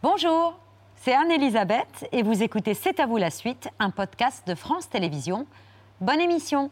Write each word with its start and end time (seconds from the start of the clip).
Bonjour, 0.00 0.56
c'est 1.02 1.12
Anne-Elisabeth 1.12 2.06
et 2.12 2.22
vous 2.22 2.44
écoutez 2.44 2.74
C'est 2.74 3.00
à 3.00 3.06
vous 3.06 3.16
la 3.16 3.30
suite, 3.30 3.68
un 3.80 3.90
podcast 3.90 4.46
de 4.46 4.54
France 4.54 4.88
Télévisions. 4.88 5.44
Bonne 6.00 6.20
émission 6.20 6.70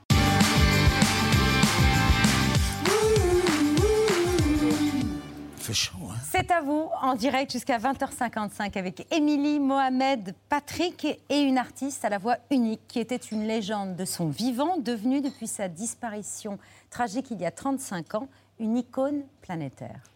Hein. 6.13 6.15
C'est 6.31 6.53
à 6.53 6.61
vous, 6.61 6.89
en 7.03 7.17
direct 7.17 7.51
jusqu'à 7.51 7.79
20h55 7.79 8.79
avec 8.79 9.13
Émilie, 9.13 9.59
Mohamed, 9.59 10.33
Patrick 10.49 11.05
et 11.29 11.41
une 11.41 11.59
artiste 11.59 12.05
à 12.05 12.09
la 12.09 12.19
voix 12.19 12.37
unique 12.53 12.87
qui 12.87 13.01
était 13.01 13.17
une 13.17 13.45
légende 13.45 13.97
de 13.97 14.05
son 14.05 14.29
vivant, 14.29 14.77
devenue 14.77 15.21
depuis 15.21 15.49
sa 15.49 15.67
disparition 15.67 16.61
tragique 16.91 17.33
il 17.33 17.41
y 17.41 17.45
a 17.45 17.51
35 17.51 18.15
ans, 18.15 18.29
une 18.61 18.77
icône 18.77 19.25
planétaire. 19.43 20.16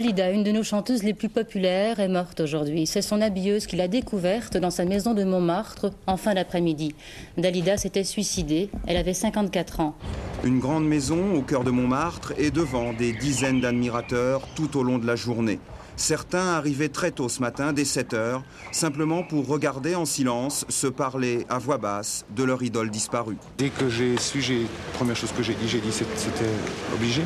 Lida, 0.00 0.30
une 0.30 0.44
de 0.44 0.50
nos 0.50 0.62
chanteuses 0.62 1.02
les 1.02 1.12
plus 1.12 1.28
populaires, 1.28 2.00
est 2.00 2.08
morte 2.08 2.40
aujourd'hui. 2.40 2.86
C'est 2.86 3.02
son 3.02 3.20
habilleuse 3.20 3.66
qui 3.66 3.76
l'a 3.76 3.86
découverte 3.86 4.56
dans 4.56 4.70
sa 4.70 4.86
maison 4.86 5.12
de 5.12 5.24
Montmartre 5.24 5.90
en 6.06 6.16
fin 6.16 6.32
d'après-midi. 6.32 6.94
Dalida 7.36 7.76
s'était 7.76 8.02
suicidée. 8.02 8.70
Elle 8.86 8.96
avait 8.96 9.12
54 9.12 9.80
ans. 9.80 9.94
Une 10.42 10.58
grande 10.58 10.88
maison 10.88 11.34
au 11.34 11.42
cœur 11.42 11.64
de 11.64 11.70
Montmartre 11.70 12.32
et 12.38 12.50
devant 12.50 12.94
des 12.94 13.12
dizaines 13.12 13.60
d'admirateurs 13.60 14.40
tout 14.54 14.78
au 14.78 14.82
long 14.82 14.96
de 14.96 15.06
la 15.06 15.16
journée. 15.16 15.60
Certains 15.96 16.54
arrivaient 16.54 16.88
très 16.88 17.10
tôt 17.10 17.28
ce 17.28 17.40
matin, 17.40 17.74
dès 17.74 17.84
7 17.84 18.14
heures, 18.14 18.42
simplement 18.72 19.22
pour 19.22 19.46
regarder 19.46 19.96
en 19.96 20.06
silence, 20.06 20.64
se 20.70 20.86
parler 20.86 21.44
à 21.50 21.58
voix 21.58 21.76
basse 21.76 22.24
de 22.34 22.42
leur 22.42 22.62
idole 22.62 22.88
disparue. 22.88 23.36
Dès 23.58 23.68
que 23.68 23.90
j'ai 23.90 24.16
su, 24.16 24.40
j'ai, 24.40 24.66
première 24.94 25.16
chose 25.16 25.32
que 25.32 25.42
j'ai 25.42 25.52
dit, 25.52 25.68
j'ai 25.68 25.80
dit 25.80 25.92
c'était 25.92 26.46
obligé. 26.94 27.20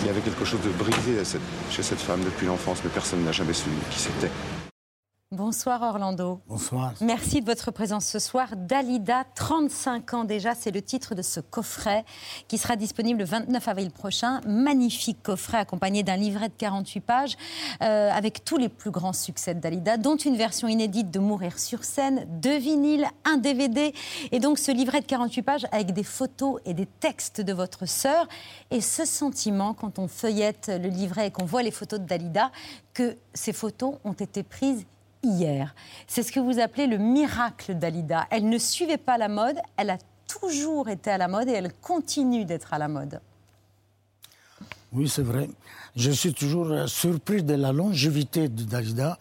Il 0.00 0.06
y 0.06 0.10
avait 0.10 0.20
quelque 0.20 0.44
chose 0.44 0.60
de 0.60 0.70
brisé 0.70 1.22
chez 1.70 1.82
cette 1.82 2.00
femme 2.00 2.20
depuis 2.24 2.46
l'enfance, 2.46 2.78
mais 2.84 2.90
personne 2.90 3.24
n'a 3.24 3.32
jamais 3.32 3.52
su 3.52 3.68
qui 3.90 3.98
c'était. 3.98 4.30
Bonsoir 5.30 5.82
Orlando. 5.82 6.40
Bonsoir. 6.48 6.94
Merci 7.02 7.42
de 7.42 7.44
votre 7.44 7.70
présence 7.70 8.06
ce 8.06 8.18
soir. 8.18 8.48
Dalida, 8.56 9.24
35 9.34 10.14
ans 10.14 10.24
déjà, 10.24 10.54
c'est 10.54 10.70
le 10.70 10.80
titre 10.80 11.14
de 11.14 11.20
ce 11.20 11.40
coffret 11.40 12.06
qui 12.48 12.56
sera 12.56 12.76
disponible 12.76 13.18
le 13.18 13.24
29 13.26 13.68
avril 13.68 13.90
prochain. 13.90 14.40
Magnifique 14.46 15.22
coffret 15.22 15.58
accompagné 15.58 16.02
d'un 16.02 16.16
livret 16.16 16.48
de 16.48 16.54
48 16.56 17.00
pages 17.00 17.36
euh, 17.82 18.10
avec 18.10 18.42
tous 18.42 18.56
les 18.56 18.70
plus 18.70 18.90
grands 18.90 19.12
succès 19.12 19.54
de 19.54 19.60
Dalida, 19.60 19.98
dont 19.98 20.16
une 20.16 20.34
version 20.34 20.66
inédite 20.66 21.10
de 21.10 21.18
Mourir 21.18 21.58
sur 21.58 21.84
scène, 21.84 22.24
deux 22.40 22.56
vinyles, 22.56 23.06
un 23.26 23.36
DVD 23.36 23.92
et 24.32 24.40
donc 24.40 24.58
ce 24.58 24.72
livret 24.72 25.02
de 25.02 25.06
48 25.06 25.42
pages 25.42 25.66
avec 25.72 25.92
des 25.92 26.04
photos 26.04 26.58
et 26.64 26.72
des 26.72 26.86
textes 26.86 27.42
de 27.42 27.52
votre 27.52 27.84
sœur. 27.84 28.26
Et 28.70 28.80
ce 28.80 29.04
sentiment 29.04 29.74
quand 29.74 29.98
on 29.98 30.08
feuillette 30.08 30.68
le 30.74 30.88
livret 30.88 31.26
et 31.26 31.30
qu'on 31.30 31.44
voit 31.44 31.62
les 31.62 31.70
photos 31.70 32.00
de 32.00 32.06
Dalida, 32.06 32.50
que 32.94 33.18
ces 33.34 33.52
photos 33.52 33.96
ont 34.04 34.14
été 34.14 34.42
prises 34.42 34.86
hier. 35.22 35.74
C'est 36.06 36.22
ce 36.22 36.32
que 36.32 36.40
vous 36.40 36.58
appelez 36.58 36.86
le 36.86 36.98
miracle 36.98 37.74
d'Alida. 37.74 38.26
Elle 38.30 38.48
ne 38.48 38.58
suivait 38.58 38.98
pas 38.98 39.18
la 39.18 39.28
mode, 39.28 39.56
elle 39.76 39.90
a 39.90 39.98
toujours 40.26 40.88
été 40.88 41.10
à 41.10 41.18
la 41.18 41.28
mode 41.28 41.48
et 41.48 41.52
elle 41.52 41.72
continue 41.72 42.44
d'être 42.44 42.74
à 42.74 42.78
la 42.78 42.88
mode. 42.88 43.20
Oui, 44.92 45.08
c'est 45.08 45.22
vrai. 45.22 45.48
Je 45.96 46.10
suis 46.10 46.32
toujours 46.32 46.70
euh, 46.70 46.86
surpris 46.86 47.42
de 47.42 47.54
la 47.54 47.72
longévité 47.72 48.48
de 48.48 48.62
Dalida 48.62 49.18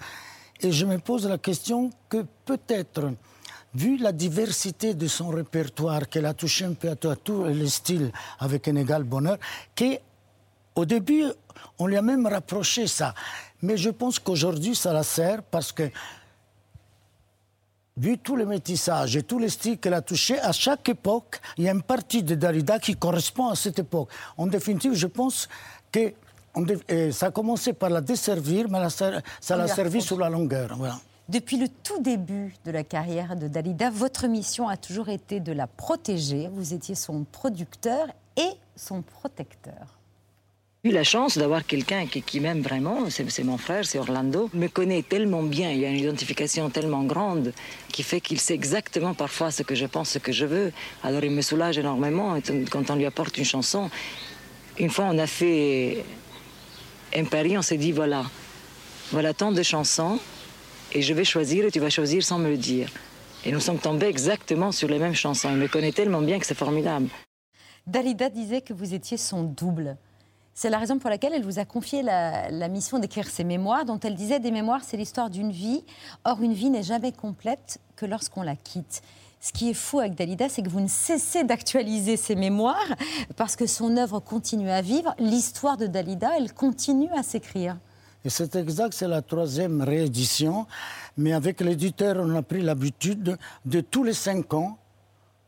et 0.61 0.71
je 0.71 0.85
me 0.85 0.97
pose 0.97 1.27
la 1.27 1.37
question 1.37 1.91
que 2.09 2.25
peut-être, 2.45 3.11
vu 3.75 3.97
la 3.97 4.11
diversité 4.11 4.93
de 4.93 5.07
son 5.07 5.29
répertoire, 5.29 6.07
qu'elle 6.09 6.25
a 6.25 6.33
touché 6.33 6.65
un 6.65 6.73
peu 6.73 6.89
à, 6.89 6.95
tous 6.95 7.45
les 7.45 7.67
styles 7.67 8.11
avec 8.39 8.67
un 8.67 8.75
égal 8.75 9.03
bonheur, 9.03 9.37
qu'au 9.75 10.85
début, 10.85 11.25
on 11.77 11.87
lui 11.87 11.97
a 11.97 12.01
même 12.01 12.25
rapproché 12.25 12.87
ça. 12.87 13.13
Mais 13.61 13.77
je 13.77 13.89
pense 13.89 14.19
qu'aujourd'hui, 14.19 14.75
ça 14.75 14.93
la 14.93 15.03
sert 15.03 15.41
parce 15.43 15.71
que, 15.71 15.89
vu 17.97 18.17
tous 18.19 18.35
les 18.35 18.45
métissages 18.45 19.15
et 19.15 19.23
tous 19.23 19.39
les 19.39 19.49
styles 19.49 19.79
qu'elle 19.79 19.95
a 19.95 20.01
touchés, 20.01 20.39
à 20.39 20.51
chaque 20.51 20.87
époque, 20.89 21.39
il 21.57 21.63
y 21.63 21.69
a 21.69 21.71
une 21.71 21.81
partie 21.81 22.21
de 22.21 22.35
Dalida 22.35 22.77
qui 22.77 22.95
correspond 22.95 23.47
à 23.47 23.55
cette 23.55 23.79
époque. 23.79 24.09
En 24.37 24.45
définitive, 24.45 24.93
je 24.93 25.07
pense 25.07 25.49
que 25.91 26.13
ça 27.11 27.27
a 27.27 27.31
commencé 27.31 27.73
par 27.73 27.89
la 27.89 28.01
desservir, 28.01 28.67
mais 28.69 28.87
ça 28.89 29.57
l'a 29.57 29.67
servi 29.67 30.01
sur 30.01 30.19
la 30.19 30.29
longueur. 30.29 30.77
Depuis 31.29 31.57
le 31.57 31.67
tout 31.67 32.01
début 32.01 32.55
de 32.63 32.71
la 32.71 32.83
carrière 32.83 33.35
de 33.35 33.47
Dalida, 33.47 33.89
votre 33.89 34.27
mission 34.27 34.69
a 34.69 34.77
toujours 34.77 35.09
été 35.09 35.39
de 35.39 35.51
la 35.51 35.67
protéger. 35.67 36.47
Vous 36.53 36.73
étiez 36.73 36.95
son 36.95 37.25
producteur 37.25 38.07
et 38.37 38.49
son 38.75 39.01
protecteur 39.01 39.96
eu 40.87 40.91
la 40.91 41.03
chance 41.03 41.37
d'avoir 41.37 41.65
quelqu'un 41.65 42.05
qui, 42.05 42.39
m'aime 42.39 42.61
vraiment, 42.61 43.09
c'est 43.09 43.43
mon 43.43 43.57
frère, 43.57 43.85
c'est 43.85 43.99
Orlando, 43.99 44.49
me 44.53 44.67
connaît 44.67 45.01
tellement 45.01 45.43
bien, 45.43 45.69
il 45.71 45.79
y 45.79 45.85
a 45.85 45.89
une 45.89 45.99
identification 45.99 46.69
tellement 46.69 47.03
grande 47.03 47.51
qui 47.91 48.03
fait 48.03 48.21
qu'il 48.21 48.39
sait 48.39 48.53
exactement 48.53 49.13
parfois 49.13 49.51
ce 49.51 49.63
que 49.63 49.75
je 49.75 49.85
pense, 49.85 50.09
ce 50.11 50.19
que 50.19 50.31
je 50.31 50.45
veux. 50.45 50.71
Alors 51.03 51.23
il 51.23 51.31
me 51.31 51.41
soulage 51.41 51.77
énormément 51.77 52.37
quand 52.69 52.89
on 52.89 52.95
lui 52.95 53.05
apporte 53.05 53.37
une 53.37 53.45
chanson. 53.45 53.89
Une 54.79 54.89
fois 54.89 55.05
on 55.11 55.17
a 55.17 55.27
fait 55.27 56.05
un 57.13 57.25
pari, 57.25 57.57
on 57.57 57.61
s'est 57.61 57.77
dit 57.77 57.91
voilà, 57.91 58.23
voilà 59.11 59.33
tant 59.33 59.51
de 59.51 59.63
chansons 59.63 60.19
et 60.93 61.01
je 61.01 61.13
vais 61.13 61.25
choisir 61.25 61.65
et 61.65 61.71
tu 61.71 61.79
vas 61.79 61.89
choisir 61.89 62.23
sans 62.23 62.39
me 62.39 62.49
le 62.49 62.57
dire. 62.57 62.89
Et 63.45 63.51
nous 63.51 63.59
sommes 63.59 63.79
tombés 63.79 64.07
exactement 64.07 64.71
sur 64.71 64.87
les 64.87 64.99
mêmes 64.99 65.15
chansons. 65.15 65.49
Il 65.51 65.57
me 65.57 65.67
connaît 65.67 65.91
tellement 65.91 66.21
bien 66.21 66.39
que 66.39 66.45
c'est 66.45 66.57
formidable. 66.57 67.09
Dalida 67.85 68.29
disait 68.29 68.61
que 68.61 68.73
vous 68.73 68.93
étiez 68.93 69.17
son 69.17 69.43
double. 69.43 69.97
C'est 70.59 70.71
la 70.71 70.79
raison 70.79 70.97
pour 70.97 71.11
laquelle 71.11 71.33
elle 71.35 71.43
vous 71.43 71.59
a 71.59 71.65
confié 71.65 72.01
la, 72.01 72.67
mission 72.67 72.97
d'écrire 72.97 73.29
ses 73.29 73.43
mémoires, 73.43 73.85
dont 73.85 73.99
elle 73.99 74.15
disait 74.15 74.39
des 74.39 74.49
mémoires, 74.49 74.81
c'est 74.83 74.97
l'histoire 74.97 75.29
d'une 75.29 75.51
vie. 75.51 75.83
Or, 76.23 76.41
une 76.41 76.53
vie 76.53 76.71
n'est 76.71 76.81
jamais 76.81 77.11
complète 77.11 77.77
que 77.95 78.07
lorsqu'on 78.07 78.41
la 78.41 78.55
quitte. 78.55 79.03
Ce 79.39 79.53
qui 79.53 79.69
est 79.69 79.75
fou 79.75 79.99
avec 79.99 80.15
Dalida, 80.15 80.49
c'est 80.49 80.63
que 80.63 80.69
vous 80.69 80.79
ne 80.79 80.87
cessez 80.87 81.43
d'actualiser 81.43 82.17
ses 82.17 82.33
mémoires 82.33 82.87
parce 83.35 83.55
que 83.55 83.67
son 83.67 83.97
œuvre 83.97 84.19
continue 84.19 84.71
à 84.71 84.81
vivre. 84.81 85.13
L'histoire 85.19 85.77
de 85.77 85.85
Dalida, 85.85 86.31
elle 86.35 86.51
continue 86.51 87.11
à 87.15 87.21
s'écrire. 87.21 87.77
Et 88.25 88.31
c'est 88.31 88.55
exact, 88.55 88.93
c'est 88.95 89.07
la 89.07 89.21
troisième 89.21 89.83
réédition. 89.83 90.65
Mais 91.17 91.33
avec 91.33 91.61
l'éditeur, 91.61 92.15
on 92.17 92.33
a 92.35 92.41
pris 92.41 92.63
l'habitude 92.63 93.37
de 93.65 93.81
tous 93.81 94.03
les 94.03 94.13
cinq 94.13 94.55
ans 94.55 94.79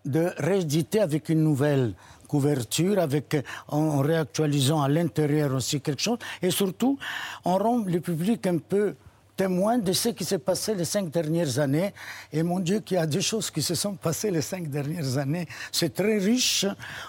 de 0.06 0.32
rééditer 0.38 1.00
avec 1.00 1.30
une 1.30 1.44
nouvelle 1.44 1.96
couverture, 2.30 3.00
avec, 3.00 3.36
en, 3.68 4.00
réactualisant 4.00 4.82
à 4.82 4.88
l'intérieur 4.88 5.54
aussi 5.54 5.82
quelque 5.82 6.02
chose, 6.02 6.20
et 6.42 6.52
surtout 6.52 6.98
on 7.44 7.58
rend 7.58 7.84
le 7.86 8.00
public 8.00 8.48
un 8.48 8.60
peu 8.60 8.96
témoin 9.36 9.78
de 9.78 9.94
ce 9.94 10.10
qui 10.10 10.26
s'est 10.26 10.44
passé 10.50 10.76
les 10.76 10.86
cinq 10.86 11.10
dernières 11.10 11.60
années. 11.60 11.94
Et 12.34 12.44
mon 12.44 12.60
Dieu, 12.60 12.82
qu'il 12.82 12.96
y 12.96 13.00
a 13.00 13.06
des 13.06 13.22
choses 13.22 13.50
qui 13.50 13.62
se 13.62 13.74
sont 13.74 13.96
passées 13.96 14.32
les 14.32 14.42
cinq 14.42 14.68
dernières 14.70 15.18
années. 15.18 15.48
C'est 15.72 15.94
très 15.94 16.18
riche 16.18 16.66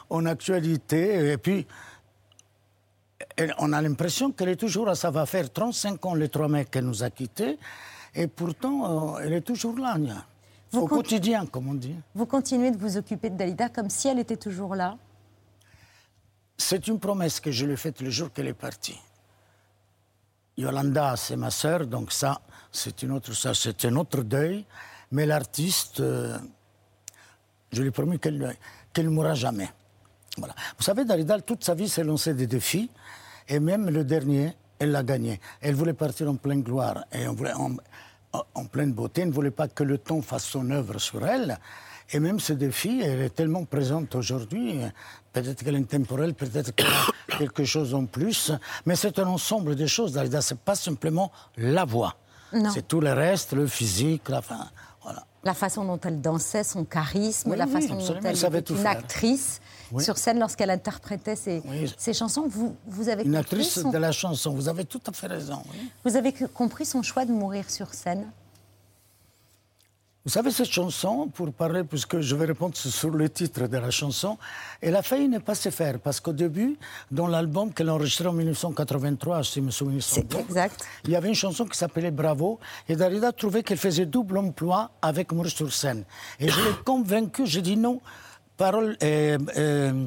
en 0.09 0.27
actualité. 0.27 1.33
Et 1.33 1.39
puis, 1.39 1.67
on 3.59 3.73
a 3.73 3.83
l'impression 3.83 4.31
qu'elle 4.31 4.51
est 4.51 4.63
toujours, 4.65 4.97
ça 4.97 5.11
va 5.11 5.27
faire 5.27 5.53
35 5.53 6.07
ans, 6.07 6.15
les 6.15 6.29
trois 6.29 6.49
mecs 6.49 6.71
qu'elle 6.71 6.85
nous 6.85 7.03
a 7.03 7.11
quittés. 7.11 7.59
Et 8.15 8.29
pourtant, 8.29 9.17
euh, 9.17 9.23
elle 9.25 9.33
est 9.33 9.41
toujours 9.41 9.77
là. 9.79 9.97
Au 10.73 10.87
quotidien, 10.87 11.47
comme 11.47 11.69
on 11.69 11.75
dit. 11.75 11.97
Vous 12.15 12.27
continuez 12.27 12.71
de 12.71 12.77
vous 12.77 12.97
occuper 12.97 13.31
de 13.31 13.37
Dalida 13.37 13.69
comme 13.69 13.91
si 13.91 14.07
elle 14.07 14.21
était 14.21 14.37
toujours 14.37 14.77
là? 14.77 14.97
C'est 16.61 16.87
une 16.89 17.01
promesse 17.01 17.41
que 17.41 17.51
je 17.51 17.65
lui 17.65 17.73
ai 17.73 17.77
faite 17.77 18.01
le 18.01 18.11
jour 18.11 18.33
qu'elle 18.33 18.49
est 18.49 18.55
partie. 18.55 18.99
Yolanda, 20.57 21.17
c'est 21.17 21.37
ma 21.37 21.51
sœur, 21.51 21.87
donc 21.87 22.13
ça, 22.13 22.43
c'est 22.71 23.03
une 23.03 23.13
autre, 23.13 23.33
ça, 23.33 23.55
c'est 23.55 23.85
un 23.87 23.97
autre 23.97 24.23
deuil. 24.23 24.67
Mais 25.11 25.27
l'artiste, 25.27 26.01
euh, 26.01 26.39
je 27.73 27.81
lui 27.81 27.89
ai 27.89 27.91
promis 27.91 28.19
qu'elle 28.19 28.57
ne 28.99 29.09
mourra 29.09 29.35
jamais. 29.35 29.71
Voilà. 30.37 30.55
Vous 30.77 30.85
savez, 30.85 31.05
Dalida, 31.05 31.41
toute 31.41 31.65
sa 31.65 31.75
vie 31.75 31.89
s'est 31.89 32.05
lancée 32.05 32.35
des 32.35 32.47
défis, 32.47 32.91
et 33.49 33.59
même 33.59 33.89
le 33.89 34.05
dernier, 34.05 34.55
elle 34.79 34.93
l'a 34.93 35.03
gagné. 35.03 35.41
Elle 35.61 35.75
voulait 35.75 35.95
partir 35.95 36.29
en 36.29 36.37
pleine 36.37 36.63
gloire 36.63 37.05
et 37.11 37.27
en, 37.27 37.37
en 38.33 38.65
pleine 38.67 38.93
beauté. 38.93 39.23
Elle 39.23 39.29
ne 39.29 39.35
voulait 39.35 39.51
pas 39.51 39.67
que 39.67 39.83
le 39.83 39.99
temps 39.99 40.23
fasse 40.23 40.45
son 40.45 40.71
œuvre 40.71 40.99
sur 40.99 41.27
elle. 41.27 41.59
Et 42.13 42.19
même 42.19 42.41
ce 42.41 42.53
défi, 42.53 43.01
elle 43.05 43.21
est 43.21 43.35
tellement 43.35 43.65
présente 43.65 44.15
aujourd'hui. 44.17 44.81
Peut-être 45.33 45.63
qu'elle 45.63 45.77
est 45.77 45.79
intemporelle, 45.79 46.35
peut-être 46.35 46.75
qu'elle 46.75 46.87
a 46.87 47.37
quelque 47.39 47.65
chose 47.65 47.95
en 47.95 48.07
plus. 48.07 48.53
Mais 48.85 48.97
c'est 48.97 49.19
un 49.19 49.27
ensemble 49.27 49.77
de 49.77 49.87
choses, 49.87 50.13
Dalida. 50.13 50.43
Ce 50.43 50.55
n'est 50.55 50.61
pas 50.65 50.75
simplement 50.75 51.31
la 51.57 51.85
voix. 51.85 52.17
C'est 52.75 52.89
tout 52.89 53.01
le 53.01 53.13
reste, 53.13 53.53
le 53.53 53.69
physique, 53.69 54.29
la 54.29 54.43
fin. 54.43 54.69
Voilà. 55.05 55.25
La 55.45 55.55
façon 55.55 55.85
dont 55.85 56.01
elle 56.03 56.21
dansait, 56.21 56.65
son 56.65 56.85
charisme, 56.85 57.55
la 57.55 57.69
façon 57.69 57.95
dont 57.95 58.21
elle 58.25 58.37
était 58.37 58.75
une 58.75 58.87
actrice 58.87 59.61
sur 60.01 60.19
scène 60.19 60.41
lorsqu'elle 60.41 60.71
interprétait 60.71 61.37
ses, 61.37 61.63
chansons. 62.13 62.49
Vous, 62.49 62.77
vous 62.87 63.09
avez 63.09 63.23
une 63.23 63.37
actrice 63.37 63.79
de 63.85 63.99
la 63.99 64.11
chanson, 64.11 64.53
vous 64.53 64.69
avez 64.69 64.85
tout 64.85 65.01
à 65.07 65.13
fait 65.13 65.29
raison. 65.29 65.63
Vous 66.05 66.17
avez 66.17 66.33
compris 66.33 66.85
son 66.85 67.03
choix 67.03 67.25
de 67.25 67.33
mourir 67.33 67.71
sur 67.71 67.95
scène 67.95 68.27
Vous 70.27 70.31
savez, 70.31 70.51
cette 70.51 70.71
chanson, 70.71 71.29
pour 71.33 71.51
parler, 71.51 71.83
puisque 71.83 72.21
je 72.21 72.37
vais 72.37 72.45
répondre 72.45 72.77
sur 72.77 73.09
le 73.09 73.31
titre 73.31 73.67
de 73.67 73.79
la 73.79 73.91
chanson, 73.91 74.37
elle 74.83 74.95
a 74.95 75.01
failli 75.01 75.29
ne 75.29 75.39
pas 75.39 75.55
se 75.55 75.71
faire, 75.71 75.99
parce 75.99 76.21
qu'au 76.21 76.35
début, 76.35 76.77
dans 77.11 77.27
l'album 77.27 77.73
qu'elle 77.73 77.89
a 77.89 77.95
enregistré 77.95 78.29
en 78.29 78.35
1983, 78.35 79.43
si 79.43 79.55
je 79.55 79.61
me 79.61 79.71
souviens 79.71 79.99
C'est 80.03 80.35
exact. 80.35 80.85
il 81.05 81.13
y 81.13 81.17
avait 81.17 81.29
une 81.29 81.35
chanson 81.35 81.65
qui 81.65 81.79
s'appelait 81.79 82.11
Bravo, 82.11 82.61
et 82.87 82.97
Darida 82.97 83.33
trouvait 83.33 83.63
qu'elle 83.63 83.79
faisait 83.79 84.05
double 84.05 84.37
emploi 84.37 84.91
avec 85.01 85.33
Maurice 85.33 85.55
sur 85.55 85.73
scène. 85.73 86.05
Et 86.39 86.51
je 86.51 86.61
l'ai 86.61 86.75
convaincu, 86.85 87.47
j'ai 87.47 87.63
dit 87.63 87.79
non, 87.79 88.03
parole, 88.59 88.99
euh, 89.03 89.39
euh, 89.57 90.05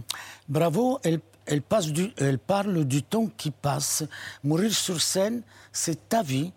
Bravo, 0.47 0.99
elle, 1.03 1.21
elle, 1.47 1.63
passe 1.63 1.87
du, 1.87 2.11
elle 2.17 2.37
parle 2.37 2.85
du 2.85 3.01
temps 3.01 3.31
qui 3.35 3.49
passe. 3.49 4.03
Mourir 4.43 4.71
sur 4.71 5.01
scène, 5.01 5.41
c'est 5.71 6.07
ta 6.07 6.21
vie, 6.21 6.51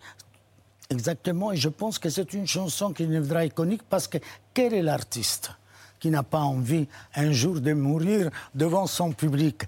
Exactement, 0.89 1.51
et 1.51 1.57
je 1.57 1.67
pense 1.67 1.99
que 1.99 2.09
c'est 2.09 2.33
une 2.33 2.47
chanson 2.47 2.93
qui 2.93 3.05
deviendra 3.05 3.45
iconique 3.45 3.83
parce 3.83 4.07
que 4.07 4.19
quel 4.53 4.73
est 4.73 4.81
l'artiste 4.81 5.51
qui 5.99 6.09
n'a 6.09 6.23
pas 6.23 6.39
envie 6.39 6.87
un 7.15 7.31
jour 7.31 7.59
de 7.59 7.73
mourir 7.73 8.29
devant 8.55 8.87
son 8.87 9.11
public? 9.11 9.63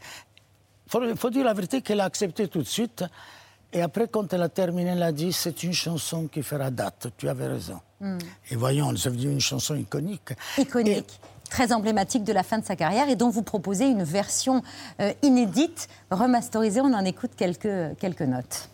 Il 0.94 1.16
faut, 1.18 1.30
dire 1.30 1.44
la 1.44 1.54
vérité 1.54 1.82
qu'elle 1.82 2.00
a 2.00 2.06
accepté 2.06 2.48
tout 2.48 2.60
de 2.60 2.68
suite. 2.68 3.04
Et 3.72 3.82
après, 3.82 4.08
quand 4.08 4.34
elle 4.34 4.42
a 4.42 4.50
terminé, 4.50 4.92
elle 4.92 5.04
a 5.04 5.12
dit 5.12 5.32
c'est 5.32 5.62
une 5.64 5.74
chanson 5.74 6.28
qui 6.28 6.42
fera 6.42 6.72
date. 6.72 7.10
Tu 7.18 7.30
avais 7.30 7.48
raison. 7.48 7.80
Hmm. 8.00 8.18
Et 8.50 8.56
voyons, 8.56 8.96
c'est 8.96 9.10
une 9.10 9.42
chanson 9.42 9.76
iconique. 9.76 10.34
Iconique. 10.58 11.20
très 11.50 11.74
emblématique 11.74 12.24
de 12.24 12.34
la 12.34 12.44
fin 12.44 12.60
de 12.60 12.66
sa 12.66 12.76
carrière 12.76 13.10
et 13.10 13.16
dont 13.16 13.30
vous 13.30 13.44
proposez 13.44 13.86
une 13.86 14.04
version 14.04 14.64
euh, 15.02 15.14
inédite, 15.22 15.90
remasterisée. 16.10 16.82
On 16.82 16.94
en 16.94 17.06
écoute 17.06 17.32
quelques, 17.36 17.98
quelques 18.00 18.22
notes. 18.22 18.70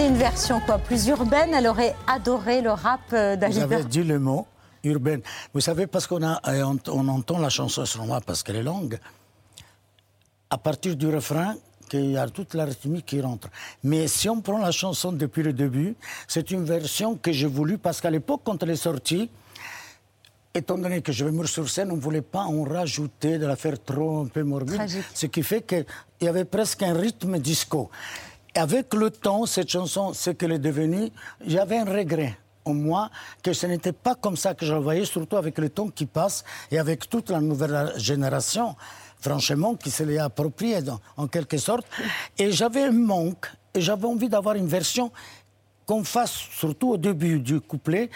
C'est 0.00 0.06
une 0.06 0.16
version 0.16 0.60
quoi 0.60 0.78
plus 0.78 1.08
urbaine. 1.08 1.52
Elle 1.52 1.66
aurait 1.66 1.94
adoré 2.06 2.62
le 2.62 2.70
rap 2.70 3.02
euh, 3.12 3.36
d'Alida. 3.36 3.66
Vous 3.66 3.72
avez 3.74 3.84
dit 3.84 4.02
le 4.02 4.18
mot 4.18 4.46
urbaine. 4.82 5.20
Vous 5.52 5.60
savez, 5.60 5.86
parce 5.86 6.06
qu'on 6.06 6.22
a, 6.22 6.40
euh, 6.48 6.74
on, 6.88 7.08
entend 7.08 7.38
la 7.38 7.50
chanson 7.50 7.84
sur 7.84 8.06
moi 8.06 8.22
parce 8.24 8.42
qu'elle 8.42 8.56
est 8.56 8.62
longue. 8.62 8.98
À 10.48 10.56
partir 10.56 10.96
du 10.96 11.06
refrain, 11.06 11.54
qu'il 11.90 12.12
y 12.12 12.16
a 12.16 12.26
toute 12.28 12.54
la 12.54 12.64
rythmique 12.64 13.04
qui 13.04 13.20
rentre. 13.20 13.48
Mais 13.84 14.08
si 14.08 14.30
on 14.30 14.40
prend 14.40 14.58
la 14.58 14.70
chanson 14.70 15.12
depuis 15.12 15.42
le 15.42 15.52
début, 15.52 15.96
c'est 16.26 16.50
une 16.50 16.64
version 16.64 17.16
que 17.16 17.30
j'ai 17.30 17.48
voulu 17.48 17.76
parce 17.76 18.00
qu'à 18.00 18.10
l'époque, 18.10 18.40
quand 18.42 18.62
elle 18.62 18.70
est 18.70 18.76
sortie, 18.76 19.28
étant 20.54 20.78
donné 20.78 21.02
que 21.02 21.12
je 21.12 21.26
vais 21.26 21.30
mourir 21.30 21.50
sur 21.50 21.68
scène, 21.68 21.90
on 21.92 21.96
ne 21.96 22.00
voulait 22.00 22.22
pas 22.22 22.44
en 22.44 22.62
rajouter, 22.62 23.38
de 23.38 23.44
la 23.44 23.56
faire 23.56 23.82
trop 23.82 24.22
un 24.22 24.28
peu 24.28 24.44
morbide. 24.44 24.80
Ce 25.12 25.26
qui 25.26 25.42
fait 25.42 25.60
qu'il 25.60 25.84
y 26.22 26.28
avait 26.28 26.46
presque 26.46 26.82
un 26.84 26.94
rythme 26.94 27.38
disco 27.38 27.90
avec 28.54 28.94
le 28.94 29.10
temps, 29.10 29.46
cette 29.46 29.70
chanson, 29.70 30.12
ce 30.12 30.30
qu'elle 30.30 30.52
est 30.52 30.58
devenue, 30.58 31.10
j'avais 31.46 31.78
un 31.78 31.84
regret 31.84 32.38
en 32.64 32.74
moi 32.74 33.10
que 33.42 33.52
ce 33.52 33.66
n'était 33.66 33.92
pas 33.92 34.14
comme 34.14 34.36
ça 34.36 34.54
que 34.54 34.66
je 34.66 34.72
la 34.72 34.80
voyais, 34.80 35.04
surtout 35.04 35.36
avec 35.36 35.58
le 35.58 35.68
temps 35.70 35.88
qui 35.88 36.06
passe 36.06 36.44
et 36.70 36.78
avec 36.78 37.08
toute 37.08 37.30
la 37.30 37.40
nouvelle 37.40 37.92
génération, 37.96 38.76
franchement, 39.20 39.74
qui 39.74 39.90
se 39.90 40.02
l'est 40.02 40.18
appropriée 40.18 40.80
en 41.16 41.26
quelque 41.26 41.58
sorte. 41.58 41.86
Et 42.38 42.52
j'avais 42.52 42.84
un 42.84 42.92
manque, 42.92 43.46
et 43.74 43.80
j'avais 43.80 44.06
envie 44.06 44.28
d'avoir 44.28 44.56
une 44.56 44.66
version 44.66 45.12
qu'on 45.86 46.04
fasse, 46.04 46.32
surtout 46.32 46.90
au 46.90 46.96
début 46.96 47.40
du 47.40 47.60
couplet, 47.60 48.10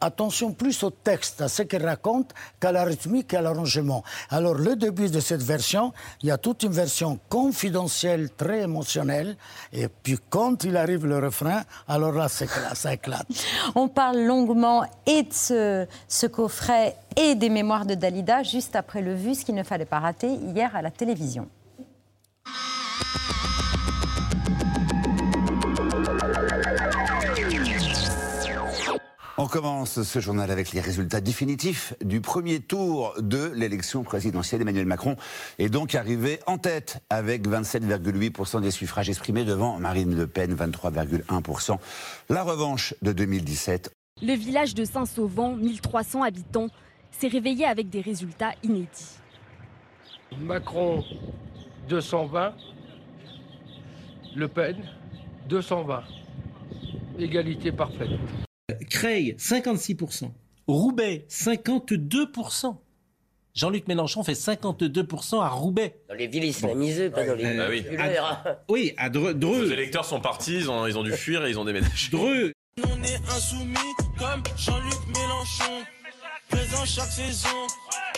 attention 0.00 0.52
plus 0.52 0.82
au 0.82 0.90
texte, 0.90 1.40
à 1.40 1.48
ce 1.48 1.62
qu'il 1.62 1.84
raconte, 1.84 2.32
qu'à 2.60 2.72
la 2.72 2.84
rythmique 2.84 3.32
et 3.32 3.36
à 3.36 3.42
l'arrangement. 3.42 4.02
Alors, 4.30 4.54
le 4.54 4.76
début 4.76 5.10
de 5.10 5.20
cette 5.20 5.42
version, 5.42 5.92
il 6.22 6.28
y 6.28 6.30
a 6.30 6.38
toute 6.38 6.62
une 6.62 6.72
version 6.72 7.18
confidentielle, 7.28 8.30
très 8.30 8.62
émotionnelle, 8.62 9.36
et 9.72 9.88
puis 9.88 10.18
quand 10.30 10.64
il 10.64 10.76
arrive 10.76 11.06
le 11.06 11.18
refrain, 11.18 11.62
alors 11.88 12.12
là, 12.12 12.28
ça 12.28 12.92
éclate. 12.92 13.26
On 13.74 13.88
parle 13.88 14.20
longuement 14.20 14.84
et 15.06 15.22
de 15.22 15.32
ce, 15.32 15.86
ce 16.08 16.26
coffret 16.26 16.96
et 17.16 17.34
des 17.34 17.50
mémoires 17.50 17.86
de 17.86 17.94
Dalida, 17.94 18.42
juste 18.42 18.76
après 18.76 19.02
le 19.02 19.14
vu, 19.14 19.34
ce 19.34 19.44
qu'il 19.44 19.54
ne 19.54 19.62
fallait 19.62 19.84
pas 19.84 20.00
rater 20.00 20.28
hier 20.28 20.74
à 20.74 20.82
la 20.82 20.90
télévision. 20.90 21.48
On 29.38 29.46
commence 29.46 30.02
ce 30.02 30.18
journal 30.20 30.50
avec 30.50 30.72
les 30.72 30.80
résultats 30.82 31.22
définitifs 31.22 31.94
du 32.04 32.20
premier 32.20 32.60
tour 32.60 33.14
de 33.18 33.50
l'élection 33.54 34.02
présidentielle. 34.02 34.60
Emmanuel 34.60 34.84
Macron 34.84 35.16
est 35.58 35.70
donc 35.70 35.94
arrivé 35.94 36.38
en 36.46 36.58
tête 36.58 37.02
avec 37.08 37.48
27,8% 37.48 38.60
des 38.60 38.70
suffrages 38.70 39.08
exprimés 39.08 39.44
devant 39.44 39.78
Marine 39.78 40.14
Le 40.14 40.26
Pen, 40.26 40.54
23,1%. 40.54 41.78
La 42.28 42.42
revanche 42.42 42.94
de 43.00 43.12
2017. 43.12 43.94
Le 44.20 44.34
village 44.34 44.74
de 44.74 44.84
Saint-Sauvent, 44.84 45.56
1300 45.56 46.22
habitants, 46.22 46.68
s'est 47.10 47.28
réveillé 47.28 47.64
avec 47.64 47.88
des 47.88 48.02
résultats 48.02 48.52
inédits. 48.62 49.16
Macron, 50.40 51.02
220. 51.88 52.52
Le 54.36 54.48
Pen, 54.48 54.76
220. 55.48 56.02
Égalité 57.18 57.72
parfaite. 57.72 58.10
Creil, 58.90 59.34
56%. 59.38 60.30
Roubaix, 60.66 61.26
52%. 61.28 62.76
Jean-Luc 63.54 63.86
Mélenchon 63.86 64.22
fait 64.22 64.32
52% 64.32 65.42
à 65.42 65.48
Roubaix. 65.48 66.00
Dans 66.08 66.14
les 66.14 66.26
villes 66.26 66.44
islamisées, 66.44 67.10
pas 67.10 67.26
dans 67.26 67.34
les 67.34 67.44
euh, 67.44 67.68
oui. 67.68 67.84
oui, 68.70 68.94
à 68.96 69.10
Dreux. 69.10 69.34
Les 69.66 69.72
électeurs 69.72 70.06
sont 70.06 70.20
partis, 70.20 70.56
ils 70.56 70.70
ont, 70.70 71.02
dû 71.02 71.12
fuir 71.12 71.44
et 71.44 71.50
ils 71.50 71.58
ont 71.58 71.64
déménagé. 71.64 72.10
Dreux. 72.10 72.52
On 72.82 73.02
est 73.02 73.20
insoumis 73.28 73.74
comme 74.18 74.42
Jean-Luc 74.56 75.00
Mélenchon. 75.08 75.84
Présent 76.48 76.84
chaque 76.86 77.10
saison, 77.10 77.48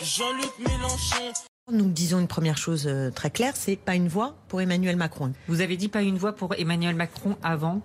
Jean-Luc 0.03 0.53
Mélenchon. 0.61 1.33
Nous 1.73 1.91
disons 1.91 2.21
une 2.21 2.29
première 2.29 2.59
chose 2.59 2.87
euh, 2.87 3.11
très 3.11 3.31
claire, 3.31 3.57
c'est 3.57 3.77
pas 3.77 3.95
une 3.95 4.07
voix 4.07 4.37
pour 4.49 4.61
Emmanuel 4.61 4.97
Macron. 4.97 5.33
Vous 5.49 5.63
avez 5.63 5.77
dit 5.77 5.89
pas 5.89 6.03
une 6.03 6.19
voix 6.19 6.35
pour 6.35 6.55
Emmanuel 6.55 6.95
Macron 6.95 7.37
avant 7.43 7.81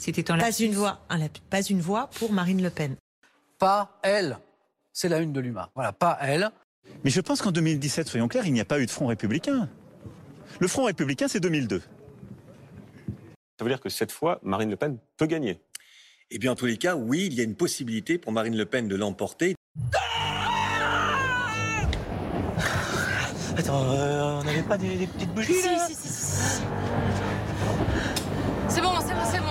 c'était 0.00 0.22
pas 0.22 0.50
une 0.58 0.72
voix, 0.72 1.06
pas 1.50 1.60
une 1.60 1.82
voix 1.82 2.08
pour 2.18 2.32
Marine 2.32 2.62
Le 2.62 2.70
Pen. 2.70 2.96
Pas 3.58 3.98
elle. 4.02 4.38
C'est 4.94 5.10
la 5.10 5.18
une 5.18 5.34
de 5.34 5.40
l'UMA. 5.40 5.70
Voilà, 5.74 5.92
pas 5.92 6.16
elle. 6.22 6.50
Mais 7.04 7.10
je 7.10 7.20
pense 7.20 7.42
qu'en 7.42 7.52
2017, 7.52 8.08
soyons 8.08 8.26
clairs, 8.26 8.46
il 8.46 8.54
n'y 8.54 8.62
a 8.62 8.64
pas 8.64 8.80
eu 8.80 8.86
de 8.86 8.90
Front 8.90 9.08
républicain. 9.08 9.68
Le 10.58 10.68
Front 10.68 10.84
républicain, 10.84 11.28
c'est 11.28 11.38
2002. 11.38 11.80
Ça 13.58 13.64
veut 13.64 13.68
dire 13.68 13.78
que 13.78 13.90
cette 13.90 14.10
fois, 14.10 14.40
Marine 14.42 14.70
Le 14.70 14.76
Pen 14.76 14.96
peut 15.18 15.26
gagner. 15.26 15.60
Eh 16.30 16.38
bien, 16.38 16.52
en 16.52 16.56
tous 16.56 16.64
les 16.64 16.78
cas, 16.78 16.96
oui, 16.96 17.26
il 17.26 17.34
y 17.34 17.42
a 17.42 17.44
une 17.44 17.54
possibilité 17.54 18.16
pour 18.16 18.32
Marine 18.32 18.56
Le 18.56 18.64
Pen 18.64 18.88
de 18.88 18.96
l'emporter. 18.96 19.54
Attends, 23.54 23.84
euh, 23.90 24.40
on 24.40 24.44
n'avait 24.44 24.62
pas 24.62 24.78
des, 24.78 25.06
petites 25.06 25.34
bougies 25.34 25.52
si, 25.52 25.94
si, 25.94 25.94
si, 25.94 26.08
si. 26.08 26.62
C'est 28.68 28.80
bon, 28.80 28.94
c'est 29.00 29.14
bon, 29.14 29.24
c'est 29.30 29.40
bon. 29.40 29.49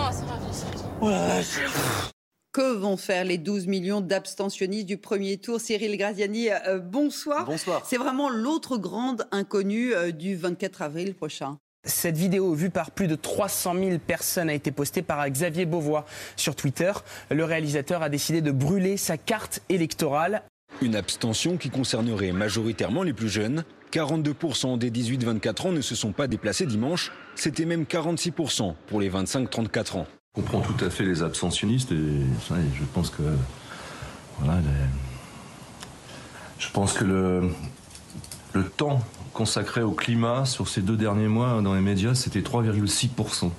Que 2.51 2.74
vont 2.74 2.98
faire 2.98 3.24
les 3.24 3.38
12 3.38 3.68
millions 3.68 4.01
d'abstentionnistes 4.01 4.86
du 4.86 4.98
premier 4.98 5.38
tour? 5.38 5.62
Cyril 5.62 5.98
Graziani, 5.98 6.50
euh, 6.50 6.79
bonsoir. 6.79 7.46
Bonsoir. 7.46 7.86
C'est 7.86 7.96
vraiment 7.98 8.29
l'autre 8.29 8.77
grande 8.77 9.25
inconnue 9.32 9.94
euh, 9.94 10.12
du 10.12 10.36
24 10.36 10.82
avril 10.82 11.13
prochain. 11.13 11.58
Cette 11.86 12.18
vidéo 12.18 12.53
vue 12.53 12.70
par 12.70 12.91
plus 12.91 13.08
de 13.08 13.15
300 13.15 13.75
000 13.75 13.98
personnes 14.00 14.50
a 14.50 14.53
été 14.53 14.72
postée 14.72 15.01
par 15.01 15.25
Xavier 15.29 15.65
Beauvois 15.65 16.06
sur 16.36 16.53
Twitter. 16.53 16.91
Le 17.32 17.46
réalisateur 17.46 18.03
a 18.03 18.10
décidé 18.10 18.41
de 18.41 18.51
brûler 18.51 18.98
sa 18.98 19.18
carte 19.18 19.62
électorale. 19.70 20.44
Une 20.82 20.98
abstention 20.98 21.56
qui 21.56 21.70
concernerait 21.70 22.34
majoritairement 22.34 23.03
les 23.03 23.13
plus 23.13 23.29
jeunes. 23.29 23.63
42% 23.94 24.77
des 24.77 24.91
18-24 24.91 25.68
ans 25.68 25.72
ne 25.72 25.82
se 25.82 25.96
sont 25.96 26.12
pas 26.12 26.27
déplacés 26.27 26.65
dimanche. 26.65 27.13
C'était 27.36 27.65
même 27.65 27.84
46% 27.84 28.74
pour 28.88 29.00
les 29.00 29.10
25-34 29.10 29.98
ans. 30.00 30.08
Je 30.36 30.42
comprends 30.42 30.62
tout 30.62 30.86
à 30.86 30.90
fait 30.92 31.04
les 31.04 31.24
abstentionnistes 31.24 31.92
et 31.92 31.96
je 31.96 32.84
pense 32.94 33.10
que 33.10 33.24
voilà, 34.40 34.62
je 36.60 36.70
pense 36.70 36.94
que 36.94 37.04
le, 37.04 37.52
le 38.54 38.64
temps 38.64 39.02
consacré 39.34 39.82
au 39.82 39.92
climat 39.92 40.46
sur 40.46 40.68
ces 40.68 40.82
deux 40.82 40.96
derniers 40.96 41.28
mois 41.28 41.62
dans 41.62 41.74
les 41.74 41.82
médias, 41.82 42.14
c'était 42.14 42.42
3,6%. 42.42 43.52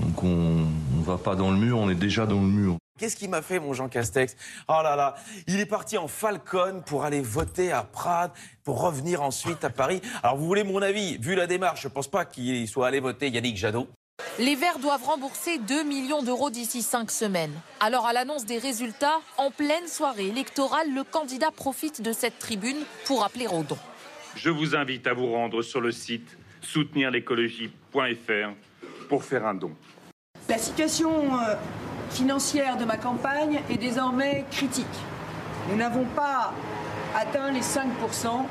Donc 0.00 0.22
on 0.22 0.66
ne 0.96 1.04
va 1.04 1.16
pas 1.16 1.36
dans 1.36 1.50
le 1.50 1.56
mur, 1.56 1.78
on 1.78 1.88
est 1.88 1.94
déjà 1.94 2.26
dans 2.26 2.40
le 2.40 2.48
mur. 2.48 2.76
Qu'est-ce 2.98 3.16
qui 3.16 3.26
m'a 3.26 3.40
fait, 3.40 3.58
mon 3.58 3.72
Jean 3.72 3.88
Castex? 3.88 4.36
Oh 4.68 4.80
là 4.82 4.94
là, 4.94 5.14
il 5.48 5.58
est 5.58 5.66
parti 5.66 5.96
en 5.96 6.06
Falcon 6.06 6.82
pour 6.84 7.04
aller 7.04 7.22
voter 7.22 7.72
à 7.72 7.82
Prades, 7.82 8.30
pour 8.62 8.80
revenir 8.82 9.22
ensuite 9.22 9.64
à 9.64 9.70
Paris. 9.70 10.02
Alors, 10.22 10.36
vous 10.36 10.46
voulez 10.46 10.64
mon 10.64 10.82
avis? 10.82 11.16
Vu 11.16 11.34
la 11.34 11.46
démarche, 11.46 11.82
je 11.82 11.88
ne 11.88 11.92
pense 11.92 12.08
pas 12.08 12.26
qu'il 12.26 12.68
soit 12.68 12.86
allé 12.86 13.00
voter 13.00 13.30
Yannick 13.30 13.56
Jadot. 13.56 13.88
Les 14.38 14.54
Verts 14.54 14.78
doivent 14.78 15.04
rembourser 15.04 15.58
2 15.58 15.84
millions 15.84 16.22
d'euros 16.22 16.50
d'ici 16.50 16.82
5 16.82 17.10
semaines. 17.10 17.52
Alors, 17.80 18.06
à 18.06 18.12
l'annonce 18.12 18.46
des 18.46 18.58
résultats, 18.58 19.20
en 19.36 19.50
pleine 19.50 19.86
soirée 19.86 20.28
électorale, 20.28 20.92
le 20.94 21.04
candidat 21.04 21.50
profite 21.50 22.00
de 22.00 22.12
cette 22.12 22.38
tribune 22.38 22.78
pour 23.04 23.24
appeler 23.24 23.46
au 23.46 23.62
don. 23.62 23.76
Je 24.34 24.48
vous 24.48 24.74
invite 24.74 25.06
à 25.06 25.12
vous 25.12 25.30
rendre 25.30 25.60
sur 25.60 25.80
le 25.80 25.92
site 25.92 26.38
soutenirlécologie.fr 26.62 28.54
pour 29.08 29.24
faire 29.24 29.46
un 29.46 29.54
don. 29.54 29.72
La 30.48 30.58
situation 30.58 31.34
euh, 31.34 31.54
financière 32.10 32.76
de 32.76 32.84
ma 32.84 32.96
campagne 32.96 33.60
est 33.70 33.76
désormais 33.76 34.46
critique. 34.50 34.86
Nous 35.68 35.76
n'avons 35.76 36.04
pas 36.04 36.52
atteint 37.14 37.50
les 37.52 37.60
5% 37.60 38.46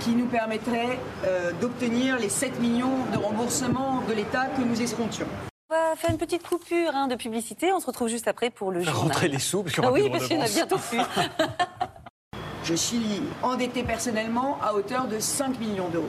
qui 0.00 0.10
nous 0.10 0.26
permettraient 0.26 0.98
euh, 1.24 1.52
d'obtenir 1.60 2.18
les 2.18 2.28
7 2.28 2.60
millions 2.60 3.04
de 3.12 3.18
remboursement 3.18 4.02
de 4.08 4.14
l'État 4.14 4.46
que 4.46 4.62
nous 4.62 4.80
escomptions. 4.80 5.26
On 5.70 5.74
va 5.74 5.96
faire 5.96 6.10
une 6.10 6.18
petite 6.18 6.46
coupure 6.46 6.94
hein, 6.94 7.08
de 7.08 7.14
publicité. 7.14 7.72
On 7.72 7.80
se 7.80 7.86
retrouve 7.86 8.08
juste 8.08 8.28
après 8.28 8.50
pour 8.50 8.70
le 8.70 8.80
journal. 8.80 9.02
rentrer 9.02 9.28
les 9.28 9.38
sous, 9.38 9.62
parce 9.62 9.76
y 9.76 9.80
Ah 9.82 9.92
oui, 9.92 10.08
parce 10.10 10.30
en 10.30 10.40
a 10.40 10.48
bientôt 10.48 10.78
plus. 10.78 11.00
Je 12.64 12.74
suis 12.74 13.22
endetté 13.42 13.82
personnellement 13.82 14.58
à 14.62 14.74
hauteur 14.74 15.06
de 15.06 15.18
5 15.18 15.58
millions 15.58 15.88
d'euros. 15.88 16.08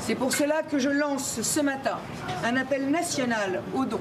C'est 0.00 0.14
pour 0.14 0.32
cela 0.32 0.62
que 0.62 0.78
je 0.78 0.88
lance 0.88 1.42
ce 1.42 1.60
matin 1.60 1.98
un 2.44 2.56
appel 2.56 2.90
national 2.90 3.62
aux 3.74 3.84
dons. 3.84 4.00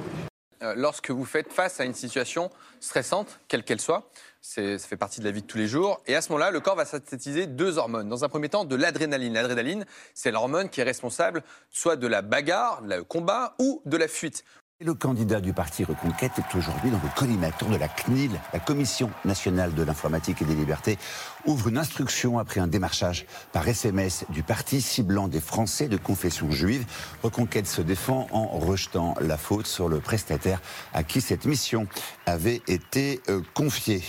Euh, 0.64 0.74
lorsque 0.78 1.12
vous 1.12 1.26
faites 1.26 1.52
face 1.52 1.80
à 1.80 1.86
une 1.86 1.94
situation 1.94 2.50
stressante, 2.80 3.40
quelle 3.48 3.64
qu'elle 3.64 3.82
soit, 3.82 4.10
ça 4.46 4.78
fait 4.78 4.98
partie 4.98 5.20
de 5.20 5.26
la 5.26 5.32
vie 5.32 5.42
de 5.42 5.48
tous 5.48 5.58
les 5.58 5.68
jours, 5.68 6.02
et 6.06 6.16
à 6.16 6.22
ce 6.22 6.32
moment-là, 6.32 6.52
le 6.52 6.60
corps 6.60 6.76
va 6.76 6.86
synthétiser 6.86 7.48
deux 7.48 7.78
hormones. 7.78 8.08
Dans 8.08 8.24
un 8.24 8.30
premier 8.30 8.50
temps, 8.50 8.64
de 8.64 8.76
l'adrénaline. 8.76 9.34
L'adrénaline, 9.34 9.86
c'est 10.14 10.32
l'hormone 10.32 10.70
qui 10.70 10.82
est 10.82 10.84
responsable 10.84 11.44
soit 11.72 11.96
de 11.96 12.08
la 12.08 12.22
bagarre, 12.22 12.82
le 12.86 13.04
combat, 13.04 13.56
ou 13.60 13.82
de 13.86 13.98
la 13.98 14.08
fuite. 14.08 14.44
Le 14.82 14.94
candidat 14.94 15.40
du 15.40 15.54
parti 15.54 15.86
Reconquête 15.86 16.34
est 16.38 16.58
aujourd'hui 16.58 16.92
dans 16.92 17.02
le 17.02 17.10
collimateur 17.16 17.70
de 17.70 17.78
la 17.78 17.88
CNIL, 17.88 18.32
la 18.52 18.60
Commission 18.60 19.10
nationale 19.24 19.74
de 19.74 19.84
l'informatique 19.84 20.42
et 20.42 20.46
des 20.46 20.54
libertés, 20.54 20.98
ouvre 21.46 21.70
une 21.70 21.78
instruction 21.78 22.40
après 22.40 22.60
un 22.60 22.68
démarchage 22.68 23.26
par 23.54 23.66
SMS 23.68 24.26
du 24.30 24.44
parti 24.44 24.82
ciblant 24.82 25.30
des 25.30 25.40
Français 25.40 25.88
de 25.88 25.96
confession 25.96 26.52
juive. 26.52 26.86
Reconquête 27.24 27.68
se 27.68 27.82
défend 27.82 28.28
en 28.32 28.48
rejetant 28.60 29.16
la 29.22 29.38
faute 29.38 29.66
sur 29.66 29.88
le 29.88 30.02
prestataire 30.02 30.62
à 30.94 31.04
qui 31.04 31.22
cette 31.22 31.46
mission 31.46 31.88
avait 32.26 32.62
été 32.68 33.22
euh, 33.30 33.42
confiée. 33.54 34.04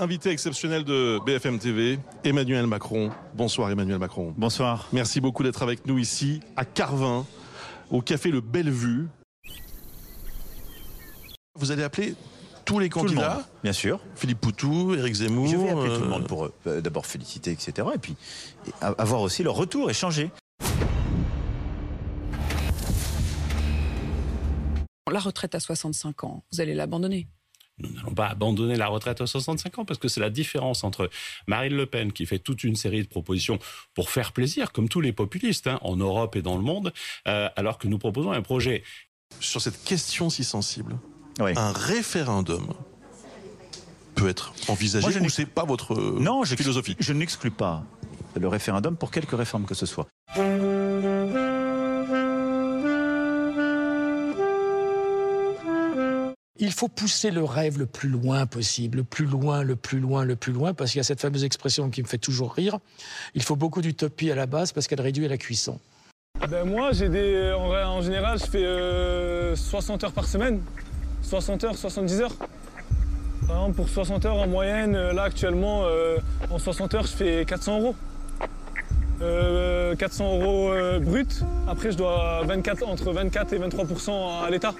Invité 0.00 0.30
exceptionnel 0.30 0.84
de 0.84 1.18
BFM 1.26 1.58
TV, 1.58 1.98
Emmanuel 2.22 2.68
Macron. 2.68 3.10
Bonsoir 3.34 3.68
Emmanuel 3.68 3.98
Macron. 3.98 4.32
Bonsoir. 4.36 4.86
Merci 4.92 5.20
beaucoup 5.20 5.42
d'être 5.42 5.60
avec 5.62 5.86
nous 5.86 5.98
ici 5.98 6.40
à 6.56 6.64
Carvin, 6.64 7.26
au 7.90 8.00
café 8.00 8.30
Le 8.30 8.40
Bellevue. 8.40 9.08
Vous 11.58 11.72
allez 11.72 11.82
appeler 11.82 12.14
tous 12.64 12.78
les 12.78 12.88
Tout 12.88 13.00
le 13.00 13.06
candidats 13.06 13.34
monde, 13.34 13.44
bien 13.64 13.72
sûr. 13.72 13.98
Philippe 14.14 14.40
Poutou, 14.40 14.94
Éric 14.94 15.14
Zemmour. 15.14 15.48
Je 15.48 15.56
vais 15.56 15.70
appeler 15.70 15.94
tout 15.94 16.00
le 16.00 16.06
euh, 16.06 16.10
monde 16.10 16.28
pour 16.28 16.48
euh, 16.68 16.80
d'abord 16.80 17.04
féliciter, 17.04 17.50
etc. 17.50 17.88
Et 17.92 17.98
puis 17.98 18.14
avoir 18.80 19.22
aussi 19.22 19.42
leur 19.42 19.54
retour, 19.54 19.90
échanger. 19.90 20.30
La 25.10 25.20
retraite 25.20 25.54
à 25.54 25.60
65 25.60 26.24
ans, 26.24 26.44
vous 26.52 26.60
allez 26.60 26.74
l'abandonner 26.74 27.28
Nous 27.78 27.90
n'allons 27.90 28.14
pas 28.14 28.26
abandonner 28.28 28.76
la 28.76 28.88
retraite 28.88 29.20
à 29.20 29.26
65 29.26 29.78
ans 29.78 29.84
parce 29.84 29.98
que 29.98 30.08
c'est 30.08 30.20
la 30.20 30.30
différence 30.30 30.84
entre 30.84 31.08
Marine 31.46 31.74
Le 31.74 31.86
Pen 31.86 32.12
qui 32.12 32.26
fait 32.26 32.38
toute 32.38 32.64
une 32.64 32.76
série 32.76 33.02
de 33.02 33.08
propositions 33.08 33.58
pour 33.94 34.10
faire 34.10 34.32
plaisir, 34.32 34.72
comme 34.72 34.88
tous 34.88 35.00
les 35.00 35.12
populistes 35.12 35.66
hein, 35.66 35.78
en 35.82 35.96
Europe 35.96 36.36
et 36.36 36.42
dans 36.42 36.56
le 36.56 36.62
monde, 36.62 36.92
euh, 37.26 37.48
alors 37.56 37.78
que 37.78 37.88
nous 37.88 37.98
proposons 37.98 38.32
un 38.32 38.42
projet. 38.42 38.82
Sur 39.40 39.60
cette 39.60 39.84
question 39.84 40.30
si 40.30 40.42
sensible, 40.42 40.98
un 41.38 41.72
référendum 41.72 42.66
peut 44.14 44.28
être 44.28 44.52
envisagé 44.68 45.06
Moi, 45.06 45.12
je 45.12 45.20
ou 45.20 45.28
c'est 45.28 45.46
pas 45.46 45.64
votre 45.64 45.94
euh, 45.94 46.16
Non, 46.18 46.44
je, 46.44 46.56
philosophie? 46.56 46.96
je 46.98 47.12
n'exclus 47.12 47.50
pas 47.50 47.84
le 48.34 48.48
référendum 48.48 48.96
pour 48.96 49.10
quelque 49.10 49.36
réforme 49.36 49.64
que 49.64 49.74
ce 49.74 49.86
soit. 49.86 50.06
Il 56.58 56.72
faut 56.72 56.88
pousser 56.88 57.30
le 57.30 57.44
rêve 57.44 57.78
le 57.78 57.86
plus 57.86 58.08
loin 58.08 58.46
possible, 58.46 58.98
le 58.98 59.04
plus 59.04 59.26
loin, 59.26 59.62
le 59.62 59.76
plus 59.76 60.00
loin, 60.00 60.24
le 60.24 60.36
plus 60.36 60.52
loin, 60.52 60.74
parce 60.74 60.90
qu'il 60.90 60.98
y 60.98 61.00
a 61.00 61.04
cette 61.04 61.20
fameuse 61.20 61.44
expression 61.44 61.88
qui 61.90 62.02
me 62.02 62.08
fait 62.08 62.18
toujours 62.18 62.52
rire. 62.52 62.78
Il 63.34 63.42
faut 63.42 63.56
beaucoup 63.56 63.80
d'utopie 63.80 64.30
à 64.30 64.34
la 64.34 64.46
base 64.46 64.72
parce 64.72 64.88
qu'elle 64.88 65.00
réduit 65.00 65.28
la 65.28 65.36
cuisson. 65.36 65.78
Ben 66.48 66.64
moi, 66.64 66.92
j'ai 66.92 67.08
des, 67.08 67.52
en, 67.52 68.00
général, 68.00 68.38
je 68.38 68.46
fais 68.46 68.64
euh, 68.64 69.56
60 69.56 70.04
heures 70.04 70.12
par 70.12 70.26
semaine. 70.26 70.60
60 71.22 71.64
heures, 71.64 71.76
70 71.76 72.20
heures. 72.20 72.34
Par 73.46 73.56
exemple, 73.56 73.76
pour 73.76 73.88
60 73.88 74.24
heures 74.26 74.36
en 74.36 74.46
moyenne, 74.46 74.94
euh, 74.94 75.12
là 75.12 75.22
actuellement, 75.24 75.84
euh, 75.84 76.18
en 76.50 76.58
60 76.58 76.94
heures, 76.94 77.06
je 77.06 77.16
fais 77.16 77.44
400 77.44 77.80
euros. 77.80 77.94
Euh, 79.20 79.96
400 79.96 80.40
euros 80.40 80.70
euh, 80.70 81.00
brut. 81.00 81.42
Après, 81.66 81.90
je 81.90 81.96
dois 81.96 82.42
24, 82.44 82.86
entre 82.86 83.12
24 83.12 83.52
et 83.52 83.58
23% 83.58 84.44
à 84.44 84.50
l'État. 84.50 84.74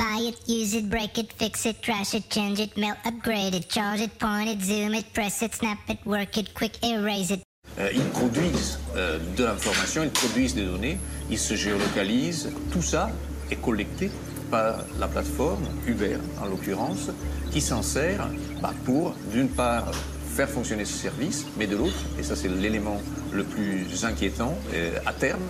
Buy 0.00 0.28
it, 0.28 0.48
use 0.48 0.72
it, 0.72 0.88
break 0.88 1.18
it, 1.18 1.30
fix 1.34 1.66
it, 1.66 1.82
trash 1.82 2.14
it, 2.14 2.30
change 2.30 2.58
it, 2.58 2.74
mail, 2.78 2.94
upgrade 3.04 3.54
it, 3.54 3.68
charge 3.68 4.00
it, 4.00 4.18
point 4.18 4.48
it, 4.48 4.62
zoom 4.62 4.94
it, 4.94 5.12
press 5.12 5.42
it, 5.42 5.54
snap 5.54 5.76
it, 5.90 5.98
work 6.06 6.38
it, 6.38 6.54
quick 6.54 6.82
erase 6.82 7.32
it. 7.32 7.42
Euh, 7.78 7.90
ils 7.92 8.08
produisent 8.08 8.78
euh, 8.96 9.18
de 9.36 9.44
l'information, 9.44 10.02
ils 10.02 10.10
produisent 10.10 10.54
des 10.54 10.64
données, 10.64 10.98
ils 11.30 11.38
se 11.38 11.54
géolocalisent. 11.54 12.50
Tout 12.72 12.80
ça 12.80 13.10
est 13.50 13.60
collecté 13.60 14.10
par 14.50 14.78
la 14.98 15.06
plateforme 15.06 15.68
Uber, 15.86 16.16
en 16.40 16.46
l'occurrence, 16.46 17.10
qui 17.52 17.60
s'en 17.60 17.82
sert 17.82 18.26
bah, 18.62 18.72
pour, 18.86 19.14
d'une 19.30 19.50
part, 19.50 19.90
faire 20.34 20.48
fonctionner 20.48 20.86
ce 20.86 20.96
service, 20.96 21.44
mais 21.58 21.66
de 21.66 21.76
l'autre, 21.76 22.06
et 22.18 22.22
ça 22.22 22.36
c'est 22.36 22.48
l'élément 22.48 23.02
le 23.32 23.44
plus 23.44 24.02
inquiétant, 24.06 24.56
euh, 24.72 24.98
à 25.04 25.12
terme, 25.12 25.42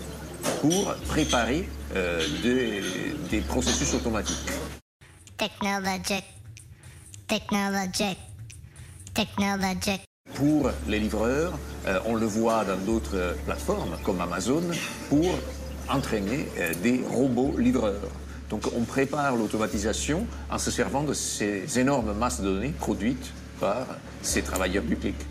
pour 0.60 0.92
préparer 1.06 1.68
euh, 1.94 2.26
des, 2.42 2.82
des 3.30 3.40
processus 3.40 3.94
automatiques. 3.94 4.50
Technologic. 5.36 6.24
Technologic. 7.26 8.18
Technologic. 9.14 10.00
Pour 10.34 10.70
les 10.86 11.00
livreurs, 11.00 11.52
euh, 11.86 11.98
on 12.06 12.14
le 12.14 12.26
voit 12.26 12.64
dans 12.64 12.76
d'autres 12.76 13.16
euh, 13.16 13.34
plateformes 13.44 13.96
comme 14.04 14.20
Amazon, 14.20 14.62
pour 15.08 15.38
entraîner 15.88 16.46
euh, 16.58 16.72
des 16.82 17.02
robots 17.08 17.56
livreurs. 17.58 18.08
Donc 18.48 18.62
on 18.76 18.84
prépare 18.84 19.36
l'automatisation 19.36 20.26
en 20.50 20.58
se 20.58 20.70
servant 20.70 21.02
de 21.02 21.14
ces 21.14 21.78
énormes 21.78 22.12
masses 22.12 22.40
de 22.40 22.52
données 22.52 22.74
produites 22.78 23.32
par 23.60 23.86
ces 24.22 24.42
travailleurs 24.42 24.84
publics. 24.84 25.26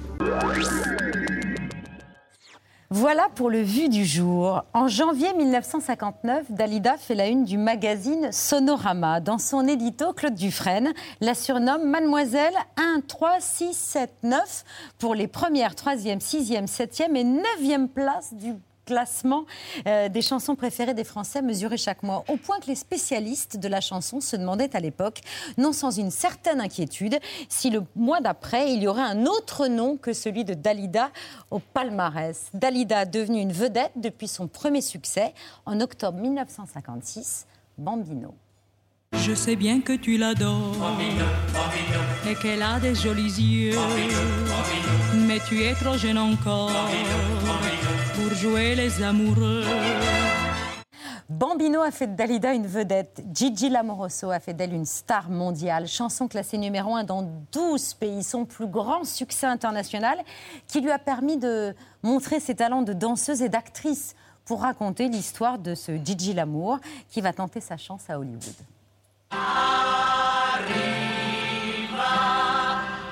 Voilà 2.91 3.27
pour 3.35 3.51
le 3.51 3.61
vu 3.61 3.87
du 3.87 4.03
jour. 4.03 4.63
En 4.73 4.87
janvier 4.87 5.31
1959, 5.35 6.45
Dalida 6.49 6.97
fait 6.97 7.13
la 7.13 7.27
une 7.27 7.43
du 7.45 7.59
magazine 7.59 8.31
Sonorama. 8.31 9.19
Dans 9.19 9.37
son 9.37 9.67
édito, 9.67 10.11
Claude 10.13 10.33
Dufresne 10.33 10.91
la 11.21 11.35
surnomme 11.35 11.87
Mademoiselle 11.87 12.55
1, 12.77 13.01
3, 13.07 13.35
6, 13.41 13.73
7, 13.75 14.11
9 14.23 14.65
pour 14.97 15.13
les 15.13 15.27
premières, 15.27 15.75
troisième, 15.75 16.19
sixième, 16.19 16.65
septième 16.65 17.15
et 17.15 17.23
neuvième 17.23 17.89
places 17.89 18.33
du 18.33 18.55
classement 18.89 19.45
euh, 19.85 20.09
des 20.09 20.23
chansons 20.23 20.55
préférées 20.55 20.95
des 20.95 21.03
Français 21.03 21.43
mesurées 21.43 21.77
chaque 21.77 22.01
mois, 22.01 22.23
au 22.27 22.37
point 22.37 22.59
que 22.59 22.65
les 22.65 22.75
spécialistes 22.75 23.57
de 23.57 23.67
la 23.67 23.81
chanson 23.81 24.19
se 24.19 24.35
demandaient 24.35 24.75
à 24.75 24.79
l'époque, 24.79 25.21
non 25.59 25.73
sans 25.73 25.91
une 25.91 26.09
certaine 26.09 26.59
inquiétude, 26.59 27.19
si 27.49 27.69
le 27.69 27.83
mois 27.95 28.19
d'après, 28.19 28.73
il 28.73 28.81
y 28.81 28.87
aurait 28.87 29.03
un 29.03 29.27
autre 29.27 29.67
nom 29.67 29.95
que 29.95 30.11
celui 30.11 30.43
de 30.43 30.55
Dalida 30.55 31.11
au 31.51 31.59
palmarès. 31.59 32.49
Dalida, 32.55 33.05
devenue 33.05 33.41
une 33.41 33.53
vedette 33.53 33.91
depuis 33.95 34.27
son 34.27 34.47
premier 34.47 34.81
succès 34.81 35.35
en 35.67 35.79
octobre 35.81 36.17
1956, 36.17 37.45
Bambino. 37.77 38.33
Je 39.13 39.35
sais 39.35 39.55
bien 39.55 39.81
que 39.81 39.93
tu 39.93 40.17
l'adores 40.17 40.75
et 42.27 42.35
qu'elle 42.35 42.63
a 42.63 42.79
des 42.79 42.95
jolis 42.95 43.39
yeux, 43.39 43.77
mais 45.27 45.39
tu 45.47 45.61
es 45.63 45.73
trop 45.73 45.97
jeune 45.97 46.17
encore 46.17 46.71
pour 48.29 48.37
jouer 48.37 48.75
les 48.75 49.01
amoureux. 49.01 49.63
Bambino 51.27 51.81
a 51.81 51.89
fait 51.89 52.07
de 52.07 52.15
Dalida 52.15 52.53
une 52.53 52.67
vedette. 52.67 53.23
Gigi 53.33 53.69
Lamoroso 53.69 54.29
a 54.29 54.39
fait 54.39 54.53
d'elle 54.53 54.73
une 54.73 54.85
star 54.85 55.29
mondiale. 55.29 55.87
Chanson 55.87 56.27
classée 56.27 56.57
numéro 56.57 56.95
1 56.95 57.05
dans 57.05 57.23
12 57.51 57.95
pays. 57.95 58.23
Son 58.23 58.45
plus 58.45 58.67
grand 58.67 59.03
succès 59.03 59.47
international 59.47 60.19
qui 60.67 60.81
lui 60.81 60.91
a 60.91 60.99
permis 60.99 61.37
de 61.37 61.73
montrer 62.03 62.39
ses 62.39 62.55
talents 62.55 62.83
de 62.83 62.93
danseuse 62.93 63.41
et 63.41 63.49
d'actrice 63.49 64.15
pour 64.45 64.61
raconter 64.61 65.07
l'histoire 65.07 65.57
de 65.57 65.73
ce 65.73 65.93
Gigi 66.03 66.33
Lamour 66.33 66.79
qui 67.09 67.21
va 67.21 67.33
tenter 67.33 67.61
sa 67.61 67.77
chance 67.77 68.09
à 68.09 68.19
Hollywood. 68.19 68.43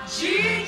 Gigi 0.08 0.67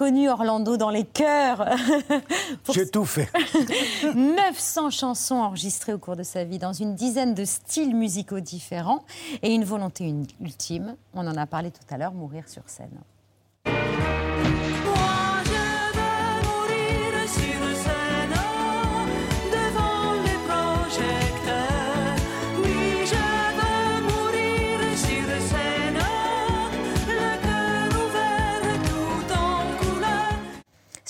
reconnu, 0.00 0.30
Orlando, 0.30 0.76
dans 0.76 0.90
les 0.90 1.04
chœurs. 1.04 1.66
Pour 2.64 2.74
J'ai 2.74 2.88
tout 2.88 3.04
fait. 3.04 3.28
900 4.14 4.90
chansons 4.90 5.36
enregistrées 5.36 5.92
au 5.92 5.98
cours 5.98 6.16
de 6.16 6.22
sa 6.22 6.44
vie 6.44 6.58
dans 6.58 6.72
une 6.72 6.94
dizaine 6.94 7.34
de 7.34 7.44
styles 7.44 7.94
musicaux 7.94 8.40
différents 8.40 9.04
et 9.42 9.52
une 9.52 9.64
volonté 9.64 10.12
ultime, 10.40 10.96
on 11.14 11.26
en 11.26 11.36
a 11.36 11.46
parlé 11.46 11.70
tout 11.70 11.94
à 11.94 11.98
l'heure, 11.98 12.14
mourir 12.14 12.48
sur 12.48 12.62
scène. 12.66 12.98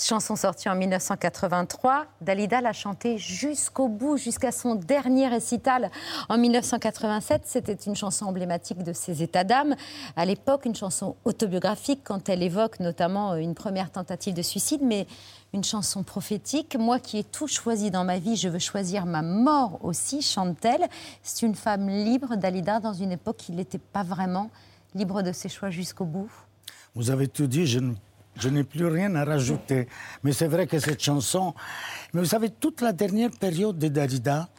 Chanson 0.03 0.35
sortie 0.35 0.67
en 0.67 0.75
1983, 0.75 2.07
Dalida 2.21 2.59
l'a 2.59 2.73
chantée 2.73 3.19
jusqu'au 3.19 3.87
bout, 3.87 4.17
jusqu'à 4.17 4.51
son 4.51 4.73
dernier 4.73 5.27
récital 5.27 5.91
en 6.27 6.39
1987. 6.39 7.43
C'était 7.45 7.73
une 7.75 7.95
chanson 7.95 8.25
emblématique 8.25 8.81
de 8.83 8.93
ses 8.93 9.21
états 9.21 9.43
d'âme. 9.43 9.75
À 10.15 10.25
l'époque, 10.25 10.65
une 10.65 10.73
chanson 10.73 11.15
autobiographique 11.23 12.01
quand 12.03 12.29
elle 12.29 12.41
évoque 12.41 12.79
notamment 12.79 13.35
une 13.35 13.53
première 13.53 13.91
tentative 13.91 14.33
de 14.33 14.41
suicide, 14.41 14.81
mais 14.83 15.05
une 15.53 15.63
chanson 15.63 16.01
prophétique. 16.01 16.75
Moi 16.79 16.97
qui 16.97 17.19
ai 17.19 17.23
tout 17.23 17.47
choisi 17.47 17.91
dans 17.91 18.03
ma 18.03 18.17
vie, 18.17 18.35
je 18.35 18.49
veux 18.49 18.59
choisir 18.59 19.05
ma 19.05 19.21
mort 19.21 19.77
aussi, 19.83 20.23
chante-t-elle. 20.23 20.87
C'est 21.21 21.45
une 21.45 21.55
femme 21.55 21.87
libre, 21.87 22.37
Dalida, 22.37 22.79
dans 22.79 22.93
une 22.93 23.11
époque 23.11 23.37
qui 23.37 23.51
n'était 23.51 23.77
pas 23.77 24.03
vraiment 24.03 24.49
libre 24.95 25.21
de 25.21 25.31
ses 25.31 25.47
choix 25.47 25.69
jusqu'au 25.69 26.05
bout. 26.05 26.31
Vous 26.95 27.11
avez 27.11 27.27
tout 27.27 27.47
dit, 27.47 27.67
je, 27.67 27.79
ne- 27.79 27.93
je 28.37 28.49
n'ai 28.49 28.63
plus 28.63 28.85
rien 28.87 29.13
à 29.15 29.23
rajouter. 29.25 29.87
Mais 30.23 30.33
c'est 30.33 30.47
vrai 30.47 30.67
que 30.67 30.79
cette 30.79 31.01
chanson. 31.01 31.53
Mais 32.13 32.21
vous 32.21 32.27
savez, 32.27 32.49
toute 32.49 32.81
la 32.81 32.93
dernière 32.93 33.31
période 33.31 33.77
de 33.77 33.87
Dalida, 33.87 34.49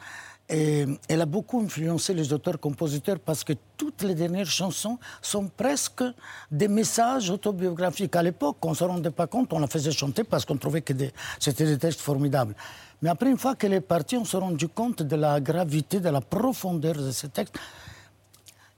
et 0.49 0.85
elle 1.07 1.21
a 1.21 1.25
beaucoup 1.25 1.61
influencé 1.61 2.13
les 2.13 2.33
auteurs-compositeurs 2.33 3.17
parce 3.19 3.45
que 3.45 3.53
toutes 3.77 4.03
les 4.03 4.13
dernières 4.13 4.45
chansons 4.49 4.99
sont 5.21 5.47
presque 5.47 6.03
des 6.51 6.67
messages 6.67 7.29
autobiographiques. 7.29 8.15
À 8.17 8.21
l'époque, 8.21 8.57
on 8.63 8.71
ne 8.71 8.75
se 8.75 8.83
rendait 8.83 9.09
pas 9.09 9.25
compte, 9.25 9.53
on 9.53 9.59
la 9.59 9.67
faisait 9.67 9.91
chanter 9.93 10.25
parce 10.25 10.43
qu'on 10.43 10.57
trouvait 10.57 10.81
que 10.81 10.93
c'était 11.39 11.65
des 11.65 11.77
textes 11.77 12.01
formidables. 12.01 12.55
Mais 13.01 13.09
après, 13.09 13.29
une 13.31 13.37
fois 13.37 13.55
qu'elle 13.55 13.73
est 13.73 13.81
partie, 13.81 14.17
on 14.17 14.25
s'est 14.25 14.37
rendu 14.37 14.67
compte 14.67 15.01
de 15.01 15.15
la 15.15 15.39
gravité, 15.39 16.01
de 16.01 16.09
la 16.09 16.21
profondeur 16.21 16.95
de 16.95 17.11
ces 17.11 17.29
textes. 17.29 17.55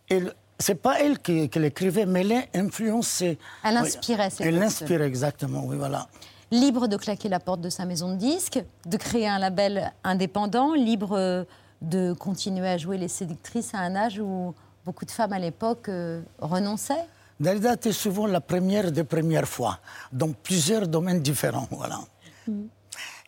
Elle- 0.07 0.33
c'est 0.59 0.75
pas 0.75 0.99
elle 0.99 1.19
qui, 1.19 1.49
qui 1.49 1.59
l'écrivait, 1.59 2.05
mais 2.05 2.25
elle 2.27 2.65
influencée. 2.65 3.37
Elle 3.63 3.77
inspirait 3.77 4.29
ces 4.29 4.43
Elle 4.43 4.61
inspirait, 4.61 5.05
exactement, 5.07 5.63
oui, 5.65 5.77
voilà. 5.77 6.07
libre 6.51 6.87
de 6.87 6.97
claquer 6.97 7.29
la 7.29 7.39
porte 7.39 7.61
de 7.61 7.69
sa 7.69 7.85
maison 7.85 8.11
de 8.13 8.17
disques, 8.17 8.63
de 8.85 8.97
créer 8.97 9.27
un 9.27 9.39
label 9.39 9.91
indépendant, 10.03 10.73
libre 10.73 11.17
euh, 11.17 11.43
de 11.81 12.13
continuer 12.13 12.67
à 12.67 12.77
jouer 12.77 12.97
les 12.97 13.07
séductrices 13.07 13.73
à 13.73 13.79
un 13.79 13.95
âge 13.95 14.19
où 14.19 14.53
beaucoup 14.85 15.05
de 15.05 15.11
femmes 15.11 15.33
à 15.33 15.39
l'époque 15.39 15.89
euh, 15.89 16.21
renonçaient. 16.39 17.05
Dalida 17.39 17.73
était 17.73 17.91
souvent 17.91 18.27
la 18.27 18.39
première 18.39 18.91
des 18.91 19.03
premières 19.03 19.47
fois, 19.47 19.79
dans 20.13 20.31
plusieurs 20.31 20.87
domaines 20.87 21.21
différents, 21.21 21.67
voilà. 21.69 21.99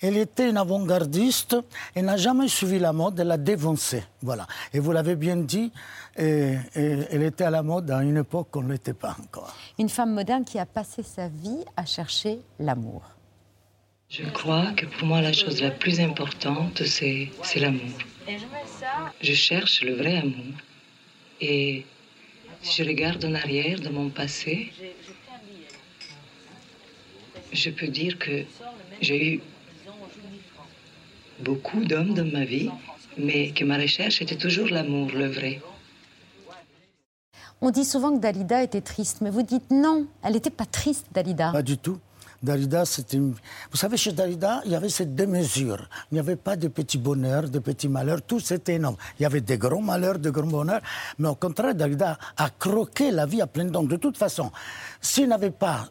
Elle 0.02 0.18
était 0.18 0.50
une 0.50 0.58
avant-gardiste, 0.58 1.58
elle 1.96 2.06
n'a 2.06 2.18
jamais 2.18 2.48
suivi 2.48 2.78
la 2.78 2.94
mode, 2.94 3.20
elle 3.20 3.32
a 3.32 3.38
dévancé, 3.38 4.04
voilà. 4.22 4.46
Et 4.72 4.80
vous 4.80 4.92
l'avez 4.92 5.16
bien 5.16 5.38
dit, 5.38 5.72
et- 6.16 6.54
et 6.76 6.98
elle 7.10 7.24
était 7.24 7.46
à 7.46 7.50
la 7.50 7.64
mode 7.64 7.90
à 7.90 8.04
une 8.04 8.18
époque 8.18 8.50
qu'on 8.52 8.62
ne 8.62 8.74
l'était 8.74 8.94
pas 8.94 9.16
encore. 9.20 9.56
Une 9.80 9.90
femme 9.90 10.14
moderne 10.14 10.46
qui 10.46 10.60
a 10.60 10.68
passé 10.68 11.02
sa 11.02 11.28
vie 11.30 11.66
à 11.76 11.86
chercher 11.86 12.40
l'amour. 12.60 13.02
Je 14.10 14.24
crois 14.30 14.72
que 14.74 14.86
pour 14.86 15.08
moi, 15.08 15.20
la 15.22 15.34
chose 15.34 15.62
la 15.62 15.72
plus 15.72 16.00
importante, 16.00 16.84
c'est 16.86 17.30
c'est 17.42 17.60
l'amour. 17.60 17.98
Je 19.22 19.34
cherche 19.34 19.82
le 19.82 19.96
vrai 19.96 20.18
amour. 20.18 20.54
Et 21.42 21.86
si 22.62 22.84
je 22.84 22.88
regarde 22.88 23.26
en 23.26 23.34
arrière 23.34 23.80
de 23.80 23.90
mon 23.90 24.10
passé, 24.10 24.72
je 27.52 27.70
peux 27.72 27.88
dire 27.88 28.18
que 28.20 28.44
j'ai 29.02 29.34
eu 29.36 29.42
beaucoup 31.44 31.84
d'hommes 31.86 32.14
dans 32.14 32.32
ma 32.32 32.46
vie, 32.46 32.70
mais 33.18 33.52
que 33.52 33.64
ma 33.64 33.78
recherche 33.78 34.22
était 34.22 34.38
toujours 34.38 34.68
l'amour, 34.68 35.10
le 35.14 35.28
vrai. 35.28 35.62
On 37.62 37.72
dit 37.72 37.86
souvent 37.86 38.16
que 38.16 38.22
Dalida 38.22 38.62
était 38.64 38.82
triste, 38.82 39.22
mais 39.22 39.32
vous 39.32 39.42
dites 39.42 39.72
non, 39.72 40.06
elle 40.24 40.34
n'était 40.34 40.52
pas 40.52 40.66
triste, 40.66 41.08
Dalida. 41.12 41.52
Pas 41.52 41.64
du 41.64 41.78
tout. 41.78 41.98
Dalida, 42.44 42.86
c'était 42.86 43.18
une... 43.18 43.34
Vous 43.72 43.78
savez, 43.78 43.98
chez 43.98 44.12
Dalida, 44.12 44.62
il 44.66 44.72
y 44.72 44.76
avait 44.76 44.90
cette 44.90 45.16
démesure. 45.16 45.90
Il 46.12 46.16
n'y 46.16 46.20
avait 46.20 46.36
pas 46.36 46.56
de 46.56 46.68
petits 46.68 47.00
bonheurs, 47.00 47.50
de 47.50 47.58
petits 47.58 47.90
malheurs. 47.90 48.22
Tout, 48.22 48.40
c'était 48.40 48.76
énorme. 48.76 48.96
Il 49.20 49.24
y 49.24 49.26
avait 49.26 49.42
des 49.42 49.58
grands 49.58 49.82
malheurs, 49.82 50.20
de 50.20 50.30
grands 50.30 50.46
bonheurs. 50.46 50.82
Mais 51.18 51.28
au 51.28 51.36
contraire, 51.36 51.74
Dalida 51.74 52.20
a 52.38 52.50
croqué 52.52 53.10
la 53.10 53.26
vie 53.26 53.42
à 53.42 53.48
plein 53.48 53.66
dents. 53.66 53.82
De 53.82 53.96
toute 53.96 54.18
façon, 54.18 54.52
s'il 55.02 55.28
n'avait 55.28 55.50
pas 55.50 55.90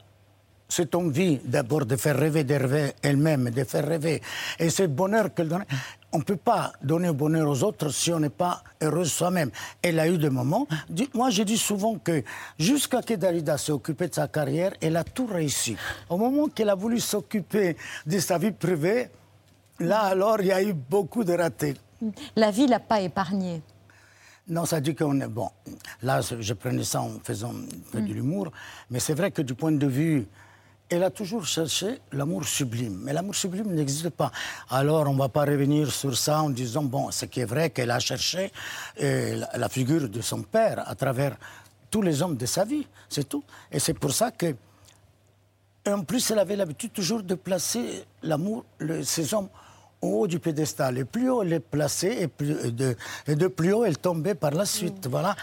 cette 0.68 0.94
envie 0.94 1.38
d'abord 1.44 1.87
de 1.87 1.96
faire 1.96 2.16
rêver, 2.16 2.44
de 2.44 2.55
rêver 2.55 2.92
elle-même, 3.02 3.50
de 3.50 3.64
faire 3.64 3.87
rêver, 3.87 4.20
et 4.59 4.70
ce 4.70 4.85
bonheur 4.85 5.33
qu'elle 5.33 5.48
donnait, 5.48 5.66
on 6.12 6.18
ne 6.18 6.22
peut 6.22 6.37
pas 6.37 6.72
donner 6.83 7.09
le 7.09 7.12
bonheur 7.12 7.48
aux 7.48 7.62
autres 7.62 7.90
si 7.90 8.12
on 8.12 8.20
n'est 8.20 8.31
pas 8.31 8.62
heureux 8.81 9.05
soi-même. 9.05 9.50
Elle 9.83 10.00
a 10.00 10.09
eu 10.09 10.16
des 10.16 10.31
moments. 10.31 10.66
Moi, 11.14 11.31
je 11.31 11.42
dis 11.42 11.59
souvent 11.59 11.96
que 11.98 12.22
jusqu'à 12.59 13.02
que 13.02 13.14
Dalida 13.14 13.59
s'est 13.59 13.72
occupée 13.72 14.09
de 14.09 14.14
sa 14.14 14.26
carrière, 14.26 14.72
elle 14.81 14.96
a 14.96 15.05
tout 15.05 15.26
réussi. 15.26 15.76
Au 16.09 16.16
moment 16.16 16.48
qu'elle 16.48 16.70
a 16.70 16.74
voulu 16.74 17.00
s'occuper 17.00 17.76
de 18.07 18.18
sa 18.18 18.38
vie 18.38 18.52
privée, 18.52 19.11
là 19.79 20.00
alors, 20.00 20.40
il 20.40 20.46
y 20.46 20.52
a 20.52 20.62
eu 20.62 20.72
beaucoup 20.72 21.22
de 21.22 21.35
ratés. 21.35 21.74
La 22.35 22.50
vie 22.50 22.66
l'a 22.66 22.81
pas 22.81 23.00
épargnée. 23.00 23.62
Non, 24.48 24.64
ça 24.64 24.81
dit 24.81 24.94
qu'on 24.94 25.20
est 25.20 25.29
bon. 25.29 25.50
Là, 26.02 26.20
je 26.20 26.40
je 26.40 26.55
prenais 26.55 26.85
ça 26.85 27.02
en 27.02 27.18
faisant 27.22 27.50
un 27.50 27.90
peu 27.90 28.00
de 28.00 28.12
l'humour, 28.12 28.52
mais 28.90 29.00
c'est 29.00 29.14
vrai 29.14 29.33
que 29.33 29.42
du 29.42 29.55
point 29.55 29.72
de 29.72 29.87
vue, 29.87 30.26
elle 30.88 31.03
a 31.03 31.11
toujours 31.11 31.44
cherché 31.44 32.01
l'amour 32.12 32.44
sublime, 32.44 33.01
mais 33.03 33.12
l'amour 33.12 33.35
sublime 33.35 33.72
n'existe 33.75 34.11
pas. 34.11 34.31
Alors, 34.70 35.09
on 35.09 35.14
ne 35.14 35.18
va 35.18 35.29
pas 35.29 35.44
revenir 35.44 35.90
sur 35.90 36.16
ça 36.16 36.42
en 36.42 36.51
disant 36.51 36.85
bon, 36.85 37.11
ce 37.11 37.25
qui 37.25 37.40
est 37.40 37.44
vrai 37.44 37.70
qu'elle 37.70 37.90
a 37.90 37.99
cherché 37.99 38.53
euh, 39.03 39.44
la, 39.55 39.68
figure 39.68 40.09
de 40.09 40.20
son 40.20 40.42
père 40.42 40.88
à 40.88 40.94
travers 40.94 41.37
tous 41.90 42.03
les 42.03 42.22
hommes 42.22 42.37
de 42.37 42.46
sa 42.46 42.64
vie, 42.64 42.87
c'est 43.09 43.29
tout. 43.29 43.42
Et 43.72 43.79
c'est 43.81 43.94
pour 43.94 44.12
ça 44.12 44.31
que 44.31 44.55
en 45.88 46.03
plus, 46.03 46.31
elle 46.33 46.40
avait 46.40 46.57
l'habitude 46.57 46.92
toujours 46.92 47.22
de 47.22 47.37
placer 47.37 48.05
l'amour, 48.22 48.64
ces 49.05 49.35
hommes 49.35 49.49
au 50.03 50.22
haut 50.22 50.27
du 50.27 50.40
pédestal. 50.40 50.99
Et 50.99 51.05
plus 51.05 51.31
haut 51.31 51.42
elle 51.42 51.49
les 51.49 51.61
plaçait, 51.61 52.22
et, 52.22 52.29
plus, 52.29 52.64
et 52.64 52.70
de, 52.72 52.96
et 53.27 53.37
de 53.37 53.46
plus 53.46 53.72
haut 53.72 53.85
elle 53.85 53.99
tombait 53.99 54.35
par 54.35 54.53
la 54.53 54.66
suite. 54.66 55.07
Voilà. 55.09 55.37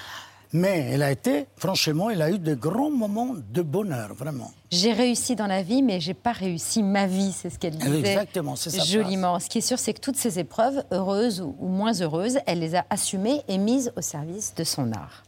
Mais 0.54 0.88
elle 0.92 1.02
a 1.02 1.12
été, 1.12 1.48
franchement, 1.58 2.12
elle 2.12 2.22
a 2.22 2.30
eu 2.30 2.38
de 2.38 2.54
grands 2.54 2.92
moments 2.92 3.34
de 3.34 3.62
bonheur, 3.64 4.14
vraiment. 4.14 4.52
J'ai 4.72 4.94
réussi 4.94 5.36
dans 5.36 5.48
la 5.48 5.64
vie, 5.64 5.82
mais 5.82 6.00
j'ai 6.00 6.14
pas 6.14 6.32
réussi 6.32 6.84
ma 6.84 7.08
vie, 7.08 7.32
c'est 7.32 7.50
ce 7.50 7.58
qu'elle 7.58 7.76
disait. 7.76 8.00
Exactement, 8.00 8.56
c'est 8.56 8.70
sa 8.70 8.84
Joliment. 8.84 9.40
Ce 9.40 9.50
qui 9.50 9.58
est 9.58 9.62
sûr, 9.62 9.80
c'est 9.80 9.94
que 9.94 10.00
toutes 10.00 10.16
ces 10.18 10.38
épreuves, 10.38 10.84
heureuses 10.92 11.42
ou 11.42 11.56
ou 11.60 11.68
moins 11.68 11.94
heureuses, 11.94 12.38
elle 12.46 12.60
les 12.60 12.76
a 12.76 12.86
assumées 12.90 13.42
et 13.48 13.58
mises 13.58 13.92
au 13.98 14.02
service 14.02 14.54
de 14.56 14.64
son 14.64 14.92
art. 14.92 15.24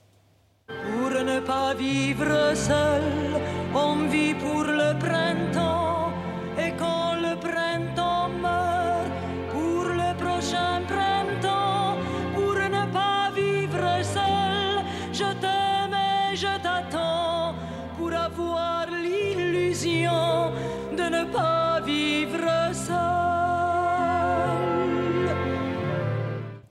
Pour 0.67 1.09
ne 1.09 1.39
pas 1.39 1.73
vivre 1.73 2.53
seul, 2.55 3.03
on 3.73 4.07
vit 4.07 4.33
pour 4.35 4.63
le 4.63 4.97
printemps. 4.99 5.84
Je 16.35 16.47
t'attends 16.61 17.55
pour 17.97 18.13
avoir 18.13 18.87
l'illusion 18.87 20.51
de 20.91 21.03
ne 21.03 21.31
pas 21.31 21.79
vivre 21.81 22.73
seul. 22.73 22.95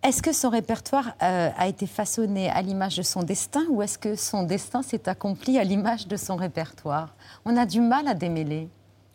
Est-ce 0.02 0.22
que 0.22 0.34
son 0.34 0.50
répertoire 0.50 1.14
euh, 1.22 1.50
a 1.56 1.66
été 1.66 1.86
façonné 1.86 2.50
à 2.50 2.60
l'image 2.60 2.98
de 2.98 3.02
son 3.02 3.22
destin 3.22 3.64
ou 3.70 3.80
est-ce 3.80 3.98
que 3.98 4.16
son 4.16 4.42
destin 4.42 4.82
s'est 4.82 5.08
accompli 5.08 5.58
à 5.58 5.64
l'image 5.64 6.06
de 6.06 6.16
son 6.18 6.36
répertoire? 6.36 7.14
On 7.46 7.56
a 7.56 7.64
du 7.64 7.80
mal 7.80 8.06
à 8.06 8.12
démêler. 8.12 8.68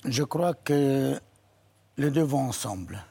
Je 0.05 0.23
crois 0.23 0.55
que 0.55 1.19
les 1.97 2.09
deux 2.09 2.23
vont 2.23 2.47
ensemble. 2.47 3.03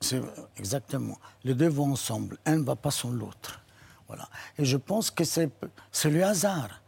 C'est 0.00 0.20
exactement. 0.58 1.16
Les 1.42 1.54
deux 1.54 1.68
vont 1.68 1.90
ensemble. 1.90 2.38
Un 2.46 2.58
ne 2.58 2.62
va 2.62 2.76
pas 2.76 2.92
sans 2.92 3.10
l'autre. 3.10 3.65
Voilà. 4.08 4.28
Et 4.58 4.64
je 4.64 4.76
pense 4.76 5.10
que 5.10 5.24
c'est 5.24 5.50
c'est 5.90 6.10
le 6.10 6.24
hasard. 6.24 6.82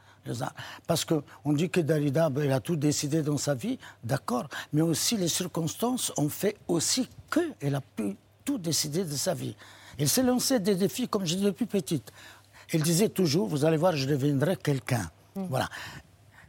Parce 0.86 1.04
qu'on 1.04 1.52
dit 1.52 1.70
que 1.70 1.80
Dalida, 1.80 2.28
ben, 2.28 2.44
elle 2.44 2.52
a 2.52 2.60
tout 2.60 2.76
décidé 2.76 3.22
dans 3.22 3.38
sa 3.38 3.54
vie, 3.54 3.78
d'accord, 4.04 4.46
mais 4.72 4.82
aussi 4.82 5.16
les 5.16 5.28
circonstances 5.28 6.12
ont 6.16 6.28
fait 6.28 6.56
aussi 6.68 7.08
qu'elle 7.30 7.74
a 7.74 7.80
pu 7.80 8.16
tout 8.44 8.58
décider 8.58 9.04
de 9.04 9.16
sa 9.16 9.34
vie. 9.34 9.56
Elle 9.98 10.08
s'est 10.08 10.22
lancée 10.22 10.60
des 10.60 10.74
défis, 10.74 11.08
comme 11.08 11.24
je 11.24 11.34
dis 11.34 11.42
depuis 11.42 11.66
petite. 11.66 12.12
Elle 12.72 12.82
disait 12.82 13.08
toujours, 13.08 13.48
vous 13.48 13.64
allez 13.64 13.76
voir, 13.76 13.96
je 13.96 14.06
deviendrai 14.06 14.56
quelqu'un. 14.56 15.10
Voilà. 15.34 15.68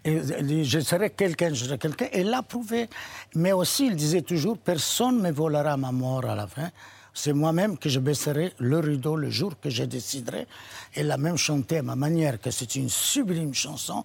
Et 0.03 0.63
je 0.63 0.79
serai 0.79 1.10
quelqu'un, 1.10 1.53
je 1.53 1.65
serai 1.65 1.77
quelqu'un. 1.77 2.08
Elle 2.12 2.29
l'a 2.29 2.41
prouvé. 2.41 2.89
Mais 3.36 3.51
aussi, 3.51 3.88
il 3.88 3.95
disait 3.95 4.21
toujours, 4.21 4.58
personne 4.58 5.17
ne 5.17 5.23
me 5.23 5.32
volera 5.32 5.77
ma 5.77 5.91
mort 5.91 6.25
à 6.25 6.36
la 6.36 6.47
fin. 6.47 6.69
C'est 7.13 7.34
moi-même 7.34 7.78
que 7.78 7.89
je 7.89 8.00
baisserai 8.00 8.54
le 8.60 8.80
rideau 8.80 9.15
le 9.15 9.30
jour 9.30 9.60
que 9.60 9.69
je 9.69 9.84
déciderai. 9.84 10.48
Elle 10.95 11.12
a 11.12 11.17
même 11.17 11.38
chanté 11.38 11.80
à 11.80 11.82
ma 11.82 11.95
manière, 11.95 12.39
que 12.39 12.52
c'est 12.52 12.76
une 12.76 12.89
sublime 12.89 13.54
chanson. 13.54 14.04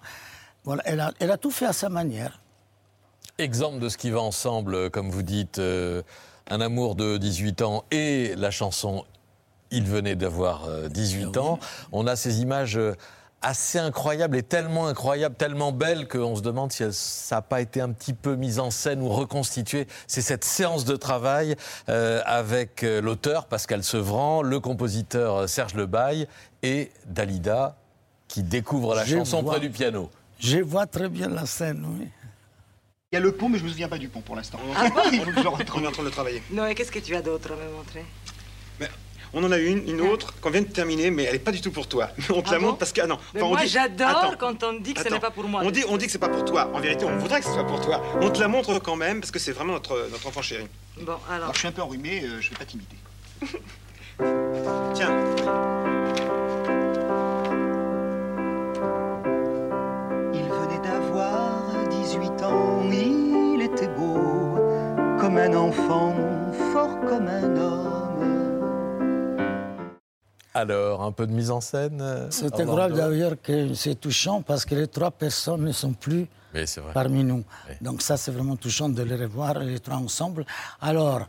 Voilà, 0.63 0.81
elle 0.85 0.99
a, 0.99 1.13
elle 1.19 1.31
a 1.31 1.37
tout 1.37 1.51
fait 1.51 1.65
à 1.65 1.73
sa 1.73 1.89
manière. 1.89 2.39
Exemple 3.37 3.79
de 3.79 3.89
ce 3.89 3.97
qui 3.97 4.09
va 4.09 4.21
ensemble, 4.21 4.89
comme 4.89 5.11
vous 5.11 5.23
dites, 5.23 5.59
euh, 5.59 6.01
un 6.49 6.61
amour 6.61 6.95
de 6.95 7.17
18 7.17 7.61
ans 7.61 7.83
et 7.91 8.33
la 8.35 8.51
chanson 8.51 9.05
Il 9.71 9.83
venait 9.83 10.15
d'avoir 10.15 10.69
18 10.89 11.37
ans. 11.37 11.59
On 11.91 12.07
a 12.07 12.15
ces 12.15 12.41
images 12.41 12.77
euh, 12.77 12.95
assez 13.45 13.77
incroyables 13.77 14.35
et 14.37 14.43
tellement 14.43 14.87
incroyables, 14.87 15.35
tellement 15.35 15.71
belles 15.71 16.07
qu'on 16.07 16.35
se 16.35 16.41
demande 16.41 16.71
si 16.71 16.83
ça 16.91 17.35
n'a 17.37 17.41
pas 17.41 17.61
été 17.61 17.79
un 17.79 17.91
petit 17.91 18.13
peu 18.13 18.35
mis 18.35 18.59
en 18.59 18.71
scène 18.71 19.01
ou 19.01 19.09
reconstitué. 19.09 19.87
C'est 20.07 20.21
cette 20.21 20.43
séance 20.43 20.83
de 20.83 20.95
travail 20.95 21.55
euh, 21.89 22.21
avec 22.25 22.81
l'auteur 22.81 23.45
Pascal 23.45 23.83
Sevran, 23.83 24.41
le 24.41 24.59
compositeur 24.59 25.47
Serge 25.47 25.75
Lebaille 25.75 26.27
et 26.63 26.91
Dalida 27.05 27.77
qui 28.27 28.41
découvre 28.41 28.95
la 28.95 29.05
Je 29.05 29.17
chanson 29.17 29.43
vois. 29.43 29.53
près 29.53 29.61
du 29.61 29.69
piano. 29.69 30.09
Je 30.39 30.57
vois 30.57 30.87
très 30.87 31.07
bien 31.07 31.29
la 31.29 31.45
scène, 31.45 31.85
oui. 31.99 32.07
Il 33.11 33.15
y 33.15 33.17
a 33.17 33.21
le 33.21 33.31
pont, 33.31 33.47
mais 33.47 33.59
je 33.59 33.63
me 33.63 33.69
souviens 33.69 33.87
pas 33.87 33.99
du 33.99 34.09
pont 34.09 34.21
pour 34.21 34.35
l'instant. 34.35 34.59
Ah 34.75 34.89
bon 34.89 35.01
Il 35.13 35.21
faut 35.21 35.31
que 35.31 35.41
je. 35.41 35.47
On 35.47 35.83
est 35.83 35.87
en 35.87 35.91
train 35.91 36.01
de 36.01 36.07
le 36.07 36.11
travailler. 36.11 36.41
Non, 36.51 36.65
et 36.65 36.73
qu'est-ce 36.75 36.91
que 36.91 36.99
tu 36.99 37.15
as 37.15 37.21
d'autre 37.21 37.51
à 37.53 37.55
me 37.55 37.71
montrer? 37.71 38.03
On 39.37 39.43
en 39.43 39.51
a 39.51 39.57
une, 39.57 39.87
une 39.89 39.99
autre 39.99 40.33
qu'on 40.39 40.49
vient 40.49 40.61
de 40.61 40.67
terminer, 40.67 41.11
mais 41.11 41.23
elle 41.23 41.33
n'est 41.33 41.39
pas 41.39 41.51
du 41.51 41.59
tout 41.59 41.69
pour 41.71 41.87
toi. 41.87 42.07
On 42.29 42.41
te 42.41 42.47
Ah 42.47 42.51
la 42.53 42.59
bon 42.59 42.65
montre 42.67 42.77
parce 42.77 42.93
que 42.93 43.01
ah 43.01 43.07
non. 43.07 43.17
Mais 43.33 43.41
Enfin, 43.41 43.49
moi, 43.51 43.61
dit- 43.61 43.67
j'adore 43.67 44.37
quand 44.39 44.63
on 44.63 44.73
dit 44.79 44.93
que 44.93 45.03
ce 45.03 45.09
n'est 45.09 45.19
pas 45.19 45.29
pour 45.29 45.43
moi. 45.43 45.59
On 45.65 45.71
dit, 45.71 45.83
on 45.89 45.97
dit 45.97 46.05
que 46.05 46.11
c'est 46.13 46.17
pas 46.19 46.29
pour 46.29 46.45
toi. 46.45 46.71
En 46.73 46.79
vérité, 46.79 47.03
on 47.03 47.17
voudrait 47.17 47.41
que 47.41 47.45
ce 47.45 47.51
soit 47.51 47.65
pour 47.67 47.81
toi. 47.81 48.01
On 48.21 48.29
te 48.29 48.39
la 48.39 48.47
montre 48.47 48.79
quand 48.79 48.95
même 48.95 49.19
parce 49.19 49.31
que 49.31 49.39
c'est 49.39 49.51
vraiment 49.51 49.73
notre, 49.73 50.07
notre 50.09 50.25
enfant 50.25 50.41
chéri. 50.41 50.65
Bon, 51.01 51.17
alors. 51.29 51.53
je 51.53 51.59
suis 51.59 51.67
un 51.67 51.73
peu 51.73 51.81
enrhumé, 51.81 52.23
euh, 52.23 52.39
je 52.39 52.49
vais 52.49 52.55
pas 52.55 52.63
t'imiter. 52.63 52.95
Tiens. 54.93 55.13
Il 60.33 60.43
venait 60.43 60.81
d'avoir 60.81 61.73
18 61.89 62.43
ans, 62.43 62.83
il 62.91 63.61
était 63.61 63.87
beau, 63.89 64.55
comme 65.19 65.37
un 65.37 65.53
enfant, 65.55 66.15
fort 66.71 66.99
comme 67.01 67.27
un 67.27 67.55
homme. 67.57 68.44
Alors, 70.55 71.03
un 71.03 71.11
peu 71.11 71.27
de 71.27 71.33
mise 71.33 71.51
en 71.51 71.59
scène 71.59 71.99
euh, 72.01 72.27
C'est 72.29 72.45
Orlando 72.45 72.63
incroyable 72.63 72.95
d'ailleurs 72.95 73.35
que 73.43 73.73
c'est 73.73 73.95
touchant 73.95 74.41
parce 74.41 74.63
que 74.63 74.73
les 74.73 74.87
trois 74.87 75.11
personnes 75.11 75.65
ne 75.65 75.73
sont 75.73 75.91
plus 75.91 76.27
Oui, 76.53 76.61
parmi 76.93 77.25
nous. 77.25 77.43
Donc 77.81 78.01
ça, 78.01 78.15
c'est 78.15 78.31
vraiment 78.31 78.55
touchant 78.55 78.87
de 78.87 79.03
les 79.03 79.17
revoir, 79.17 79.59
les 79.59 79.79
trois 79.79 79.97
ensemble. 79.97 80.45
Alors, 80.81 81.27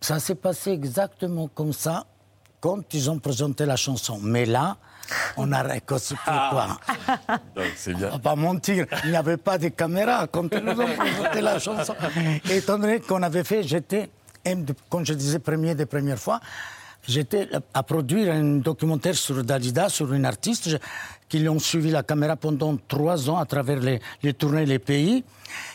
ça 0.00 0.18
s'est 0.18 0.34
passé 0.34 0.72
exactement 0.72 1.46
comme 1.46 1.72
ça 1.72 2.06
quand 2.60 2.92
ils 2.92 3.08
ont 3.08 3.20
présenté 3.20 3.66
la 3.66 3.76
chanson. 3.76 4.18
Mais 4.20 4.46
là, 4.46 4.78
on 5.36 5.52
a 5.52 5.62
réconcilié 5.62 6.18
pourquoi. 6.24 6.78
Donc, 7.54 7.66
c'est 7.76 7.94
bien. 7.94 8.08
On 8.08 8.12
va 8.14 8.18
pas 8.18 8.34
mentir, 8.34 8.86
il 9.04 9.10
n'y 9.10 9.16
avait 9.16 9.36
pas 9.36 9.58
de 9.58 9.68
caméra 9.68 10.26
quand 10.26 10.52
ils 10.52 10.64
nous 10.64 10.80
ont 10.80 10.96
présenté 10.96 11.40
la 11.40 11.60
chanson. 11.60 11.94
Et 12.50 12.56
étant 12.56 12.80
donné 12.80 12.98
qu'on 12.98 13.22
avait 13.22 13.44
fait, 13.44 13.62
j'étais, 13.62 14.10
comme 14.90 15.06
je 15.06 15.14
disais, 15.14 15.38
premier 15.38 15.76
des 15.76 15.86
premières 15.86 16.18
fois, 16.18 16.40
j'étais 17.06 17.48
à 17.72 17.82
produire 17.82 18.32
un 18.34 18.56
documentaire 18.58 19.14
sur 19.14 19.42
Dalida, 19.44 19.88
sur 19.88 20.12
une 20.12 20.24
artiste, 20.24 20.68
je- 20.68 20.76
qui 21.28 21.48
ont 21.48 21.58
suivi 21.58 21.90
la 21.90 22.02
caméra 22.02 22.36
pendant 22.36 22.76
trois 22.88 23.28
ans 23.30 23.38
à 23.38 23.46
travers 23.46 23.80
les, 23.80 24.00
les 24.22 24.34
tournées, 24.34 24.66
les 24.66 24.78
pays. 24.78 25.24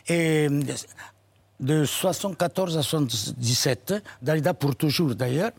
Et 0.07 0.47
de 1.59 1.83
74 1.83 2.77
à 2.77 2.81
77, 2.81 3.93
Dalida 4.21 4.53
pour 4.53 4.75
toujours 4.75 5.15
d'ailleurs. 5.15 5.51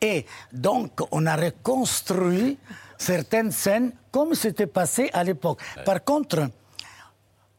Et 0.00 0.26
donc, 0.52 0.90
on 1.10 1.24
a 1.26 1.36
reconstruit 1.36 2.58
certaines 2.98 3.50
scènes 3.52 3.92
comme 4.10 4.34
c'était 4.34 4.66
passé 4.66 5.08
à 5.12 5.24
l'époque. 5.24 5.60
Par 5.84 6.02
contre, 6.04 6.48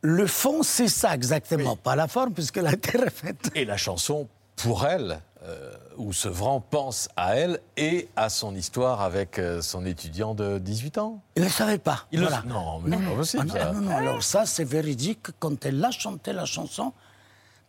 le 0.01 0.27
fond, 0.27 0.61
c'est 0.61 0.87
ça 0.87 1.15
exactement, 1.15 1.75
pas 1.75 1.95
la 1.95 2.07
forme, 2.07 2.33
puisqu'elle 2.33 2.67
a 2.67 2.73
été 2.73 2.97
refaite. 2.97 3.49
Et 3.55 3.65
la 3.65 3.77
chanson, 3.77 4.27
pour 4.55 4.85
elle, 4.85 5.19
euh, 5.47 5.73
où 5.97 6.11
Sevran 6.13 6.59
pense 6.61 7.07
à 7.15 7.35
elle 7.35 7.59
et 7.77 8.09
à 8.15 8.29
son 8.29 8.53
histoire 8.55 9.01
avec 9.01 9.39
euh, 9.39 9.61
son 9.61 9.85
étudiant 9.85 10.35
de 10.35 10.57
18 10.59 10.97
ans. 10.97 11.21
Il 11.35 11.43
ne 11.43 11.49
savait 11.49 11.77
pas. 11.77 12.05
Il 12.11 12.19
le- 12.19 12.27
voilà. 12.27 12.43
Non, 12.45 12.79
mais 12.81 12.97
c'est 12.97 13.03
pas 13.05 13.15
possible, 13.15 13.51
Ah, 13.53 13.57
non, 13.57 13.59
ça. 13.63 13.71
non, 13.73 13.81
non, 13.81 13.95
alors 13.97 14.23
ça, 14.23 14.45
c'est 14.45 14.63
véridique. 14.65 15.27
Quand 15.39 15.65
elle 15.65 15.83
a 15.83 15.91
chanté 15.91 16.33
la 16.33 16.45
chanson, 16.45 16.93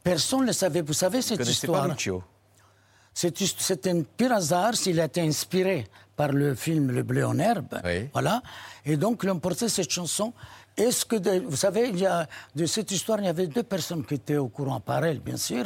personne 0.03 0.41
ne 0.43 0.47
le 0.47 0.53
savait. 0.53 0.83
Vous 0.83 0.93
savez 0.93 1.23
cette 1.23 1.38
connaissez 1.38 1.53
histoire 1.53 1.83
pas 1.87 1.93
Lucio? 1.95 2.23
C'est 3.14 3.87
un 3.88 4.03
pur 4.03 4.31
hasard 4.33 4.75
s'il 4.77 5.01
a 5.01 5.05
été 5.07 5.21
inspiré 5.21 5.87
par 6.17 6.29
le 6.33 6.55
film 6.55 6.91
Le 6.93 7.03
Bleu 7.03 7.27
en 7.27 7.38
herbe. 7.38 7.81
Voilà. 8.12 8.43
Et 8.85 8.97
donc, 8.97 9.25
emporté 9.25 9.69
cette 9.69 9.91
chanson. 9.91 10.33
Est-ce 10.77 11.05
que, 11.05 11.17
de- 11.17 11.45
vous 11.49 11.57
savez, 11.57 11.88
il 11.88 11.99
y 11.99 12.07
a, 12.07 12.29
de 12.55 12.64
cette 12.67 12.93
histoire, 12.93 13.19
il 13.19 13.25
y 13.25 13.29
avait 13.29 13.49
deux 13.49 13.64
personnes 13.64 14.05
qui 14.07 14.14
étaient 14.14 14.37
au 14.37 14.47
courant, 14.49 14.79
par 14.79 15.05
elle, 15.05 15.19
bien 15.19 15.37
sûr. 15.37 15.64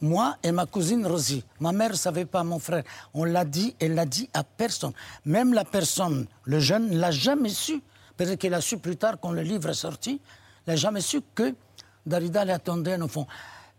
Moi 0.00 0.36
et 0.42 0.52
ma 0.52 0.66
cousine 0.66 1.06
Rosie. 1.06 1.44
Ma 1.60 1.72
mère 1.72 1.90
ne 1.90 1.96
savait 1.96 2.24
pas, 2.24 2.42
mon 2.42 2.58
frère. 2.58 2.84
On 3.12 3.24
l'a 3.24 3.44
dit, 3.44 3.76
elle 3.80 3.94
l'a 3.94 4.06
dit 4.06 4.30
à 4.32 4.44
personne. 4.44 4.92
Même 5.24 5.52
la 5.52 5.64
personne, 5.64 6.26
le 6.44 6.58
jeune, 6.58 6.90
ne 6.90 6.98
l'a 6.98 7.10
jamais 7.10 7.50
su. 7.50 7.82
Peut-être 8.16 8.38
qu'elle 8.38 8.54
a 8.54 8.60
su 8.60 8.78
plus 8.78 8.96
tard, 8.96 9.16
quand 9.20 9.30
le 9.30 9.42
livre 9.42 9.68
est 9.68 9.74
sorti, 9.74 10.20
elle 10.66 10.74
n'a 10.74 10.76
jamais 10.76 11.00
su 11.00 11.20
que 11.34 11.54
Darida 12.06 12.44
l'attendait 12.44 12.94
un 12.94 13.02
enfant. 13.02 13.26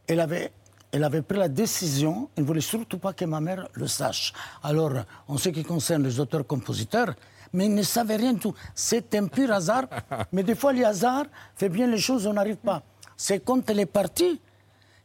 Elle 0.07 0.19
avait, 0.19 0.51
elle 0.91 1.03
avait 1.03 1.21
pris 1.21 1.37
la 1.37 1.47
décision, 1.47 2.29
elle 2.35 2.43
ne 2.43 2.47
voulait 2.47 2.61
surtout 2.61 2.99
pas 2.99 3.13
que 3.13 3.25
ma 3.25 3.39
mère 3.39 3.67
le 3.73 3.87
sache. 3.87 4.33
Alors, 4.63 4.93
en 5.27 5.37
ce 5.37 5.49
qui 5.49 5.63
concerne 5.63 6.03
les 6.03 6.19
auteurs-compositeurs, 6.19 7.15
mais 7.53 7.65
ils 7.65 7.75
ne 7.75 7.83
savaient 7.83 8.15
rien 8.15 8.33
du 8.33 8.39
tout. 8.39 8.53
C'est 8.75 9.13
un 9.15 9.27
pur 9.27 9.51
hasard, 9.51 9.85
mais 10.31 10.43
des 10.43 10.55
fois, 10.55 10.71
le 10.71 10.85
hasard 10.85 11.25
fait 11.55 11.69
bien 11.69 11.87
les 11.87 11.97
choses, 11.97 12.27
on 12.27 12.33
n'arrive 12.33 12.57
pas. 12.57 12.83
C'est 13.17 13.39
quand 13.39 13.69
elle 13.69 13.79
est 13.79 13.85
partie 13.85 14.39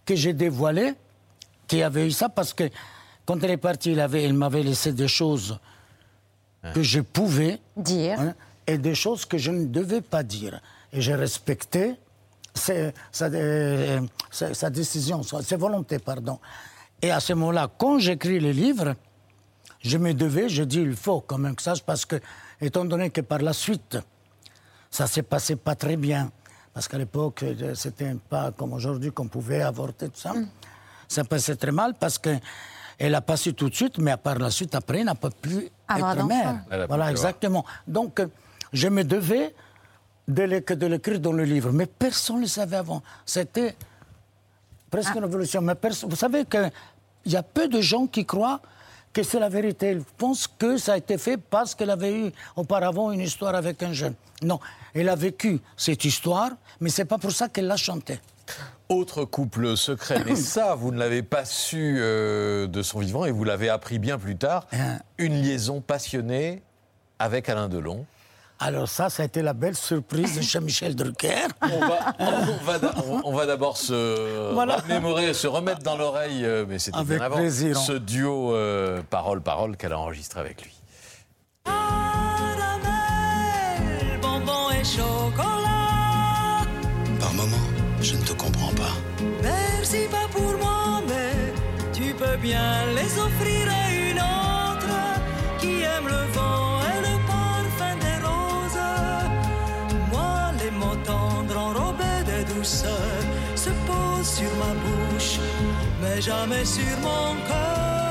que 0.04 0.14
j'ai 0.14 0.32
dévoilé 0.32 0.94
qu'il 1.66 1.78
y 1.80 1.82
avait 1.82 2.06
eu 2.06 2.10
ça, 2.10 2.28
parce 2.28 2.52
que 2.54 2.64
quand 3.24 3.42
elle 3.42 3.50
est 3.52 3.56
partie, 3.56 3.92
il, 3.92 4.00
avait, 4.00 4.24
il 4.24 4.34
m'avait 4.34 4.62
laissé 4.62 4.92
des 4.92 5.08
choses 5.08 5.58
que 6.74 6.82
je 6.82 7.00
pouvais 7.00 7.60
dire 7.76 8.18
et 8.66 8.78
des 8.78 8.94
choses 8.94 9.24
que 9.24 9.38
je 9.38 9.50
ne 9.50 9.66
devais 9.66 10.00
pas 10.00 10.22
dire. 10.22 10.60
Et 10.92 11.00
j'ai 11.00 11.14
respecté 11.14 11.94
ses- 12.54 12.92
sa, 13.12 13.26
euh, 13.26 14.00
sa- 14.30 14.54
sa 14.54 14.70
décision, 14.70 15.22
sa- 15.22 15.42
ses 15.42 15.56
volontés, 15.56 15.98
pardon. 15.98 16.38
Et 17.02 17.10
à 17.10 17.20
ce 17.20 17.32
moment-là, 17.34 17.70
quand 17.78 17.98
j'écris 17.98 18.40
le 18.40 18.50
livre, 18.50 18.94
je 19.80 19.98
me 19.98 20.12
devais, 20.14 20.48
je 20.48 20.62
dis, 20.64 20.80
il 20.80 20.96
faut 20.96 21.20
quand 21.20 21.38
même 21.38 21.54
que 21.54 21.62
ça, 21.62 21.74
parce 21.84 22.04
que, 22.04 22.16
étant 22.60 22.84
donné 22.84 23.10
que 23.10 23.20
par 23.20 23.38
la 23.40 23.52
suite, 23.52 23.98
ça 24.90 25.06
s'est 25.06 25.22
passé 25.22 25.54
pas 25.56 25.74
très 25.76 25.96
bien, 25.96 26.30
parce 26.72 26.88
qu'à 26.88 26.98
l'époque, 26.98 27.42
euh, 27.42 27.74
c'était 27.74 28.14
pas 28.28 28.50
comme 28.52 28.72
aujourd'hui 28.72 29.12
qu'on 29.12 29.28
pouvait 29.28 29.62
avorter 29.62 30.06
tout 30.08 30.18
ça. 30.20 30.32
Ça 31.08 31.24
passait 31.24 31.56
très 31.56 31.72
mal 31.72 31.94
parce 31.98 32.18
que 32.18 32.30
elle 32.98 33.14
a 33.14 33.20
passé 33.20 33.52
tout 33.52 33.68
de 33.68 33.74
suite, 33.74 33.98
mais 33.98 34.16
par 34.16 34.38
la 34.38 34.50
suite, 34.50 34.74
après, 34.74 34.98
elle 35.00 35.04
n'a 35.04 35.14
pas 35.14 35.30
pu 35.30 35.68
Avoir 35.86 36.12
être 36.12 36.16
d'enfant. 36.22 36.58
mère. 36.70 36.86
Voilà, 36.88 37.10
exactement. 37.10 37.64
Donc, 37.86 38.20
euh, 38.20 38.26
je 38.72 38.88
me 38.88 39.04
devais 39.04 39.54
de 40.26 40.42
l'é- 40.42 40.60
de 40.62 40.86
l'écrire 40.86 41.20
dans 41.20 41.32
le 41.32 41.44
livre, 41.44 41.70
mais 41.72 41.86
personne 41.86 42.36
ne 42.36 42.40
le 42.42 42.46
savait 42.46 42.76
avant. 42.76 43.02
C'était 43.26 43.76
presque 44.90 45.14
une 45.14 45.24
révolution. 45.24 45.60
Mais 45.60 45.74
vous 46.08 46.16
savez 46.16 46.44
qu'il 46.46 46.72
y 47.26 47.36
a 47.36 47.42
peu 47.42 47.68
de 47.68 47.80
gens 47.82 48.06
qui 48.06 48.24
croient 48.24 48.60
que 49.12 49.22
c'est 49.22 49.38
la 49.40 49.48
vérité. 49.50 49.92
Ils 49.92 50.02
pensent 50.02 50.46
que 50.48 50.76
ça 50.78 50.94
a 50.94 50.96
été 50.96 51.18
fait 51.18 51.36
parce 51.36 51.74
qu'elle 51.74 51.90
avait 51.90 52.18
eu 52.28 52.32
auparavant 52.56 53.12
une 53.12 53.20
histoire 53.20 53.54
avec 53.54 53.82
un 53.82 53.92
jeune. 53.92 54.14
Non, 54.42 54.58
elle 54.94 55.08
a 55.08 55.14
vécu 55.16 55.60
cette 55.76 56.04
histoire, 56.04 56.50
mais 56.80 56.88
c'est 56.90 57.04
pas 57.04 57.18
pour 57.18 57.32
ça 57.32 57.48
qu'elle 57.48 57.66
l'a 57.66 57.76
chantée. 57.76 58.20
Autre 58.88 59.24
couple 59.24 59.76
secret, 59.76 60.22
mais 60.24 60.36
ça, 60.36 60.74
vous 60.76 60.92
ne 60.92 60.98
l'avez 60.98 61.22
pas 61.22 61.44
su 61.44 61.96
euh, 61.98 62.66
de 62.68 62.82
son 62.82 63.00
vivant 63.00 63.24
et 63.24 63.32
vous 63.32 63.42
l'avez 63.44 63.68
appris 63.68 63.98
bien 63.98 64.16
plus 64.18 64.36
tard. 64.36 64.66
Une 65.18 65.42
liaison 65.42 65.80
passionnée 65.80 66.62
avec 67.18 67.48
Alain 67.48 67.68
Delon. 67.68 68.06
Alors 68.58 68.88
ça, 68.88 69.10
ça 69.10 69.22
a 69.22 69.26
été 69.26 69.42
la 69.42 69.52
belle 69.52 69.76
surprise 69.76 70.36
de 70.36 70.40
chez 70.42 70.60
Michel 70.60 70.94
Drucker. 70.94 71.48
On 71.62 71.80
va, 71.80 72.80
on 73.24 73.44
d'abord 73.46 73.76
se 73.76 74.52
Voilà. 74.54 74.76
remémorer, 74.76 75.34
se 75.34 75.46
remettre 75.46 75.82
dans 75.82 75.96
l'oreille, 75.96 76.42
euh, 76.44 76.64
mais 76.66 76.78
c'était 76.78 77.02
bien 77.04 77.20
avant, 77.20 77.36
plaisir. 77.36 77.76
ce 77.76 77.92
duo 77.92 78.54
euh, 78.54 79.02
parole-parole 79.10 79.76
qu'elle 79.76 79.92
a 79.92 79.98
enregistré 79.98 80.40
avec 80.40 80.62
lui. 80.62 80.72
Caramel, 82.96 84.20
bonbon 84.22 84.70
et 84.70 84.84
chocolat. 84.84 86.64
Par 87.20 87.34
moment, 87.34 87.56
je 88.00 88.14
ne 88.14 88.22
te 88.22 88.32
peux 92.36 92.42
bien 92.42 92.86
les 92.94 93.18
offrir 93.18 93.68
à 93.68 93.92
une 93.92 94.18
autre 94.18 94.96
qui 95.58 95.82
aime 95.82 96.06
le 96.06 96.32
vent 96.32 96.80
et 96.92 97.00
le 97.08 97.16
parfum 97.26 97.94
des 98.00 98.18
roses. 98.26 98.80
Moi, 100.12 100.52
les 100.60 100.70
mots 100.70 101.00
tendres 101.04 101.58
enrobés 101.58 102.22
de 102.26 102.54
douceur 102.54 103.20
se 103.54 103.70
posent 103.86 104.34
sur 104.38 104.50
ma 104.56 104.72
bouche, 104.84 105.38
mais 106.00 106.20
jamais 106.20 106.64
sur 106.64 106.98
mon 107.00 107.34
cœur. 107.46 108.05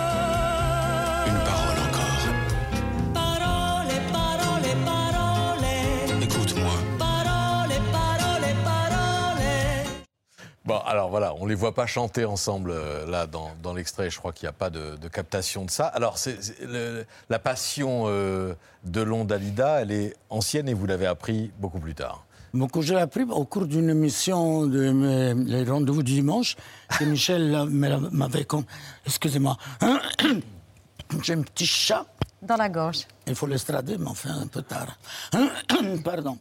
Alors 10.87 11.09
voilà, 11.09 11.33
on 11.39 11.45
les 11.45 11.55
voit 11.55 11.73
pas 11.73 11.85
chanter 11.85 12.25
ensemble 12.25 12.71
euh, 12.71 13.05
là 13.05 13.27
dans, 13.27 13.51
dans 13.63 13.73
l'extrait. 13.73 14.09
Je 14.09 14.17
crois 14.19 14.31
qu'il 14.33 14.45
n'y 14.45 14.49
a 14.49 14.53
pas 14.53 14.69
de, 14.69 14.95
de 14.97 15.07
captation 15.07 15.65
de 15.65 15.69
ça. 15.71 15.87
Alors, 15.87 16.17
c'est, 16.17 16.41
c'est 16.41 16.59
le- 16.61 17.05
la 17.29 17.39
passion 17.39 18.03
euh, 18.07 18.53
de 18.83 19.01
Long 19.01 19.25
Dalida, 19.25 19.81
elle 19.81 19.91
est 19.91 20.15
ancienne 20.29 20.69
et 20.69 20.73
vous 20.73 20.85
l'avez 20.85 21.05
appris 21.07 21.51
beaucoup 21.59 21.79
plus 21.79 21.95
tard. 21.95 22.25
Donc, 22.53 22.79
je 22.79 22.93
l'ai 22.93 23.01
appris 23.01 23.23
au 23.23 23.43
cours 23.43 23.65
d'une 23.65 23.89
émission 23.89 24.65
de 24.65 24.89
mes- 24.91 25.33
les 25.33 25.63
rendez-vous 25.69 26.03
du 26.03 26.13
dimanche 26.13 26.55
que 26.97 27.03
Michel 27.05 27.65
m'avait. 27.69 28.45
con- 28.45 28.63
Excusez-moi. 29.05 29.57
J'ai 31.21 31.33
un 31.33 31.41
petit 31.41 31.65
chat. 31.65 32.05
Dans 32.41 32.57
la 32.57 32.69
gorge. 32.69 33.07
Il 33.27 33.33
faut 33.35 33.47
l'estrader, 33.47 33.97
mais 33.97 34.07
enfin 34.07 34.29
un 34.41 34.47
peu 34.47 34.61
tard. 34.61 34.97
Pardon. 36.03 36.37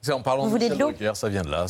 C'est 0.00 0.12
en 0.12 0.22
parlant 0.22 0.44
Vous 0.44 0.48
de 0.48 0.52
voulez 0.54 0.64
Michel 0.70 0.78
de 0.78 0.82
l'eau 0.82 0.90
Drucker, 0.92 1.12
ça 1.16 1.28
vient 1.28 1.42
de 1.42 1.50
là. 1.50 1.66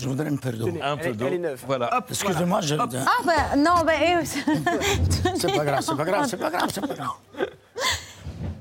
Je 0.00 0.08
voudrais 0.08 0.28
un 0.28 0.36
peu 0.36 0.52
d'eau. 0.52 0.68
Un 0.82 0.96
peu 0.96 1.12
d'eau. 1.12 1.26
Voilà. 1.66 1.90
Excusez-moi, 2.08 2.60
je. 2.62 2.74
Ah 2.76 2.86
ben 3.24 3.62
non, 3.62 3.84
ben... 3.86 3.94
eh, 4.22 4.24
C'est 5.36 5.54
pas 5.54 5.64
grave, 5.64 5.80
c'est 5.82 5.96
pas 5.96 6.04
grave, 6.04 6.26
c'est 6.28 6.36
pas 6.36 6.50
grave, 6.50 6.68
c'est 6.72 6.80
pas 6.80 6.94
grave. 6.94 7.10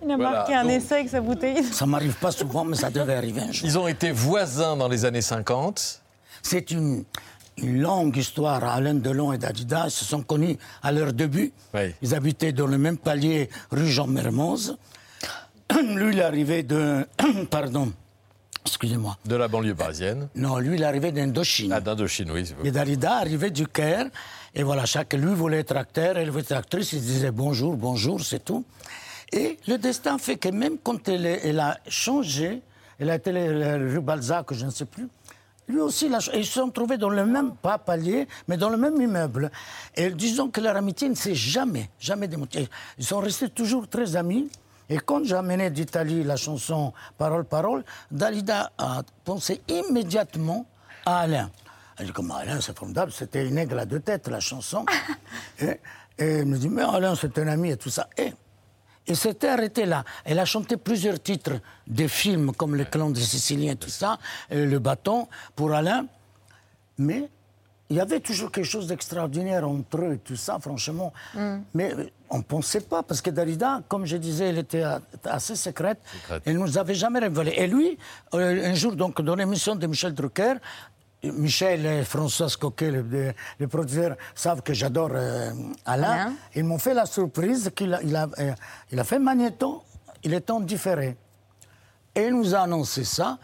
Il 0.04 0.12
a 0.12 0.16
Voilà, 0.16 0.32
marqué 0.32 0.54
un 0.56 0.64
donc- 0.64 0.72
essai 0.72 0.96
avec 0.96 1.10
sa 1.10 1.22
bouteille. 1.22 1.64
Ça 1.66 1.86
m'arrive 1.86 2.14
pas 2.16 2.32
souvent, 2.32 2.64
mais 2.66 2.76
ça 2.76 2.90
devait 2.90 3.14
arriver 3.16 3.42
un 3.42 3.52
jour. 3.52 3.66
Ils 3.68 3.78
ont 3.78 3.88
été 3.88 4.12
voisins 4.12 4.76
dans 4.76 4.88
les 4.88 5.06
années 5.06 5.22
50. 5.22 6.02
C'est 6.42 6.72
une, 6.72 7.04
une 7.58 7.82
longue 7.82 8.16
histoire. 8.18 8.64
Alain 8.64 8.96
Delon 8.96 9.34
et 9.34 9.38
Dalida 9.38 9.84
ils 9.86 9.92
se 9.92 10.06
sont 10.06 10.22
connus 10.24 10.58
à 10.82 10.92
leur 10.92 11.14
début. 11.14 11.52
Ils 12.02 12.16
habitaient 12.16 12.54
dans 12.54 12.66
le 12.68 12.78
même 12.78 12.98
palier 12.98 13.50
rue 13.72 13.88
Jean 13.88 14.08
Mermoz. 14.08 14.78
Lui, 15.96 16.14
il 16.16 16.22
arrivait 16.22 16.64
de. 16.64 17.06
Pardon. 17.52 17.92
Excusez-moi. 18.66 19.18
De 19.26 19.36
la 19.36 19.48
banlieue 19.48 19.76
parisienne. 19.76 20.30
Non, 20.36 20.58
lui, 20.60 20.76
il 20.76 20.84
arrivait 20.84 21.12
d'Indochine. 21.12 21.72
Ah, 21.74 21.82
d'Indochine, 21.82 22.30
oui. 22.32 22.54
Et 22.64 22.72
Dalida 22.72 23.14
arrivait 23.18 23.52
du 23.52 23.66
Caire. 23.68 24.06
Et 24.56 24.64
voilà, 24.64 24.86
chaque 24.86 25.14
lui 25.14 25.34
voulait 25.34 25.60
être 25.60 25.76
acteur, 25.78 26.18
elle 26.18 26.30
voulait 26.30 26.44
être 26.44 26.52
actrice. 26.54 26.94
Il 26.94 27.02
disait 27.02 27.32
bonjour, 27.32 27.76
bonjour, 27.76 28.22
c'est 28.22 28.44
tout. 28.44 28.66
Et 29.32 29.58
le 29.68 29.78
destin 29.78 30.18
fait 30.18 30.38
que 30.38 30.50
même 30.50 30.78
quand 30.84 31.08
elle, 31.08 31.60
a 31.60 31.78
changé, 31.88 32.62
elle 33.00 33.10
a 33.12 33.16
été 33.16 33.32
rue 33.32 34.02
Balzac, 34.02 34.54
je 34.54 34.66
ne 34.66 34.72
sais 34.72 34.86
plus, 34.86 35.08
lui 35.68 35.80
aussi, 35.80 36.08
il 36.08 36.16
a 36.16 36.20
ch- 36.20 36.36
ils 36.36 36.46
se 36.48 36.54
sont 36.54 36.72
trouvés 36.72 36.98
dans 36.98 37.12
le 37.12 37.28
même, 37.28 37.52
pas 37.56 37.78
palier, 37.78 38.28
mais 38.48 38.58
dans 38.58 38.70
le 38.70 38.78
même 38.78 39.00
immeuble. 39.00 39.52
Et 39.96 40.10
disons 40.10 40.50
que 40.50 40.60
leur 40.62 40.76
amitié 40.76 41.08
ne 41.08 41.14
s'est 41.14 41.36
jamais, 41.36 41.92
jamais 42.00 42.28
démontée. 42.28 42.68
Ils 42.98 43.06
sont 43.06 43.20
restés 43.20 43.50
toujours 43.50 43.88
très 43.88 44.16
amis. 44.16 44.50
Et 44.90 44.98
quand 44.98 45.24
j'ai 45.24 45.36
amené 45.36 45.70
d'Italie 45.70 46.24
la 46.24 46.36
chanson 46.36 46.94
Parole, 47.18 47.46
Parole, 47.46 47.84
Dalida 48.12 48.72
a 48.78 49.04
pensé 49.24 49.62
immédiatement 49.68 50.66
à 51.06 51.20
Alain. 51.20 51.52
Elle 51.98 52.08
dit 52.08 52.12
comme 52.12 52.32
Alain, 52.32 52.60
c'est 52.62 52.78
formidable, 52.78 53.12
c'était 53.12 53.48
une 53.48 53.58
aigle 53.58 53.78
à 53.78 53.86
deux 53.86 54.00
têtes, 54.00 54.28
la 54.28 54.40
chanson. 54.40 54.86
et, 55.60 55.80
et 56.18 56.26
elle 56.26 56.46
me 56.46 56.58
dit, 56.58 56.70
mais 56.70 56.82
Alain, 56.82 57.16
c'est 57.16 57.38
un 57.38 57.48
ami 57.48 57.72
et 57.72 57.78
tout 57.78 57.90
ça. 57.90 58.08
Et 58.18 58.34
et 59.10 59.16
c'était 59.16 59.48
arrêté 59.48 59.88
là. 59.88 60.04
Elle 60.24 60.38
a 60.38 60.46
chanté 60.46 60.78
plusieurs 60.78 61.20
titres 61.20 61.60
de 61.88 62.08
films 62.08 62.54
comme 62.54 62.76
Le 62.76 62.86
clan 62.86 63.10
des 63.10 63.22
Siciliens, 63.22 63.76
tout 63.76 63.90
ça, 63.90 64.20
et 64.52 64.66
Le 64.66 64.78
bâton 64.78 65.28
pour 65.56 65.74
Alain. 65.74 66.06
Mais 67.00 67.28
il 67.90 67.96
y 67.98 68.00
avait 68.00 68.20
toujours 68.20 68.52
quelque 68.52 68.66
chose 68.68 68.88
d'extraordinaire 68.88 69.68
entre 69.68 69.98
eux 69.98 70.14
et 70.14 70.18
tout 70.20 70.36
ça, 70.36 70.60
franchement. 70.60 71.12
Mais 71.74 71.94
euh, 71.94 72.06
on 72.30 72.38
ne 72.38 72.44
pensait 72.44 72.82
pas, 72.82 73.02
parce 73.02 73.22
que 73.22 73.32
Dalida, 73.32 73.82
comme 73.88 74.06
je 74.06 74.18
disais, 74.18 74.50
elle 74.50 74.60
était 74.60 74.84
assez 75.26 75.56
secrète. 75.56 76.00
Elle 76.46 76.54
ne 76.56 76.60
nous 76.60 76.78
avait 76.78 76.94
jamais 76.94 77.20
révélé. 77.20 77.54
Et 77.58 77.68
lui, 77.68 77.98
euh, 78.36 78.70
un 78.72 78.76
jour, 78.76 78.94
donc, 78.96 79.22
dans 79.22 79.36
l'émission 79.36 79.76
de 79.76 79.88
Michel 79.88 80.14
Drucker, 80.14 80.56
Michel 81.24 81.86
et 81.86 82.04
François 82.04 82.48
Coquet, 82.60 82.92
le, 82.92 83.02
le, 83.02 83.34
le 83.58 83.68
producteur, 83.68 84.16
savent 84.36 84.62
que 84.62 84.74
j'adore 84.74 85.10
euh, 85.14 85.52
Alain. 85.86 86.12
Alain. 86.12 86.34
Ils 86.56 86.64
m'ont 86.64 86.78
fait 86.78 86.94
la 86.94 87.06
surprise 87.06 87.72
qu'il 87.76 87.94
a, 87.94 88.02
il 88.04 88.16
a, 88.16 88.30
euh, 88.40 88.54
il 88.92 89.00
a 89.00 89.04
fait 89.04 89.20
Magnéto, 89.20 89.84
il 90.24 90.34
est 90.34 90.50
en 90.50 90.60
différé. 90.62 91.18
Et 92.16 92.28
il 92.28 92.36
nous 92.36 92.54
a 92.56 92.60
annoncé 92.60 93.04
ça. 93.04 93.38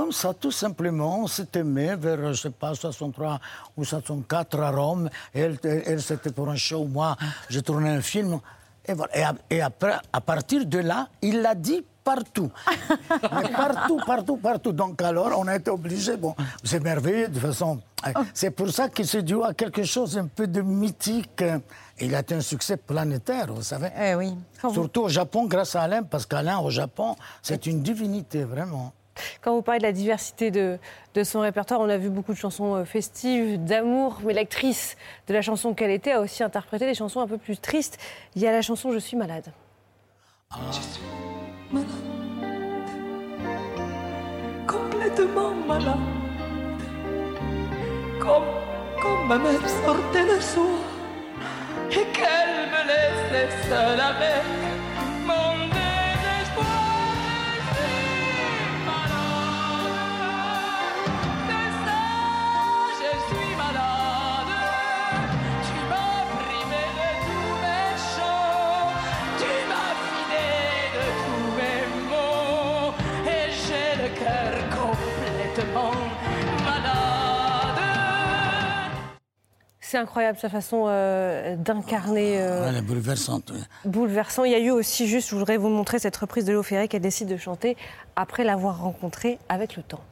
Comme 0.00 0.12
ça, 0.12 0.32
tout 0.32 0.50
simplement, 0.50 1.18
on 1.18 1.26
s'est 1.26 1.48
aimé 1.56 1.94
vers, 1.94 2.16
je 2.16 2.28
ne 2.28 2.32
sais 2.32 2.48
pas, 2.48 2.74
63 2.74 3.38
ou 3.76 3.84
64 3.84 4.58
à 4.58 4.70
Rome. 4.70 5.10
Elle, 5.34 5.58
elle, 5.62 5.82
elle, 5.84 6.00
c'était 6.00 6.32
pour 6.32 6.48
un 6.48 6.56
show, 6.56 6.86
moi, 6.86 7.18
j'ai 7.50 7.60
tourné 7.60 7.90
un 7.90 8.00
film. 8.00 8.40
Et, 8.86 8.94
voilà. 8.94 9.34
et, 9.50 9.56
et 9.56 9.60
après, 9.60 9.96
à 10.10 10.22
partir 10.22 10.64
de 10.64 10.78
là, 10.78 11.08
il 11.20 11.42
l'a 11.42 11.54
dit 11.54 11.84
partout. 12.02 12.50
Mais 13.10 13.50
partout, 13.50 14.00
partout, 14.06 14.36
partout. 14.38 14.72
Donc 14.72 15.02
alors, 15.02 15.38
on 15.38 15.46
a 15.46 15.56
été 15.56 15.70
obligé. 15.70 16.16
Bon, 16.16 16.34
c'est 16.64 16.82
merveilleux, 16.82 17.28
de 17.28 17.34
toute 17.34 17.42
façon. 17.42 17.78
C'est 18.32 18.52
pour 18.52 18.70
ça 18.70 18.88
qu'il 18.88 19.06
s'est 19.06 19.22
dû 19.22 19.42
à 19.42 19.52
quelque 19.52 19.84
chose 19.84 20.16
un 20.16 20.28
peu 20.28 20.46
de 20.46 20.62
mythique. 20.62 21.44
Il 22.00 22.14
a 22.14 22.20
été 22.20 22.34
un 22.34 22.40
succès 22.40 22.78
planétaire, 22.78 23.52
vous 23.52 23.60
savez. 23.62 23.90
Eh 24.00 24.14
oui. 24.14 24.34
Surtout 24.72 25.02
au 25.02 25.08
Japon, 25.10 25.44
grâce 25.44 25.76
à 25.76 25.82
Alain, 25.82 26.04
parce 26.04 26.24
qu'Alain, 26.24 26.58
au 26.60 26.70
Japon, 26.70 27.16
c'est 27.42 27.66
une 27.66 27.82
divinité, 27.82 28.44
vraiment. 28.44 28.94
Quand 29.40 29.54
vous 29.54 29.62
parlez 29.62 29.78
de 29.78 29.84
la 29.84 29.92
diversité 29.92 30.50
de, 30.50 30.78
son 31.24 31.40
répertoire, 31.40 31.80
on 31.80 31.88
a 31.88 31.96
vu 31.96 32.08
beaucoup 32.10 32.32
de 32.32 32.38
chansons 32.38 32.76
euh, 32.76 32.84
festives, 32.84 33.62
d'amour, 33.62 34.20
mais 34.24 34.32
l'actrice 34.32 34.96
de 35.28 35.34
la 35.34 35.42
chanson 35.42 35.74
qu'elle 35.74 35.90
était 35.90 36.12
a 36.12 36.20
aussi 36.20 36.42
interprété 36.42 36.86
des 36.86 36.94
chansons 36.94 37.20
un 37.20 37.26
peu 37.26 37.38
plus 37.38 37.60
tristes. 37.60 37.98
Il 38.36 38.42
y 38.42 38.46
a 38.46 38.52
la 38.52 38.62
chanson 38.62 38.92
Je 38.92 38.98
suis 38.98 39.16
malade. 39.16 39.52
complètement 44.66 45.54
malade. 45.66 45.98
Comme, 48.18 48.44
comme 49.02 49.28
ma 49.28 49.38
mère 49.38 49.68
sortait 49.84 50.26
le 50.26 50.40
soir 50.40 50.80
et 51.90 52.06
qu'elle 52.16 52.68
me 52.72 52.82
laissait 52.86 53.50
seule 53.68 54.00
avec 54.00 54.79
C'est 79.90 79.98
incroyable 79.98 80.38
sa 80.38 80.48
façon 80.48 80.84
euh, 80.86 81.56
d'incarner. 81.56 82.40
euh, 82.40 82.66
Elle 82.68 82.76
est 82.76 82.80
bouleversante. 82.80 83.50
oui. 83.52 83.60
bouleversant. 83.84 84.44
Il 84.44 84.52
y 84.52 84.54
a 84.54 84.60
eu 84.60 84.70
aussi, 84.70 85.08
juste, 85.08 85.30
je 85.30 85.34
voudrais 85.34 85.56
vous 85.56 85.68
montrer 85.68 85.98
cette 85.98 86.16
reprise 86.16 86.44
de 86.44 86.52
Léo 86.52 86.62
Ferré 86.62 86.86
qu'elle 86.86 87.02
décide 87.02 87.26
de 87.26 87.36
chanter 87.36 87.76
après 88.14 88.44
l'avoir 88.44 88.80
rencontré 88.80 89.40
avec 89.48 89.74
le 89.76 89.82
temps. 89.82 90.04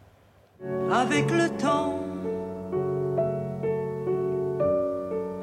Avec 0.93 1.31
le 1.31 1.49
temps, 1.51 2.01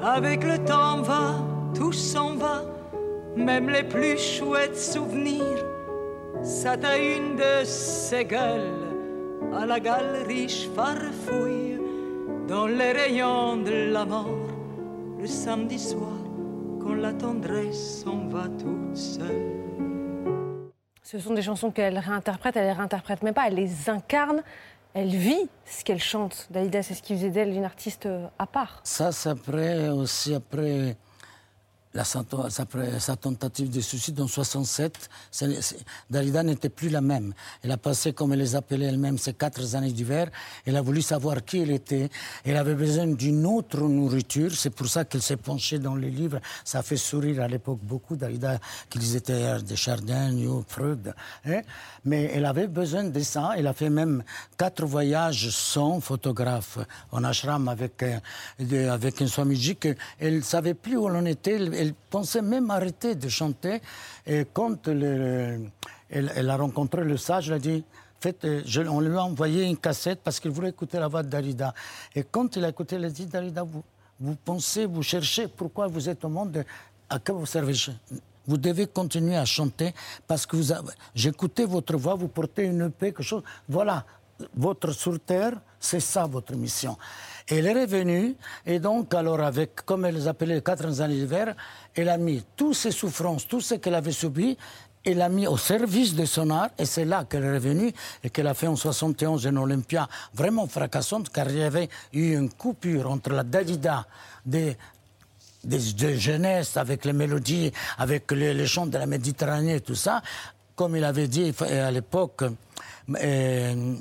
avec 0.03 0.43
le 0.43 0.57
temps 0.65 1.01
va, 1.01 1.35
tout 1.73 1.93
s'en 1.93 2.35
va, 2.35 2.63
même 3.37 3.69
les 3.69 3.83
plus 3.83 4.17
chouettes 4.17 4.77
souvenirs. 4.77 5.65
Ça 6.43 6.75
t'a 6.75 6.97
une 6.97 7.37
de 7.37 7.63
ces 7.63 8.25
gueules 8.25 8.83
à 9.57 9.65
la 9.65 9.79
galerie 9.79 10.69
farfouille 10.75 11.64
dans 12.47 12.67
les 12.67 12.91
rayons 12.91 13.58
de 13.58 13.91
la 13.91 14.05
mort 14.05 14.47
le 15.19 15.27
samedi 15.27 15.79
soir 15.79 16.13
quand 16.79 16.93
la 16.93 17.13
tendresse 17.13 18.03
s'en 18.03 18.27
va 18.27 18.47
toute 18.47 18.95
seule. 18.95 19.65
Ce 21.01 21.19
sont 21.19 21.34
des 21.34 21.41
chansons 21.41 21.71
qu'elle 21.71 21.97
réinterprète, 21.97 22.55
elle 22.58 22.65
les 22.65 22.73
réinterprète 22.73 23.23
même 23.23 23.34
pas, 23.34 23.47
elle 23.47 23.55
les 23.55 23.89
incarne, 23.89 24.43
elle 24.93 25.10
vit 25.10 25.49
ce 25.65 25.84
qu'elle 25.84 26.01
chante. 26.01 26.47
Dalida, 26.49 26.84
c'est 26.84 26.93
ce 26.93 27.01
qui 27.01 27.15
faisait 27.15 27.29
d'elle 27.29 27.49
une 27.49 27.65
artiste 27.65 28.05
euh, 28.05 28.27
à 28.39 28.47
part. 28.47 28.79
Ça, 28.84 29.12
c'est 29.12 29.29
après, 29.29 29.89
aussi 29.89 30.34
après 30.34 30.97
sa, 32.03 33.15
tentative 33.15 33.69
de 33.69 33.79
suicide 33.79 34.19
en 34.19 34.27
67, 34.27 35.10
Dalida 36.10 36.43
n'était 36.43 36.69
plus 36.69 36.89
la 36.89 37.01
même. 37.01 37.34
Elle 37.63 37.71
a 37.71 37.77
passé, 37.77 38.13
comme 38.13 38.34
elle 38.34 38.39
les 38.39 38.55
appelait 38.55 38.88
elle-même, 38.88 39.17
ces 39.17 39.34
quatre 39.34 39.75
années 39.75 39.91
d'hiver. 39.91 40.29
Elle 40.65 40.75
a 40.75 40.81
voulu 40.81 41.01
savoir 41.01 41.43
qui 41.45 41.60
elle 41.60 41.71
était. 41.71 42.10
Elle 42.43 42.58
avait 42.58 42.75
besoin 42.75 43.08
d'une 43.08 43.45
autre 43.45 43.79
nourriture. 43.81 44.51
C'est 44.53 44.71
pour 44.71 44.88
ça 44.88 45.05
qu'elle 45.05 45.21
s'est 45.21 45.38
penchée 45.38 45.79
dans 45.79 45.95
les 45.95 46.10
livres. 46.10 46.39
Ça 46.63 46.79
a 46.79 46.84
fait 46.84 46.97
sourire 46.97 47.41
à 47.41 47.47
l'époque 47.47 47.79
beaucoup 47.81 48.15
Dalida, 48.15 48.60
qu'ils 48.89 49.15
étaient 49.15 49.62
des 49.62 49.75
Chardin, 49.75 50.31
New, 50.31 50.63
Freud. 50.67 51.13
Mais 52.03 52.31
elle 52.34 52.45
avait 52.45 52.67
besoin 52.67 53.05
de 53.05 53.19
ça. 53.21 53.51
Elle 53.58 53.67
a 53.67 53.73
fait 53.73 53.89
même 53.89 54.23
quatre 54.58 54.86
voyages 54.86 55.49
sans 55.49 55.99
photographe 56.01 56.79
en 57.12 57.23
ashram 57.23 57.67
avec, 57.67 58.03
euh, 58.03 58.91
avec 58.91 59.21
un 59.21 59.27
Swamiji. 59.27 59.77
Elle 60.19 60.38
ne 60.38 60.41
savait 60.41 60.73
plus 60.73 60.97
où 60.97 61.08
l'on 61.08 61.25
était. 61.25 61.60
Pensait 62.09 62.41
même 62.41 62.71
arrêter 62.71 63.15
de 63.15 63.29
chanter. 63.29 63.81
Et 64.25 64.45
quand 64.53 64.87
elle, 64.87 65.69
a 66.49 66.57
rencontré 66.57 67.03
le 67.03 67.17
sage, 67.17 67.49
elle 67.49 67.55
a 67.55 67.59
dit 67.59 67.83
fait, 68.19 68.45
euh, 68.45 68.87
on 68.89 69.01
lui 69.01 69.15
a 69.15 69.23
envoyé 69.23 69.63
une 69.63 69.77
cassette 69.77 70.21
parce 70.23 70.39
qu'il 70.39 70.51
voulait 70.51 70.69
écouter 70.69 70.99
la 70.99 71.07
voix 71.07 71.23
de 71.23 71.29
Dalida. 71.29 71.73
Et 72.15 72.23
quand 72.23 72.55
il 72.55 72.65
a 72.65 72.69
écouté, 72.69 72.95
il 72.95 73.05
a 73.05 73.09
dit 73.09 73.25
Dalida, 73.25 73.63
vous, 73.63 74.35
pensez, 74.43 74.85
vous 74.85 75.03
cherchez, 75.03 75.47
pourquoi 75.47 75.87
vous 75.87 76.09
êtes 76.09 76.23
au 76.25 76.29
monde 76.29 76.63
À 77.09 77.19
quoi 77.19 77.35
vous 77.35 77.45
servez? 77.45 77.73
Vous 78.47 78.57
devez 78.57 78.87
continuer 78.87 79.35
à 79.35 79.45
chanter 79.45 79.93
parce 80.27 80.45
que 80.45 80.55
vous 80.55 80.73
j'écoutais 81.13 81.65
votre 81.65 81.97
voix, 81.97 82.15
vous 82.15 82.27
portez 82.27 82.63
une 82.63 82.91
paix, 82.91 83.07
quelque 83.07 83.23
chose. 83.23 83.43
Voilà, 83.67 84.05
votre 84.55 84.91
sur 84.91 85.19
terre, 85.19 85.53
c'est 85.79 85.99
ça 85.99 86.25
votre 86.25 86.53
mission. 86.55 86.97
Elle 87.47 87.67
est 87.67 87.73
revenue, 87.73 88.36
et 88.65 88.79
donc, 88.79 89.13
alors, 89.13 89.41
avec, 89.41 89.75
comme 89.86 90.05
elle 90.05 90.15
les 90.15 90.27
appelait 90.27 90.55
les 90.55 90.62
quatre 90.62 91.01
années 91.01 91.15
d'hiver, 91.15 91.55
elle 91.93 92.10
a 92.10 92.17
mis 92.17 92.43
toutes 92.55 92.73
ses 92.73 92.91
souffrances, 92.91 93.47
tout 93.47 93.62
ce 93.62 93.75
qu'elle 93.75 93.95
avait 93.95 94.12
subi, 94.12 94.58
elle 95.05 95.17
l'a 95.17 95.29
mis 95.29 95.45
au 95.45 95.58
service 95.58 96.15
de 96.15 96.25
son 96.25 96.49
art, 96.49 96.69
et 96.79 96.86
c'est 96.86 97.05
là 97.05 97.25
qu'elle 97.29 97.43
est 97.43 97.53
revenue, 97.53 97.93
et 98.23 98.29
qu'elle 98.31 98.47
a 98.47 98.55
fait 98.55 98.65
en 98.65 98.75
71 98.75 99.45
une 99.45 99.60
Olympia 99.60 100.10
vraiment 100.34 100.67
fracassante, 100.67 101.29
car 101.29 101.49
il 101.49 101.58
y 101.60 101.63
avait 101.63 101.89
eu 102.13 102.34
une 102.34 102.49
coupure 102.49 103.12
entre 103.12 103.29
la 103.31 103.43
Dalida 103.43 104.08
des, 104.43 104.75
de 105.63 106.13
jeunesse, 106.15 106.77
avec 106.77 107.05
les 107.05 107.13
mélodies, 107.13 107.71
avec 107.99 108.31
les, 108.31 108.65
chants 108.65 108.88
de 108.88 108.97
la 108.97 109.05
Méditerranée, 109.05 109.81
tout 109.81 109.95
ça. 109.95 110.23
Comme 110.75 110.95
il 110.95 111.03
avait 111.03 111.27
dit 111.27 111.53
à 111.62 111.91
l'époque, 111.91 112.43
euh, 113.21 113.95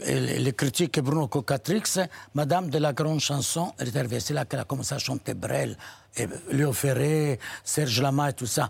les 0.00 0.52
critiques 0.52 1.00
Bruno 1.00 1.26
Cocatrix, 1.28 2.00
Madame 2.34 2.68
de 2.68 2.78
la 2.78 2.92
Grande 2.92 3.20
Chanson. 3.20 3.72
C'est 3.78 4.30
là 4.30 4.44
qu'elle 4.44 4.60
a 4.60 4.64
commencé 4.64 4.94
à 4.94 4.98
chanter 4.98 5.34
Brel, 5.34 5.76
et 6.16 6.26
Léo 6.50 6.72
Ferré, 6.72 7.38
Serge 7.64 8.00
Lama 8.00 8.30
et 8.30 8.32
tout 8.32 8.46
ça. 8.46 8.68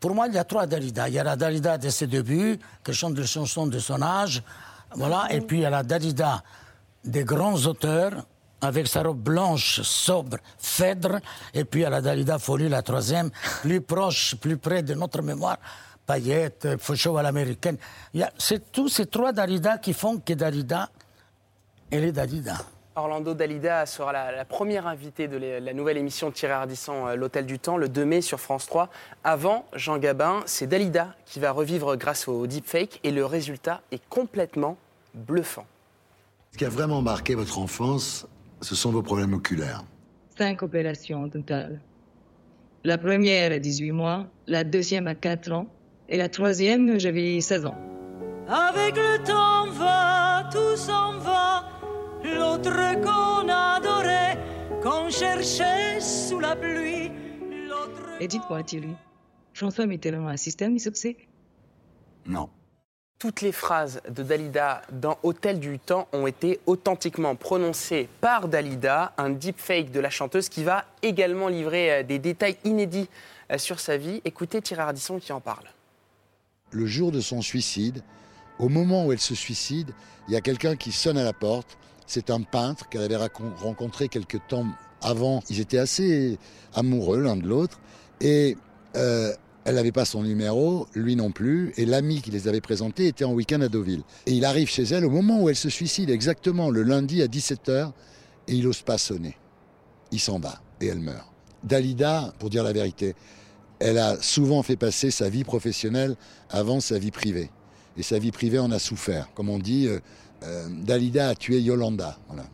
pour 0.00 0.14
moi, 0.14 0.28
il 0.28 0.34
y 0.34 0.38
a 0.38 0.44
trois 0.44 0.66
Dalida. 0.66 1.08
Il 1.08 1.14
y 1.14 1.18
a 1.18 1.24
la 1.24 1.36
Dalida 1.36 1.78
de 1.78 1.88
ses 1.88 2.06
débuts, 2.06 2.58
qui 2.84 2.92
chante 2.92 3.14
des 3.14 3.26
chansons 3.26 3.66
de 3.66 3.78
son 3.78 4.00
âge, 4.02 4.42
voilà, 4.94 5.26
et 5.30 5.40
puis 5.40 5.58
il 5.58 5.62
y 5.62 5.66
a 5.66 5.70
la 5.70 5.82
Dalida 5.82 6.42
des 7.04 7.24
grands 7.24 7.56
auteurs, 7.66 8.24
avec 8.60 8.88
sa 8.88 9.02
robe 9.02 9.20
blanche, 9.20 9.82
sobre, 9.82 10.38
Phèdre, 10.58 11.20
et 11.54 11.64
puis 11.64 11.84
à 11.84 11.90
la 11.90 12.00
Dalida 12.00 12.38
Folie, 12.38 12.68
la 12.68 12.82
troisième, 12.82 13.30
plus 13.62 13.80
proche, 13.80 14.34
plus 14.36 14.56
près 14.56 14.82
de 14.82 14.94
notre 14.94 15.22
mémoire, 15.22 15.58
Payette, 16.08 16.78
Fauchot 16.78 17.18
à 17.18 17.22
l'américaine. 17.22 17.76
C'est 18.38 18.72
tous 18.72 18.88
ces 18.88 19.04
trois 19.04 19.32
Dalida 19.32 19.76
qui 19.76 19.92
font 19.92 20.18
que 20.18 20.32
Dalida, 20.32 20.88
elle 21.90 22.04
est 22.04 22.12
Dalida. 22.12 22.56
Orlando 22.96 23.34
Dalida 23.34 23.84
sera 23.84 24.12
la, 24.12 24.44
première 24.46 24.86
invitée 24.86 25.28
de 25.28 25.36
la 25.36 25.72
nouvelle 25.74 25.98
émission 25.98 26.30
de 26.30 26.34
Thierry 26.34 26.54
Ardisson, 26.54 27.06
euh, 27.06 27.14
L'Hôtel 27.14 27.46
du 27.46 27.58
Temps, 27.60 27.76
le 27.76 27.88
2 27.88 28.04
mai 28.04 28.22
sur 28.22 28.40
France 28.40 28.66
3. 28.66 28.88
Avant 29.22 29.66
Jean 29.74 29.98
Gabin, 29.98 30.42
c'est 30.46 30.66
Dalida 30.66 31.14
qui 31.26 31.38
va 31.40 31.52
revivre 31.52 31.94
grâce 31.96 32.26
au 32.26 32.46
deepfake 32.46 32.98
et 33.04 33.12
le 33.12 33.24
résultat 33.24 33.82
est 33.92 34.02
complètement 34.08 34.78
bluffant. 35.14 35.66
Ce 36.52 36.58
qui 36.58 36.64
a 36.64 36.70
vraiment 36.70 37.02
marqué 37.02 37.34
votre 37.34 37.58
enfance, 37.58 38.26
ce 38.62 38.74
sont 38.74 38.90
vos 38.90 39.02
problèmes 39.02 39.34
oculaires. 39.34 39.84
Cinq 40.36 40.62
opérations 40.62 41.22
au 41.22 41.28
total. 41.28 41.80
La 42.82 42.96
première 42.96 43.52
à 43.52 43.58
18 43.58 43.92
mois, 43.92 44.26
la 44.46 44.64
deuxième 44.64 45.06
à 45.06 45.14
4 45.14 45.52
ans, 45.52 45.66
et 46.08 46.16
la 46.16 46.28
troisième, 46.28 46.98
j'avais 46.98 47.40
16 47.40 47.66
ans. 47.66 47.76
Avec 48.48 48.96
le 48.96 49.22
temps 49.24 49.66
va, 49.72 50.48
tout 50.50 50.76
s'en 50.76 51.18
va, 51.18 51.68
l'autre 52.24 52.70
qu'on 53.02 53.48
adorait, 53.48 54.38
qu'on 54.82 55.10
cherchait 55.10 56.00
sous 56.00 56.40
la 56.40 56.56
pluie, 56.56 57.10
Et 58.20 58.26
dites-moi, 58.26 58.62
Thierry, 58.62 58.94
François 59.52 59.86
Mitterrand 59.86 60.28
a 60.28 60.32
un 60.32 60.36
système 60.36 60.74
isopsé 60.76 61.16
Non. 62.26 62.48
Toutes 63.18 63.40
les 63.40 63.52
phrases 63.52 64.00
de 64.08 64.22
Dalida 64.22 64.82
dans 64.92 65.18
Hôtel 65.24 65.58
du 65.58 65.80
Temps 65.80 66.06
ont 66.12 66.28
été 66.28 66.60
authentiquement 66.66 67.34
prononcées 67.34 68.08
par 68.20 68.46
Dalida, 68.48 69.12
un 69.18 69.30
deepfake 69.30 69.90
de 69.90 69.98
la 69.98 70.08
chanteuse 70.08 70.48
qui 70.48 70.62
va 70.62 70.84
également 71.02 71.48
livrer 71.48 71.92
euh, 71.92 72.02
des 72.04 72.20
détails 72.20 72.56
inédits 72.64 73.08
euh, 73.50 73.58
sur 73.58 73.80
sa 73.80 73.96
vie. 73.96 74.22
Écoutez 74.24 74.62
Thierry 74.62 74.82
Ardisson 74.82 75.18
qui 75.18 75.32
en 75.32 75.40
parle. 75.40 75.64
Le 76.70 76.86
jour 76.86 77.12
de 77.12 77.20
son 77.20 77.42
suicide, 77.42 78.02
au 78.58 78.68
moment 78.68 79.06
où 79.06 79.12
elle 79.12 79.20
se 79.20 79.34
suicide, 79.34 79.90
il 80.28 80.34
y 80.34 80.36
a 80.36 80.40
quelqu'un 80.40 80.76
qui 80.76 80.92
sonne 80.92 81.16
à 81.16 81.24
la 81.24 81.32
porte. 81.32 81.78
C'est 82.06 82.30
un 82.30 82.42
peintre 82.42 82.88
qu'elle 82.88 83.02
avait 83.02 83.28
rencontré 83.62 84.08
quelques 84.08 84.40
temps 84.48 84.66
avant. 85.02 85.42
Ils 85.48 85.60
étaient 85.60 85.78
assez 85.78 86.38
amoureux 86.74 87.20
l'un 87.20 87.36
de 87.36 87.46
l'autre. 87.46 87.80
Et 88.20 88.56
euh, 88.96 89.32
elle 89.68 89.74
n'avait 89.74 89.92
pas 89.92 90.06
son 90.06 90.22
numéro, 90.22 90.86
lui 90.94 91.14
non 91.14 91.30
plus, 91.30 91.74
et 91.76 91.84
l'ami 91.84 92.22
qui 92.22 92.30
les 92.30 92.48
avait 92.48 92.62
présentés 92.62 93.06
était 93.06 93.26
en 93.26 93.34
week-end 93.34 93.60
à 93.60 93.68
Deauville. 93.68 94.02
Et 94.24 94.32
il 94.32 94.46
arrive 94.46 94.68
chez 94.68 94.84
elle 94.84 95.04
au 95.04 95.10
moment 95.10 95.42
où 95.42 95.50
elle 95.50 95.56
se 95.56 95.68
suicide, 95.68 96.08
exactement 96.08 96.70
le 96.70 96.82
lundi 96.82 97.20
à 97.20 97.26
17h, 97.26 97.92
et 98.48 98.54
il 98.54 98.64
n'ose 98.64 98.80
pas 98.80 98.96
sonner. 98.96 99.36
Il 100.10 100.20
s'en 100.20 100.38
va, 100.38 100.62
et 100.80 100.86
elle 100.86 101.00
meurt. 101.00 101.28
Dalida, 101.64 102.32
pour 102.38 102.48
dire 102.48 102.64
la 102.64 102.72
vérité, 102.72 103.14
elle 103.80 103.98
a 103.98 104.20
souvent 104.20 104.62
fait 104.62 104.76
passer 104.76 105.10
sa 105.10 105.28
vie 105.28 105.44
professionnelle 105.44 106.16
avant 106.50 106.80
sa 106.80 106.98
vie 106.98 107.10
privée. 107.10 107.50
Et 107.96 108.02
sa 108.02 108.18
vie 108.18 108.32
privée 108.32 108.58
en 108.58 108.70
a 108.70 108.78
souffert. 108.78 109.28
Comme 109.34 109.48
on 109.48 109.58
dit, 109.58 109.86
euh, 109.86 110.00
euh, 110.44 110.68
Dalida 110.70 111.30
a 111.30 111.34
tué 111.34 111.60
Yolanda. 111.60 112.18
Voilà. 112.28 112.44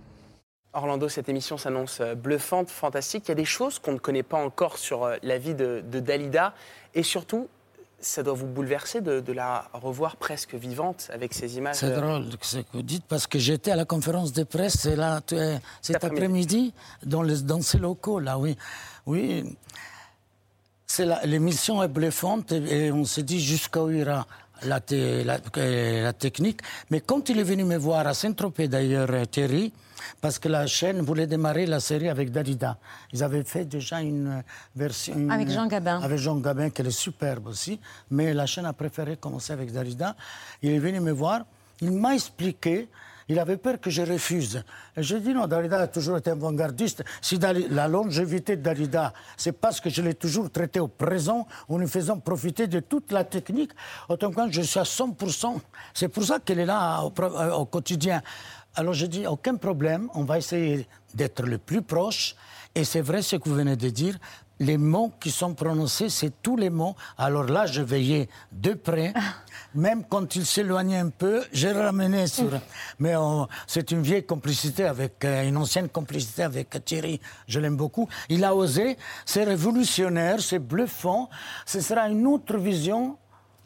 Orlando, 0.73 1.09
cette 1.09 1.29
émission 1.29 1.57
s'annonce 1.57 2.01
euh, 2.01 2.15
bluffante, 2.15 2.71
fantastique. 2.71 3.25
Il 3.27 3.31
y 3.31 3.33
a 3.33 3.37
des 3.37 3.45
choses 3.45 3.79
qu'on 3.79 3.93
ne 3.93 3.99
connaît 3.99 4.23
pas 4.23 4.39
encore 4.39 4.79
sur 4.79 5.11
la 5.23 5.39
vie 5.39 5.55
de 5.55 5.83
Dalida. 6.01 6.55
Et 6.95 7.03
surtout, 7.03 7.49
ça 8.05 8.23
doit 8.23 8.35
vous 8.35 8.47
bouleverser 8.47 9.01
de, 9.01 9.33
la 9.33 9.69
revoir 9.73 10.17
presque 10.17 10.55
vivante 10.55 11.09
avec 11.13 11.35
ces 11.35 11.57
images. 11.57 11.77
C'est 11.77 11.95
drôle 11.95 12.27
ce 12.41 12.59
que 12.59 12.65
vous 12.73 12.83
dites 12.83 13.05
parce 13.09 13.27
que 13.27 13.39
j'étais 13.39 13.71
à 13.71 13.77
la 13.77 13.85
conférence 13.85 14.33
de 14.33 14.45
presse 14.45 14.85
là, 14.85 15.21
cet 15.81 16.05
après-midi 16.05 16.73
dans, 17.05 17.25
dans, 17.25 17.63
ces 17.63 17.79
locaux 17.79 18.21
là, 18.21 18.39
oui. 18.39 18.57
Oui. 19.07 19.45
L'émission 21.25 21.83
est 21.83 21.88
bluffante 21.88 22.53
et, 22.53 22.92
on 22.92 23.05
se 23.05 23.20
dit 23.20 23.40
jusqu'où 23.40 23.90
ira 23.90 24.27
la, 24.62 24.81
la, 24.90 25.38
la, 25.57 26.12
technique. 26.12 26.61
Mais 26.90 27.01
quand 27.01 27.29
il 27.29 27.38
est 27.38 27.44
venu 27.44 27.64
me 27.64 27.77
voir 27.77 28.07
à 28.07 28.14
Saint-Tropez 28.14 28.68
d'ailleurs, 28.68 29.11
Thierry, 29.29 29.73
parce 30.20 30.38
que 30.38 30.49
la 30.49 30.66
chaîne 30.66 31.01
voulait 31.01 31.27
démarrer 31.27 31.66
la 31.66 31.81
série 31.81 32.09
avec 32.09 32.31
Dalida. 32.31 32.79
Ils 33.12 33.23
avaient 33.23 33.44
fait 33.44 33.64
déjà 33.64 34.01
une 34.01 34.42
version... 34.77 35.29
avec 35.31 35.51
Jean 35.51 35.66
Gabin. 35.66 36.01
Avec 36.01 36.18
Jean 36.18 36.37
Gabin, 36.37 36.70
qui 36.70 36.83
est 36.83 36.90
superbe 36.90 37.47
aussi. 37.49 37.81
Mais 38.11 38.35
la 38.35 38.47
chaîne 38.47 38.66
a 38.66 38.73
préféré 38.73 39.16
commencer 39.16 39.53
avec 39.53 39.73
Dalida. 39.73 40.14
Il 40.62 40.70
est 40.70 40.79
venu 40.79 41.01
me 41.01 41.12
voir. 41.12 41.44
Il 41.81 41.92
m'a 41.92 42.14
expliqué 42.14 42.88
il 43.29 43.39
avait 43.39 43.57
peur 43.57 43.81
que 43.81 43.91
je 43.91 44.03
refuse. 44.03 44.63
Et 44.97 45.03
je 45.03 45.17
dis 45.17 45.33
non, 45.33 45.47
Dalida 45.47 45.81
a 45.81 45.87
toujours 45.87 46.17
été 46.17 46.31
avant-gardiste. 46.31 47.05
Si 47.21 47.39
la 47.39 47.89
longévité 47.89 48.57
de 48.57 48.63
Dalida, 48.63 49.13
c'est 49.37 49.53
parce 49.53 49.81
que 49.81 49.91
je 49.91 50.03
l'ai 50.03 50.15
toujours 50.15 50.51
traité 50.51 50.81
au 50.81 50.89
présent, 50.89 51.47
en 51.69 51.79
lui 51.79 51.89
faisant 51.89 52.19
profiter 52.19 52.67
de 52.67 52.81
toute 52.81 53.13
la 53.13 53.25
technique, 53.25 53.73
autant 54.09 54.31
que 54.31 54.53
je 54.53 54.63
suis 54.63 54.81
à 54.81 54.85
100%. 54.85 55.61
C'est 55.93 56.09
pour 56.09 56.25
ça 56.25 56.39
qu'elle 56.39 56.59
est 56.59 56.67
là 56.67 57.03
au, 57.03 57.13
au 57.61 57.65
quotidien. 57.67 58.23
Alors 58.75 58.95
je 58.95 59.07
dis, 59.07 59.27
aucun 59.27 59.55
problème, 59.57 60.09
on 60.15 60.25
va 60.25 60.39
essayer 60.39 60.89
d'être 61.15 61.45
le 61.45 61.59
plus 61.59 61.83
proche. 61.83 62.35
Et 62.75 62.83
c'est 62.83 63.01
vrai 63.01 63.23
ce 63.23 63.37
que 63.37 63.49
vous 63.49 63.55
venez 63.55 63.77
de 63.77 63.89
dire, 63.89 64.19
les 64.61 64.79
mots 64.79 65.12
qui 65.21 65.31
sont 65.31 65.55
prononcés, 65.55 66.09
c'est 66.09 66.43
tous 66.43 66.57
les 66.57 66.71
mots. 66.71 66.95
Alors 67.19 67.45
là, 67.45 67.67
je 67.67 67.83
veillais 67.83 68.29
de 68.53 68.75
près. 68.75 69.12
Même 69.75 70.05
quand 70.09 70.37
il 70.37 70.47
s'éloignait 70.47 70.99
un 70.99 71.11
peu, 71.11 71.43
j'ai 71.53 71.73
ramené 71.73 72.27
sur. 72.27 72.50
Mais 72.98 73.15
c'est 73.67 73.90
une 73.90 74.02
vieille 74.02 74.25
complicité 74.25 74.85
avec, 74.85 75.25
euh, 75.25 75.48
une 75.48 75.57
ancienne 75.57 75.88
complicité 75.88 76.44
avec 76.44 76.85
Thierry. 76.85 77.21
Je 77.48 77.59
l'aime 77.59 77.77
beaucoup. 77.77 78.09
Il 78.29 78.44
a 78.44 78.55
osé. 78.55 78.96
C'est 79.25 79.44
révolutionnaire, 79.44 80.40
c'est 80.40 80.61
bluffant. 80.61 81.29
Ce 81.67 81.81
sera 81.81 82.09
une 82.09 82.27
autre 82.27 82.57
vision 82.57 83.19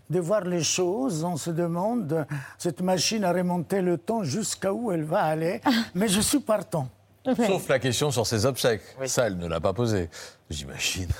de 0.08 0.20
voir 0.20 0.42
les 0.44 0.62
choses. 0.62 1.24
On 1.24 1.36
se 1.36 1.50
demande, 1.50 2.26
cette 2.56 2.80
machine 2.80 3.24
a 3.24 3.32
remonté 3.32 3.82
le 3.82 3.98
temps 3.98 4.22
jusqu'à 4.22 4.72
où 4.72 4.90
elle 4.90 5.04
va 5.04 5.24
aller. 5.24 5.60
Mais 5.94 6.08
je 6.08 6.20
suis 6.20 6.40
partant. 6.40 6.88
Sauf 7.36 7.68
la 7.68 7.78
question 7.78 8.10
sur 8.10 8.26
ses 8.26 8.46
obsèques. 8.46 8.82
Ça, 9.06 9.26
elle 9.26 9.36
ne 9.38 9.46
l'a 9.46 9.60
pas 9.60 9.72
posée, 9.72 10.10
j'imagine. 10.50 11.08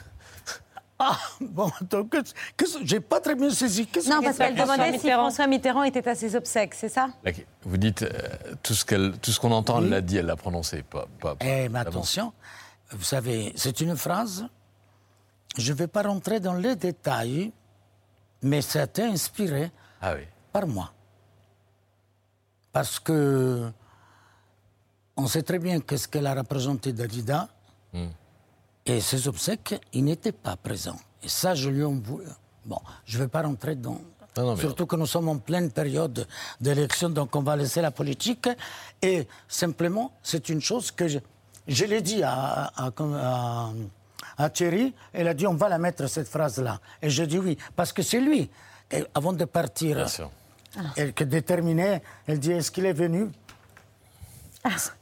Ah, 1.01 1.17
bon, 1.41 1.71
donc, 1.91 2.11
que, 2.57 2.65
j'ai 2.83 2.99
pas 2.99 3.21
très 3.21 3.37
bien 3.37 3.51
saisi. 3.51 3.87
Qu'est-ce 3.87 4.11
Non, 4.11 4.21
parce 4.21 4.37
qu'elle 4.37 4.57
demandait 4.57 4.99
si 4.99 5.09
François 5.13 5.47
Mitterrand 5.47 5.85
était 5.85 6.09
à 6.09 6.17
ses 6.17 6.35
obsèques, 6.35 6.75
c'est 6.75 6.89
ça? 6.89 7.11
La- 7.23 7.31
Vous 7.63 7.77
dites 7.77 8.03
euh, 8.03 8.11
tout 8.65 8.75
ce 8.75 8.85
qu'elle, 8.85 9.17
tout 9.21 9.31
ce 9.31 9.39
qu'on 9.39 9.53
entend, 9.53 9.79
elle 9.81 9.91
l'a 9.91 10.01
dit, 10.01 10.17
elle 10.17 10.27
l'a 10.27 10.35
prononcé, 10.35 10.83
pas. 10.83 11.07
pas, 11.21 11.37
pas- 11.37 11.45
Eh, 11.47 11.69
mais 11.69 11.69
d'avance. 11.69 11.87
attention, 11.87 12.33
vous 12.91 13.05
savez, 13.05 13.53
c'est 13.55 13.81
une 13.81 13.97
phrase, 13.97 14.49
je 15.57 15.73
ne 15.73 15.79
vais 15.79 15.87
pas 15.87 16.03
rentrer 16.03 16.41
dans 16.41 16.55
les 16.55 16.75
détails, 16.75 17.53
mais 18.43 18.61
ça 18.61 18.81
a 18.81 18.85
été 18.87 19.05
inspiré 19.05 19.71
Ah 20.03 20.15
oui. 20.17 20.23
par 20.53 20.67
moi. 20.67 20.93
Parce 22.73 22.99
que 22.99 23.71
on 25.19 25.27
sait 25.27 25.43
très 25.43 25.59
bien 25.59 25.81
qu'est-ce 25.81 26.09
qu'elle 26.09 26.27
a 26.27 26.35
représenté 26.35 26.93
Dalida, 26.95 27.49
Hmm. 27.93 28.09
et 28.87 29.01
ses 29.01 29.29
obsèques, 29.29 29.75
il 29.93 30.05
n'était 30.05 30.33
pas 30.33 30.57
présent. 30.57 30.97
Et 31.23 31.29
ça, 31.29 31.55
je 31.55 31.69
lui 31.71 31.83
en 31.85 31.95
veux. 31.95 32.25
Bon, 32.67 32.79
je 33.07 33.17
ne 33.19 33.23
vais 33.25 33.29
pas 33.29 33.43
rentrer 33.43 33.75
dans... 33.77 33.99
non, 34.37 34.57
Surtout 34.57 34.85
que 34.87 34.95
nous 34.97 35.07
sommes 35.07 35.29
en 35.31 35.39
pleine 35.39 35.71
période 35.71 36.27
d'élection, 36.61 37.09
donc 37.09 37.35
on 37.35 37.43
va 37.43 37.57
laisser 37.57 37.81
la 37.81 37.91
politique. 37.91 38.47
Et 39.01 39.27
simplement, 39.49 40.13
c'est 40.23 40.49
une 40.51 40.61
chose 40.61 40.91
que 40.91 41.09
je, 41.09 41.19
je 41.67 41.85
l'ai 41.87 42.03
dit 42.03 42.23
à, 42.23 42.71
à- 42.77 42.91
à- 42.99 43.71
à 44.37 44.51
Thierry. 44.51 44.95
Elle 45.15 45.29
a 45.29 45.35
dit 45.35 45.47
on 45.47 45.55
va 45.55 45.69
la 45.71 45.79
mettre, 45.79 46.07
cette 46.09 46.29
phrase-là. 46.29 46.79
Et 47.03 47.09
je 47.11 47.25
dis 47.25 47.39
oui, 47.39 47.57
parce 47.75 47.93
que 47.95 48.03
c'est 48.03 48.21
lui. 48.21 48.51
Et 48.91 49.03
avant 49.15 49.33
de 49.33 49.45
partir, 49.47 50.07
elle 50.97 51.13
que 51.15 51.25
déterminée, 51.25 52.03
elle 52.27 52.39
dit 52.39 52.53
est-ce 52.53 52.71
qu'il 52.71 52.85
est 52.87 52.93
venu? 52.93 53.29
C'est 54.77 54.93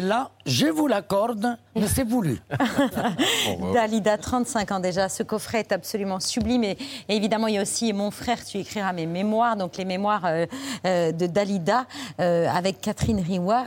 là, 0.00 0.30
je 0.46 0.66
vous 0.66 0.86
l'accorde, 0.86 1.56
mais 1.74 1.86
c'est 1.86 2.06
voulu. 2.06 2.40
Dalida, 3.74 4.16
35 4.18 4.72
ans 4.72 4.80
déjà. 4.80 5.08
Ce 5.08 5.22
coffret 5.22 5.60
est 5.60 5.72
absolument 5.72 6.20
sublime. 6.20 6.64
Et, 6.64 6.78
et 7.08 7.16
évidemment, 7.16 7.46
il 7.46 7.54
y 7.54 7.58
a 7.58 7.62
aussi 7.62 7.92
Mon 7.92 8.10
frère, 8.10 8.44
tu 8.44 8.58
écriras 8.58 8.92
mes 8.92 9.06
mémoires. 9.06 9.56
Donc, 9.56 9.76
les 9.76 9.84
mémoires 9.84 10.24
euh, 10.24 10.46
euh, 10.86 11.12
de 11.12 11.26
Dalida 11.26 11.86
euh, 12.20 12.48
avec 12.48 12.80
Catherine 12.80 13.20
Riwa 13.20 13.64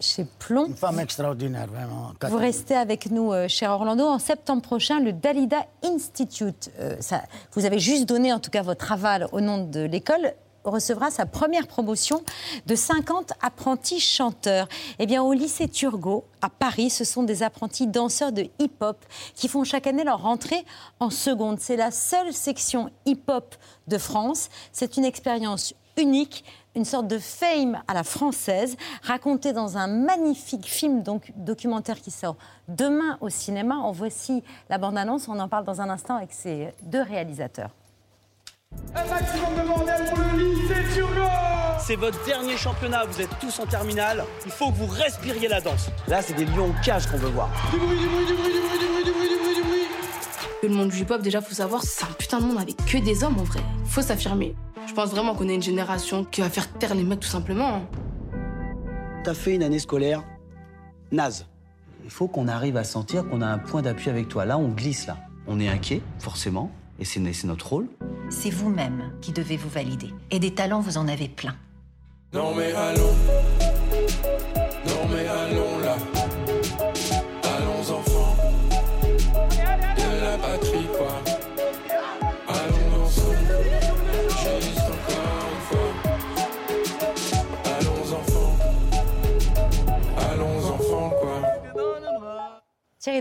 chez 0.00 0.26
Plomb. 0.38 0.66
Une 0.66 0.76
femme 0.76 1.00
extraordinaire, 1.00 1.66
vraiment. 1.66 2.12
Vous 2.28 2.38
restez 2.38 2.74
avec 2.74 3.10
nous, 3.10 3.32
cher 3.48 3.70
Orlando. 3.70 4.04
En 4.04 4.18
septembre 4.18 4.62
prochain, 4.62 5.00
le 5.00 5.12
Dalida 5.12 5.66
Institute, 5.84 6.70
ça, 7.00 7.22
vous 7.52 7.64
avez 7.64 7.78
juste 7.78 8.08
donné 8.08 8.32
en 8.32 8.40
tout 8.40 8.50
cas 8.50 8.62
votre 8.62 8.92
aval 8.92 9.28
au 9.32 9.40
nom 9.40 9.64
de 9.64 9.80
l'école, 9.80 10.32
recevra 10.70 11.10
sa 11.10 11.26
première 11.26 11.66
promotion 11.66 12.22
de 12.66 12.74
50 12.74 13.32
apprentis 13.42 14.00
chanteurs. 14.00 14.68
Eh 14.98 15.06
bien, 15.06 15.22
au 15.22 15.32
lycée 15.32 15.68
Turgot, 15.68 16.24
à 16.42 16.50
Paris, 16.50 16.90
ce 16.90 17.04
sont 17.04 17.22
des 17.22 17.42
apprentis 17.42 17.86
danseurs 17.86 18.32
de 18.32 18.48
hip-hop 18.58 19.04
qui 19.34 19.48
font 19.48 19.64
chaque 19.64 19.86
année 19.86 20.04
leur 20.04 20.22
rentrée 20.22 20.64
en 21.00 21.10
seconde. 21.10 21.60
C'est 21.60 21.76
la 21.76 21.90
seule 21.90 22.32
section 22.32 22.90
hip-hop 23.04 23.54
de 23.88 23.98
France. 23.98 24.48
C'est 24.72 24.96
une 24.96 25.04
expérience 25.04 25.74
unique, 25.96 26.44
une 26.74 26.84
sorte 26.84 27.08
de 27.08 27.18
fame 27.18 27.80
à 27.88 27.94
la 27.94 28.04
française, 28.04 28.76
racontée 29.02 29.52
dans 29.52 29.78
un 29.78 29.86
magnifique 29.86 30.66
film 30.66 31.02
donc, 31.02 31.32
documentaire 31.36 32.00
qui 32.00 32.10
sort 32.10 32.36
demain 32.68 33.16
au 33.20 33.28
cinéma. 33.28 33.76
En 33.76 33.92
voici 33.92 34.42
la 34.68 34.78
bande-annonce, 34.78 35.28
on 35.28 35.38
en 35.38 35.48
parle 35.48 35.64
dans 35.64 35.80
un 35.80 35.88
instant 35.88 36.16
avec 36.16 36.32
ces 36.32 36.74
deux 36.82 37.02
réalisateurs. 37.02 37.70
Un 38.94 39.04
maximum 39.08 39.54
de 39.62 39.66
bordel 39.68 40.04
pour 40.10 40.18
le 40.18 40.38
lycée 40.38 40.94
Turgot 40.94 41.22
C'est 41.78 41.96
votre 41.96 42.22
dernier 42.24 42.56
championnat, 42.56 43.04
vous 43.04 43.20
êtes 43.20 43.38
tous 43.38 43.58
en 43.60 43.66
terminale. 43.66 44.24
Il 44.44 44.50
faut 44.50 44.70
que 44.70 44.76
vous 44.76 44.86
respiriez 44.86 45.48
la 45.48 45.60
danse. 45.60 45.88
Là, 46.08 46.20
c'est 46.22 46.34
des 46.34 46.44
lions 46.46 46.70
en 46.70 46.82
cage 46.82 47.06
qu'on 47.06 47.16
veut 47.18 47.28
voir. 47.28 47.48
Du 47.72 47.78
bruit, 47.78 47.98
du 47.98 48.06
bruit, 48.06 48.26
du 48.26 48.34
bruit, 48.34 48.52
du 48.52 48.60
bruit, 48.60 48.78
du 48.78 48.88
bruit, 48.88 49.04
du 49.04 49.12
bruit, 49.12 49.28
du 49.28 49.36
bruit, 49.38 49.54
du 49.56 49.62
bruit. 49.62 49.86
Que 50.62 50.66
le 50.66 50.74
monde 50.74 50.88
du 50.88 50.98
hip-hop, 51.02 51.22
déjà, 51.22 51.40
faut 51.40 51.54
savoir, 51.54 51.82
c'est 51.82 52.04
un 52.04 52.12
putain 52.18 52.40
de 52.40 52.46
monde 52.46 52.58
avec 52.58 52.76
que 52.84 52.98
des 52.98 53.22
hommes 53.22 53.38
en 53.38 53.44
vrai. 53.44 53.60
Faut 53.84 54.02
s'affirmer. 54.02 54.54
Je 54.88 54.92
pense 54.94 55.10
vraiment 55.10 55.34
qu'on 55.34 55.48
est 55.48 55.54
une 55.54 55.62
génération 55.62 56.24
qui 56.24 56.40
va 56.40 56.50
faire 56.50 56.68
taire 56.72 56.94
les 56.94 57.04
mecs 57.04 57.20
tout 57.20 57.28
simplement. 57.28 57.76
hein. 57.76 57.82
T'as 59.24 59.34
fait 59.34 59.54
une 59.54 59.62
année 59.62 59.78
scolaire 59.80 60.22
naze. 61.12 61.46
Il 62.04 62.10
faut 62.10 62.28
qu'on 62.28 62.46
arrive 62.48 62.76
à 62.76 62.84
sentir 62.84 63.28
qu'on 63.28 63.40
a 63.42 63.46
un 63.46 63.58
point 63.58 63.82
d'appui 63.82 64.10
avec 64.10 64.28
toi. 64.28 64.44
Là, 64.44 64.58
on 64.58 64.68
glisse 64.68 65.06
là. 65.06 65.16
On 65.48 65.60
est 65.60 65.68
inquiet, 65.68 66.02
forcément, 66.18 66.70
et 66.98 67.04
c'est 67.04 67.32
c'est 67.32 67.46
notre 67.46 67.68
rôle. 67.68 67.88
C'est 68.30 68.50
vous-même 68.50 69.12
qui 69.20 69.32
devez 69.32 69.56
vous 69.56 69.68
valider. 69.68 70.10
Et 70.30 70.38
des 70.38 70.54
talents, 70.54 70.80
vous 70.80 70.98
en 70.98 71.08
avez 71.08 71.28
plein. 71.28 71.54
Non 72.32 72.54
mais 72.54 72.72
allons, 72.72 73.14
non 74.86 75.08
mais 75.10 75.26
allons 75.26 75.78
là, 75.78 75.96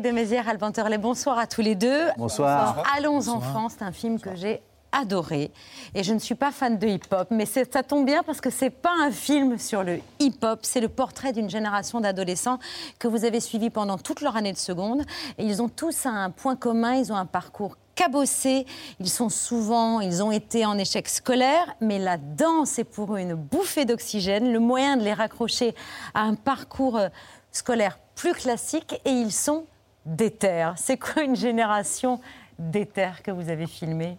De 0.02 0.12
Mézières, 0.12 0.52
bonsoir 1.00 1.40
à 1.40 1.48
tous 1.48 1.62
les 1.62 1.74
deux. 1.74 2.10
Bonsoir. 2.18 2.84
Allons 2.98 3.16
Bonsoir. 3.16 3.38
enfants, 3.38 3.70
c'est 3.70 3.82
un 3.82 3.94
film 3.94 4.20
que 4.20 4.36
j'ai 4.36 4.62
adoré. 4.92 5.52
Et 5.94 6.04
je 6.04 6.14
ne 6.14 6.20
suis 6.20 6.36
pas 6.36 6.52
fan 6.52 6.78
de 6.78 6.86
hip-hop, 6.86 7.30
mais 7.32 7.46
ça 7.46 7.82
tombe 7.82 8.06
bien 8.06 8.22
parce 8.22 8.42
que 8.42 8.50
c'est 8.50 8.72
pas 8.72 8.92
un 9.00 9.10
film 9.10 9.58
sur 9.58 9.84
le 9.84 10.00
hip-hop, 10.20 10.60
c'est 10.64 10.82
le 10.82 10.90
portrait 10.90 11.32
d'une 11.32 11.50
génération 11.50 12.02
d'adolescents 12.02 12.60
que 13.00 13.08
vous 13.08 13.24
avez 13.24 13.40
suivi 13.40 13.70
pendant 13.70 13.98
toute 13.98 14.20
leur 14.20 14.36
année 14.36 14.52
de 14.52 14.58
seconde. 14.58 15.04
Et 15.38 15.46
ils 15.46 15.62
ont 15.62 15.70
tous 15.70 16.06
un 16.06 16.30
point 16.30 16.58
commun, 16.58 16.96
ils 16.96 17.14
ont 17.14 17.18
un 17.18 17.26
parcours 17.26 17.78
cabossé, 17.96 18.66
ils 19.00 19.10
sont 19.10 19.30
souvent, 19.30 20.02
ils 20.02 20.22
ont 20.22 20.32
été 20.32 20.66
en 20.66 20.78
échec 20.78 21.08
scolaire, 21.08 21.74
mais 21.80 22.00
la 22.00 22.18
danse 22.18 22.80
est 22.80 22.84
pour 22.84 23.16
eux 23.16 23.20
une 23.20 23.36
bouffée 23.36 23.86
d'oxygène, 23.86 24.52
le 24.52 24.60
moyen 24.60 24.98
de 24.98 25.04
les 25.04 25.14
raccrocher 25.14 25.74
à 26.14 26.24
un 26.24 26.36
parcours 26.36 26.98
euh, 26.98 27.08
scolaire 27.54 27.98
plus 28.16 28.34
classique, 28.34 29.00
et 29.06 29.12
ils 29.12 29.32
sont 29.32 29.66
déter. 30.06 30.70
C'est 30.78 30.98
quoi 30.98 31.24
une 31.24 31.36
génération 31.36 32.20
déter 32.60 33.10
que 33.24 33.32
vous 33.32 33.50
avez 33.50 33.68
filmée 33.68 34.18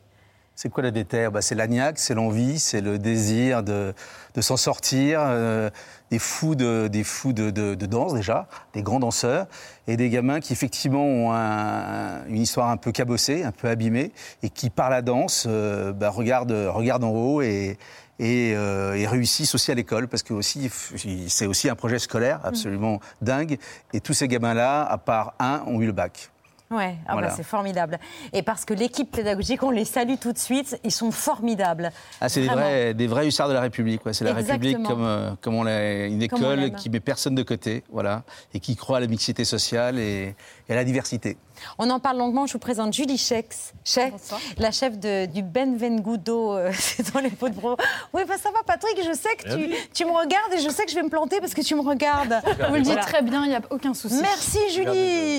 C'est 0.54 0.68
quoi 0.68 0.82
la 0.82 0.90
déterre 0.90 1.30
bah, 1.32 1.42
C'est 1.42 1.54
l'agnac, 1.54 1.98
c'est 1.98 2.14
l'envie, 2.14 2.58
c'est 2.58 2.80
le 2.80 2.98
désir 2.98 3.62
de, 3.62 3.94
de 4.34 4.40
s'en 4.40 4.56
sortir, 4.56 5.20
euh, 5.22 5.70
des 6.10 6.18
fous, 6.18 6.54
de, 6.54 6.88
des 6.88 7.02
fous 7.04 7.32
de, 7.32 7.50
de- 7.50 7.74
danse 7.86 8.14
déjà, 8.14 8.46
des 8.74 8.82
grands 8.82 9.00
danseurs, 9.00 9.46
et 9.88 9.96
des 9.96 10.08
gamins 10.10 10.40
qui 10.40 10.52
effectivement 10.52 11.04
ont 11.04 11.32
un- 11.32 12.24
une 12.26 12.40
histoire 12.42 12.70
un 12.70 12.76
peu 12.76 12.92
cabossée, 12.92 13.44
un 13.44 13.52
peu 13.52 13.68
abîmée, 13.68 14.12
et 14.42 14.50
qui 14.50 14.70
par 14.70 14.90
la 14.90 15.02
danse 15.02 15.46
euh, 15.48 15.92
bah, 15.92 16.10
regardent, 16.10 16.68
regardent 16.68 17.04
en 17.04 17.10
haut 17.10 17.42
et, 17.42 17.78
et, 18.18 18.54
euh, 18.54 18.94
et 18.94 19.06
réussissent 19.06 19.54
aussi 19.54 19.70
à 19.70 19.74
l'école, 19.74 20.08
parce 20.08 20.22
que 20.22 20.32
aussi, 20.34 20.70
c'est 21.28 21.46
aussi 21.46 21.68
un 21.68 21.74
projet 21.74 21.98
scolaire 21.98 22.40
absolument 22.44 23.00
dingue, 23.20 23.58
et 23.92 24.00
tous 24.00 24.14
ces 24.14 24.28
gamins-là, 24.28 24.82
à 24.82 24.98
part 24.98 25.34
un, 25.38 25.62
ont 25.66 25.80
eu 25.80 25.86
le 25.86 25.92
bac. 25.92 26.30
Ouais, 26.70 26.96
ah 27.06 27.14
bah, 27.16 27.30
c'est 27.30 27.44
formidable. 27.44 27.98
Et 28.32 28.42
parce 28.42 28.64
que 28.64 28.74
l'équipe 28.74 29.10
pédagogique, 29.12 29.62
on 29.62 29.70
les 29.70 29.84
salue 29.84 30.14
tout 30.20 30.32
de 30.32 30.38
suite, 30.38 30.80
ils 30.82 30.90
sont 30.90 31.12
formidables. 31.12 31.92
Ah, 32.20 32.28
c'est 32.28 32.40
des 32.40 32.48
vrais, 32.48 32.92
des 32.94 33.06
vrais 33.06 33.26
hussards 33.28 33.48
de 33.48 33.54
la 33.54 33.60
République. 33.60 34.04
ouais. 34.04 34.12
C'est 34.12 34.24
la 34.24 34.30
Exactement. 34.32 34.52
République 34.68 34.86
comme, 34.88 35.04
euh, 35.04 35.30
comme 35.40 35.54
on 35.54 35.62
l'a, 35.62 36.06
une 36.06 36.22
école 36.22 36.72
qui 36.72 36.90
met 36.90 36.98
personne 37.00 37.36
de 37.36 37.42
côté, 37.44 37.84
voilà, 37.92 38.24
et 38.52 38.58
qui 38.60 38.74
croit 38.74 38.96
à 38.96 39.00
la 39.00 39.06
mixité 39.06 39.44
sociale 39.44 39.98
et, 40.00 40.34
et 40.68 40.72
à 40.72 40.74
la 40.76 40.84
diversité. 40.84 41.36
On 41.78 41.88
en 41.88 42.00
parle 42.00 42.18
longuement. 42.18 42.46
Je 42.46 42.52
vous 42.52 42.58
présente 42.58 42.92
Julie 42.92 43.16
Schex, 43.16 43.72
Schex, 43.84 44.34
la 44.58 44.70
chef 44.72 44.98
de- 44.98 45.24
du 45.26 45.42
Benvengudo, 45.42 46.52
euh, 46.52 46.70
c'est 46.74 47.10
dans 47.14 47.20
les 47.20 47.30
pots 47.30 47.48
de 47.48 47.54
bro. 47.54 47.76
Oui, 48.12 48.22
bah, 48.28 48.34
ça 48.42 48.50
va, 48.50 48.58
Patrick. 48.66 48.96
Je 48.98 49.12
sais 49.16 49.34
que 49.36 49.54
tu, 49.54 49.74
tu 49.94 50.04
me 50.04 50.10
regardes 50.10 50.52
et 50.52 50.58
je 50.60 50.68
sais 50.68 50.84
que 50.84 50.90
je 50.90 50.96
vais 50.96 51.02
me 51.02 51.08
planter 51.08 51.40
parce 51.40 51.54
que 51.54 51.62
tu 51.62 51.74
me 51.74 51.80
regardes. 51.80 52.34
Vous 52.68 52.74
le 52.74 52.82
dites 52.82 53.00
très 53.00 53.22
bien, 53.22 53.44
il 53.44 53.50
n'y 53.50 53.54
a 53.54 53.60
aucun 53.70 53.94
souci. 53.94 54.20
Merci, 54.20 54.58
Julie. 54.74 54.86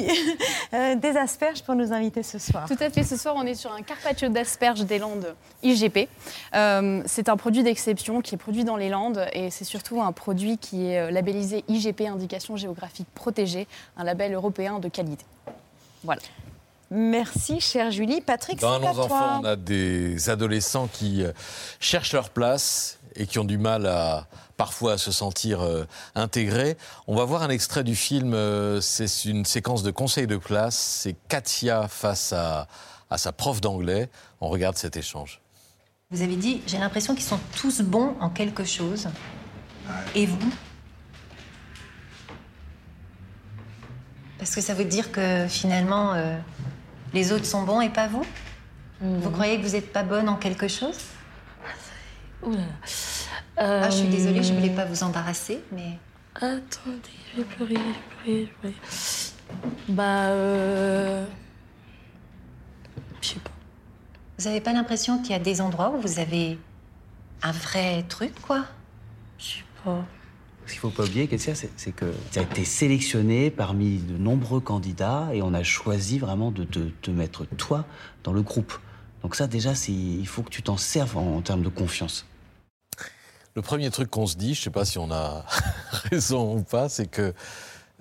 Euh, 0.73 0.95
des 0.95 1.15
asperges 1.15 1.63
pour 1.63 1.75
nous 1.75 1.93
inviter 1.93 2.23
ce 2.23 2.39
soir. 2.39 2.67
Tout 2.67 2.75
à 2.81 2.89
fait. 2.89 3.03
Ce 3.03 3.15
soir, 3.15 3.35
on 3.37 3.43
est 3.43 3.55
sur 3.55 3.71
un 3.71 3.81
carpaccio 3.81 4.27
d'asperges 4.27 4.81
des 4.81 4.99
Landes 4.99 5.33
IGP. 5.63 6.09
Euh, 6.53 7.01
c'est 7.05 7.29
un 7.29 7.37
produit 7.37 7.63
d'exception 7.63 8.21
qui 8.21 8.35
est 8.35 8.37
produit 8.37 8.65
dans 8.65 8.75
les 8.75 8.89
Landes 8.89 9.25
et 9.31 9.49
c'est 9.49 9.63
surtout 9.63 10.01
un 10.01 10.11
produit 10.11 10.57
qui 10.57 10.87
est 10.87 10.99
euh, 10.99 11.11
labellisé 11.11 11.63
IGP, 11.69 12.01
Indication 12.01 12.57
géographique 12.57 13.07
protégée, 13.15 13.65
un 13.95 14.03
label 14.03 14.33
européen 14.33 14.79
de 14.79 14.89
qualité. 14.89 15.25
Voilà. 16.03 16.21
Merci, 16.91 17.61
chère 17.61 17.89
Julie. 17.89 18.19
Patrick, 18.19 18.59
c'est 18.59 18.65
Dans 18.65 18.75
Allons 18.75 18.93
toi. 18.93 19.05
enfants, 19.05 19.39
on 19.41 19.45
a 19.45 19.55
des 19.55 20.29
adolescents 20.29 20.89
qui 20.91 21.23
cherchent 21.79 22.13
leur 22.13 22.29
place 22.29 22.99
et 23.15 23.25
qui 23.25 23.39
ont 23.39 23.45
du 23.45 23.57
mal 23.57 23.85
à 23.85 24.27
parfois 24.57 24.93
à 24.93 24.97
se 24.97 25.11
sentir 25.11 25.61
euh, 25.61 25.85
intégrés. 26.15 26.75
On 27.05 27.15
va 27.15 27.23
voir 27.23 27.43
un 27.43 27.49
extrait 27.49 27.83
du 27.83 27.95
film. 27.95 28.33
euh, 28.33 28.81
c'est 28.81 29.25
une 29.25 29.45
séquence 29.45 29.83
de 29.83 29.91
conseil 29.91 30.27
de 30.27 30.37
classe. 30.37 30.75
C'est 30.75 31.15
Katia 31.29 31.87
face 31.87 32.33
à, 32.33 32.67
à 33.09 33.17
sa 33.17 33.31
prof 33.31 33.61
d'anglais. 33.61 34.09
On 34.41 34.49
regarde 34.49 34.75
cet 34.75 34.97
échange. 34.97 35.39
Vous 36.09 36.21
avez 36.21 36.35
dit, 36.35 36.61
j'ai 36.67 36.77
l'impression 36.77 37.13
qu'ils 37.15 37.23
sont 37.23 37.39
tous 37.55 37.81
bons 37.81 38.15
en 38.19 38.29
quelque 38.29 38.65
chose. 38.65 39.07
Et 40.15 40.25
vous? 40.25 40.51
Parce 44.37 44.53
que 44.55 44.61
ça 44.61 44.73
veut 44.73 44.85
dire 44.85 45.11
que 45.11 45.47
finalement, 45.47 46.13
euh, 46.13 46.37
les 47.13 47.31
autres 47.31 47.45
sont 47.45 47.63
bons 47.63 47.81
et 47.81 47.89
pas 47.89 48.07
vous? 48.07 48.25
Vous 48.99 49.29
croyez 49.29 49.59
que 49.59 49.65
vous 49.65 49.73
n'êtes 49.73 49.93
pas 49.93 50.03
bonne 50.03 50.27
en 50.27 50.37
quelque 50.37 50.67
chose? 50.67 50.97
Ouh 52.41 52.51
là 52.51 52.57
là. 52.57 52.65
Ah, 53.57 53.89
je 53.89 53.95
suis 53.95 54.07
Euh, 54.07 54.11
désolée, 54.11 54.43
je 54.43 54.53
voulais 54.53 54.69
pas 54.69 54.85
vous 54.85 55.03
embarrasser, 55.03 55.61
mais... 55.71 55.97
Attendez, 56.35 56.61
je 57.33 57.37
vais 57.41 57.43
pleurer, 57.43 57.73
je 57.75 57.79
vais 57.79 57.85
pleurer, 58.23 58.49
je 58.63 58.67
vais 58.67 58.73
pleurer. 58.73 58.75
Bah, 59.89 60.25
euh... 60.29 61.25
Je 63.21 63.27
sais 63.29 63.39
pas. 63.39 63.51
Vous 64.37 64.47
avez 64.47 64.61
pas 64.61 64.73
l'impression 64.73 65.19
qu'il 65.21 65.31
y 65.31 65.33
a 65.35 65.39
des 65.39 65.61
endroits 65.61 65.89
où 65.89 65.99
vous 65.99 66.19
avez 66.19 66.59
un 67.41 67.51
vrai 67.51 68.03
truc, 68.07 68.39
quoi? 68.41 68.65
Je 69.39 69.45
sais 69.45 69.63
pas. 69.83 70.05
Ce 70.67 70.73
qu'il 70.73 70.79
faut 70.79 70.89
pas 70.89 71.03
oublier, 71.05 71.27
Kessia, 71.27 71.55
c'est 71.55 71.71
c'est 71.77 71.93
que 71.93 72.13
tu 72.31 72.39
as 72.39 72.41
été 72.43 72.65
sélectionné 72.65 73.49
parmi 73.49 73.97
de 73.99 74.17
nombreux 74.17 74.59
candidats 74.59 75.29
et 75.33 75.41
on 75.41 75.53
a 75.53 75.63
choisi 75.63 76.19
vraiment 76.19 76.51
de 76.51 76.65
te, 76.65 76.79
te 77.01 77.09
mettre 77.09 77.45
toi 77.45 77.85
dans 78.23 78.33
le 78.33 78.41
groupe. 78.43 78.73
Donc 79.23 79.35
ça, 79.35 79.47
déjà, 79.47 79.73
c'est- 79.73 79.91
il 79.93 80.27
faut 80.27 80.43
que 80.43 80.49
tu 80.49 80.61
t'en 80.61 80.77
serves 80.77 81.17
en, 81.17 81.37
en 81.37 81.41
termes 81.41 81.63
de 81.63 81.69
confiance. 81.69 82.25
Le 83.57 83.63
premier 83.63 83.89
truc 83.89 84.11
qu'on 84.11 84.27
se 84.27 84.35
dit, 84.35 84.53
je 84.53 84.59
ne 84.59 84.63
sais 84.65 84.69
pas 84.69 84.85
si 84.85 84.99
on 84.99 85.09
a 85.11 85.43
raison 86.11 86.57
ou 86.57 86.61
pas, 86.61 86.89
c'est 86.89 87.07
que 87.07 87.33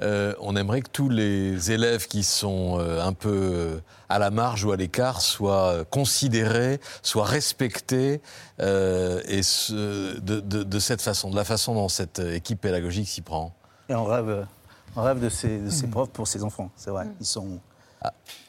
euh, 0.02 0.34
on 0.40 0.54
aimerait 0.54 0.82
que 0.82 0.90
tous 0.90 1.08
les 1.08 1.72
élèves 1.72 2.08
qui 2.08 2.24
sont 2.24 2.76
euh, 2.78 3.02
un 3.02 3.14
peu 3.14 3.30
euh, 3.32 3.78
à 4.10 4.18
la 4.18 4.30
marge 4.30 4.64
ou 4.64 4.72
à 4.72 4.76
l'écart 4.76 5.22
soient 5.22 5.86
considérés, 5.86 6.78
soient 7.00 7.24
respectés, 7.24 8.20
euh, 8.60 9.22
et 9.28 9.42
ce- 9.42 10.20
de, 10.20 10.40
de- 10.40 10.62
de 10.62 10.78
cette 10.78 11.00
façon, 11.00 11.30
de 11.30 11.36
la 11.36 11.44
façon 11.44 11.72
dont 11.72 11.88
cette 11.88 12.18
équipe 12.18 12.60
pédagogique 12.60 13.08
s'y 13.08 13.22
prend. 13.22 13.54
Et 13.88 13.94
on 13.94 14.04
rêve, 14.04 14.46
on 14.94 15.02
rêve 15.04 15.20
de 15.20 15.30
ces, 15.30 15.56
de 15.58 15.70
ces 15.70 15.86
profs 15.86 16.10
pour 16.10 16.28
ces 16.28 16.44
enfants, 16.44 16.70
c'est 16.76 16.90
vrai. 16.90 17.06
Ils 17.18 17.24
sont. 17.24 17.60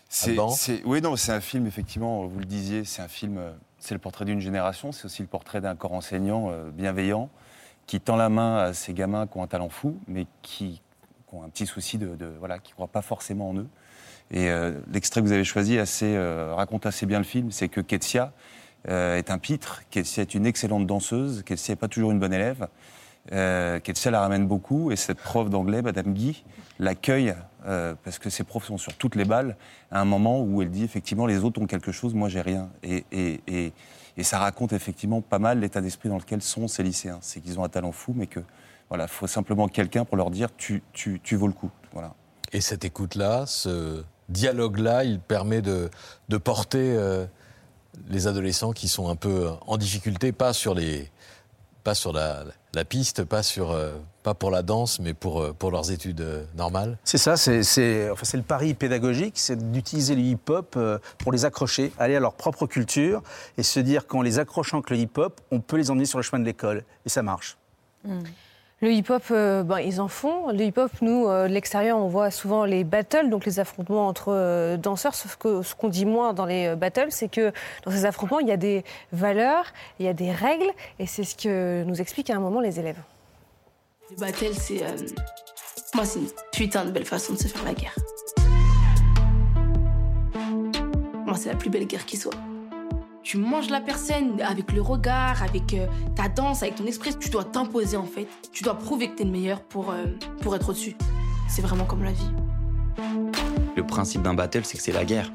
C'est, 0.10 0.32
Alban 0.32 0.50
c'est- 0.50 0.82
oui, 0.84 1.02
non, 1.02 1.16
c'est 1.16 1.32
un 1.32 1.40
film, 1.40 1.68
effectivement, 1.68 2.26
vous 2.28 2.40
le 2.40 2.46
disiez, 2.46 2.84
c'est 2.84 3.02
un 3.02 3.08
film, 3.08 3.38
euh, 3.38 3.52
c'est 3.80 3.94
le 3.94 4.00
portrait 4.00 4.26
d'une 4.26 4.40
génération, 4.40 4.92
c'est 4.92 5.06
aussi 5.06 5.22
le 5.22 5.28
portrait 5.28 5.62
d'un 5.62 5.76
corps 5.76 5.94
enseignant 5.94 6.50
euh, 6.50 6.70
bienveillant 6.72 7.30
qui 7.86 8.02
tend 8.02 8.16
la 8.16 8.30
main 8.30 8.58
à 8.58 8.74
ces 8.74 8.94
gamins 8.94 9.28
qui 9.28 9.38
ont 9.38 9.44
un 9.44 9.48
talent 9.48 9.70
fou, 9.70 9.98
mais 10.08 10.28
qui, 10.42 10.82
ont 11.32 11.44
un 11.44 11.50
petit 11.50 11.66
souci 11.66 11.98
de, 11.98 12.16
de- 12.16 12.32
voilà, 12.40 12.60
qui 12.60 12.74
croient 12.74 12.88
pas 12.88 13.02
forcément 13.02 13.50
en 13.50 13.58
eux. 13.58 13.68
Et 14.32 14.50
euh, 14.50 14.74
l'extrait 14.92 15.22
que 15.22 15.26
vous 15.26 15.32
avez 15.32 15.46
choisi 15.46 15.78
euh, 16.02 16.54
raconte 16.56 16.86
assez 16.86 17.06
bien 17.06 17.18
le 17.18 17.24
film, 17.24 17.52
c'est 17.52 17.70
que 17.70 17.82
Ketsia 17.82 18.34
est 18.88 19.32
un 19.32 19.38
pitre, 19.38 19.82
Ketsia 19.90 20.22
est 20.22 20.34
une 20.34 20.46
excellente 20.46 20.86
danseuse, 20.88 21.44
Ketsia 21.44 21.74
n'est 21.74 21.78
pas 21.78 21.90
toujours 21.90 22.12
une 22.12 22.20
bonne 22.20 22.32
élève, 22.32 22.70
Ketsia 23.30 24.12
la 24.12 24.22
ramène 24.22 24.48
beaucoup, 24.48 24.92
et 24.92 24.96
cette 24.96 25.18
prof 25.18 25.50
d'anglais, 25.50 25.82
Madame 25.82 26.14
Guy, 26.14 26.46
l'accueille, 26.80 27.34
euh, 27.66 27.96
parce 28.04 28.20
que 28.20 28.30
ses 28.30 28.44
profs 28.44 28.66
sont 28.66 28.78
sur 28.78 28.94
toutes 28.96 29.16
les 29.16 29.26
balles, 29.26 29.56
à 29.92 30.00
un 30.02 30.06
moment 30.06 30.42
où 30.42 30.62
elle 30.62 30.70
dit 30.70 30.84
effectivement 30.84 31.26
les 31.26 31.44
autres 31.44 31.62
ont 31.62 31.66
quelque 31.68 31.92
chose, 31.92 32.14
moi 32.14 32.30
j'ai 32.30 32.42
rien. 32.42 32.70
Et, 32.84 33.04
et- 33.12 33.42
et- 33.48 33.74
et 34.20 34.24
ça 34.24 34.40
raconte 34.40 34.74
effectivement 34.74 35.22
pas 35.22 35.38
mal 35.38 35.60
l'état 35.60 35.80
d'esprit 35.82 36.10
dans 36.10 36.18
lequel 36.18 36.42
sont 36.42 36.68
ces 36.68 36.82
lycéens. 36.82 37.20
C'est 37.22 37.40
qu'ils 37.40 37.60
ont 37.60 37.64
un 37.64 37.70
talent 37.70 37.92
fou, 37.92 38.14
mais 38.16 38.26
que 38.26 38.40
voilà, 38.90 39.08
faut 39.08 39.28
simplement 39.28 39.68
quelqu'un 39.68 40.06
pour 40.06 40.18
leur 40.18 40.32
dire 40.32 40.50
tu, 40.58 40.82
tu, 40.94 41.20
tu 41.24 41.36
vaux 41.36 41.46
le 41.48 41.54
coup. 41.54 41.70
Voilà. 41.94 42.16
Et 42.52 42.62
cette 42.62 42.84
écoute-là, 42.84 43.46
ce 43.46 44.04
dialogue-là, 44.30 45.04
il 45.04 45.20
permet 45.20 45.62
de, 45.62 45.90
de 46.30 46.38
porter 46.38 46.96
euh, 46.96 47.26
les 48.10 48.26
adolescents 48.28 48.72
qui 48.72 48.88
sont 48.88 49.08
un 49.10 49.16
peu 49.16 49.50
en 49.68 49.78
difficulté, 49.78 50.32
pas 50.32 50.52
sur 50.54 50.74
les, 50.74 51.12
pas 51.84 51.94
sur 51.94 52.12
la, 52.12 52.44
la 52.74 52.86
piste, 52.86 53.24
pas 53.24 53.44
sur, 53.44 53.72
euh, 53.72 53.98
pas 54.28 54.34
pour 54.34 54.52
la 54.52 54.62
danse, 54.62 55.00
mais 55.00 55.14
pour 55.14 55.42
euh, 55.42 55.54
pour 55.58 55.72
leurs 55.72 55.90
études 55.90 56.20
euh, 56.20 56.44
normales. 56.58 56.98
C'est 57.06 57.18
ça, 57.18 57.38
c'est 57.38 57.64
c'est- 57.64 58.10
enfin, 58.10 58.26
c'est 58.26 58.36
le 58.36 58.44
pari 58.44 58.74
pédagogique, 58.74 59.36
c'est 59.38 59.72
d'utiliser 59.72 60.16
le 60.16 60.22
hip-hop 60.22 60.74
euh, 60.76 60.98
pour 61.18 61.32
les 61.32 61.46
accrocher, 61.46 61.94
aller 61.98 62.18
à 62.18 62.20
leur 62.20 62.34
propre 62.34 62.66
culture 62.68 63.22
et 63.58 63.64
se 63.64 63.80
dire 63.80 64.06
qu'en 64.06 64.22
les 64.22 64.38
accrochant 64.40 64.80
avec 64.80 64.90
le 64.90 64.98
hip-hop, 64.98 65.40
on 65.52 65.62
peut 65.62 65.78
les 65.78 65.92
emmener 65.92 66.04
sur 66.06 66.20
le 66.20 66.24
chemin 66.24 66.42
de 66.42 66.46
l'école. 66.46 66.84
Et 67.06 67.10
ça 67.10 67.22
marche. 67.24 67.58
Le 68.82 68.92
hip-hop, 68.92 69.24
euh, 69.32 69.64
ben, 69.64 69.80
ils 69.80 70.00
en 70.02 70.08
font. 70.10 70.50
Le 70.52 70.62
hip-hop, 70.62 70.92
nous, 71.02 71.28
euh, 71.28 71.48
de 71.48 71.54
l'extérieur, 71.54 71.98
on 71.98 72.10
voit 72.10 72.30
souvent 72.30 72.66
les 72.66 72.84
battles, 72.84 73.30
donc 73.30 73.46
les 73.46 73.60
affrontements 73.60 74.08
entre 74.08 74.28
euh, 74.34 74.76
danseurs. 74.78 75.16
Sauf 75.16 75.38
que 75.38 75.62
ce 75.64 75.74
qu'on 75.74 75.88
dit 75.90 76.06
moins 76.06 76.34
dans 76.34 76.46
les 76.46 76.68
euh, 76.68 76.76
battles, 76.76 77.12
c'est 77.12 77.28
que 77.30 77.54
dans 77.86 77.92
ces 77.92 78.06
affrontements, 78.06 78.40
il 78.40 78.48
y 78.48 78.52
a 78.52 78.58
des 78.58 78.84
valeurs, 79.14 79.66
il 80.00 80.06
y 80.06 80.10
a 80.10 80.14
des 80.14 80.32
règles, 80.32 80.70
et 81.00 81.08
c'est 81.08 81.24
ce 81.24 81.36
que 81.36 81.84
nous 81.86 82.02
expliquent 82.02 82.30
à 82.30 82.36
un 82.36 82.40
moment 82.42 82.60
les 82.62 82.78
élèves. 82.80 83.00
Le 84.12 84.16
battle, 84.18 84.54
c'est. 84.54 84.84
euh, 84.84 84.96
Moi, 85.96 86.06
c'est 86.06 86.20
une 86.20 86.28
putain 86.54 86.86
de 86.86 86.92
belle 86.92 87.06
façon 87.06 87.34
de 87.34 87.38
se 87.40 87.48
faire 87.48 87.64
la 87.66 87.74
guerre. 87.74 87.96
Moi, 91.26 91.36
c'est 91.36 91.50
la 91.50 91.56
plus 91.56 91.70
belle 91.70 91.86
guerre 91.86 92.06
qui 92.06 92.18
soit. 92.18 92.34
Tu 93.24 93.38
manges 93.38 93.70
la 93.70 93.82
personne 93.82 94.42
avec 94.42 94.72
le 94.72 94.82
regard, 94.82 95.44
avec 95.44 95.74
euh, 95.74 95.86
ta 96.16 96.30
danse, 96.30 96.64
avec 96.64 96.76
ton 96.76 96.86
esprit. 96.86 97.14
Tu 97.20 97.30
dois 97.30 97.44
t'imposer 97.44 97.98
en 97.98 98.06
fait. 98.06 98.28
Tu 98.54 98.64
dois 98.64 98.76
prouver 98.76 99.10
que 99.10 99.18
t'es 99.18 99.26
le 99.26 99.32
meilleur 99.32 99.62
pour, 99.62 99.92
euh, 99.92 100.06
pour 100.42 100.56
être 100.56 100.70
au-dessus. 100.70 100.96
C'est 101.50 101.62
vraiment 101.62 101.84
comme 101.84 102.04
la 102.04 102.12
vie. 102.14 102.32
Le 103.76 103.86
principe 103.86 104.22
d'un 104.22 104.34
battle, 104.34 104.64
c'est 104.64 104.78
que 104.78 104.84
c'est 104.84 104.94
la 104.94 105.04
guerre. 105.04 105.30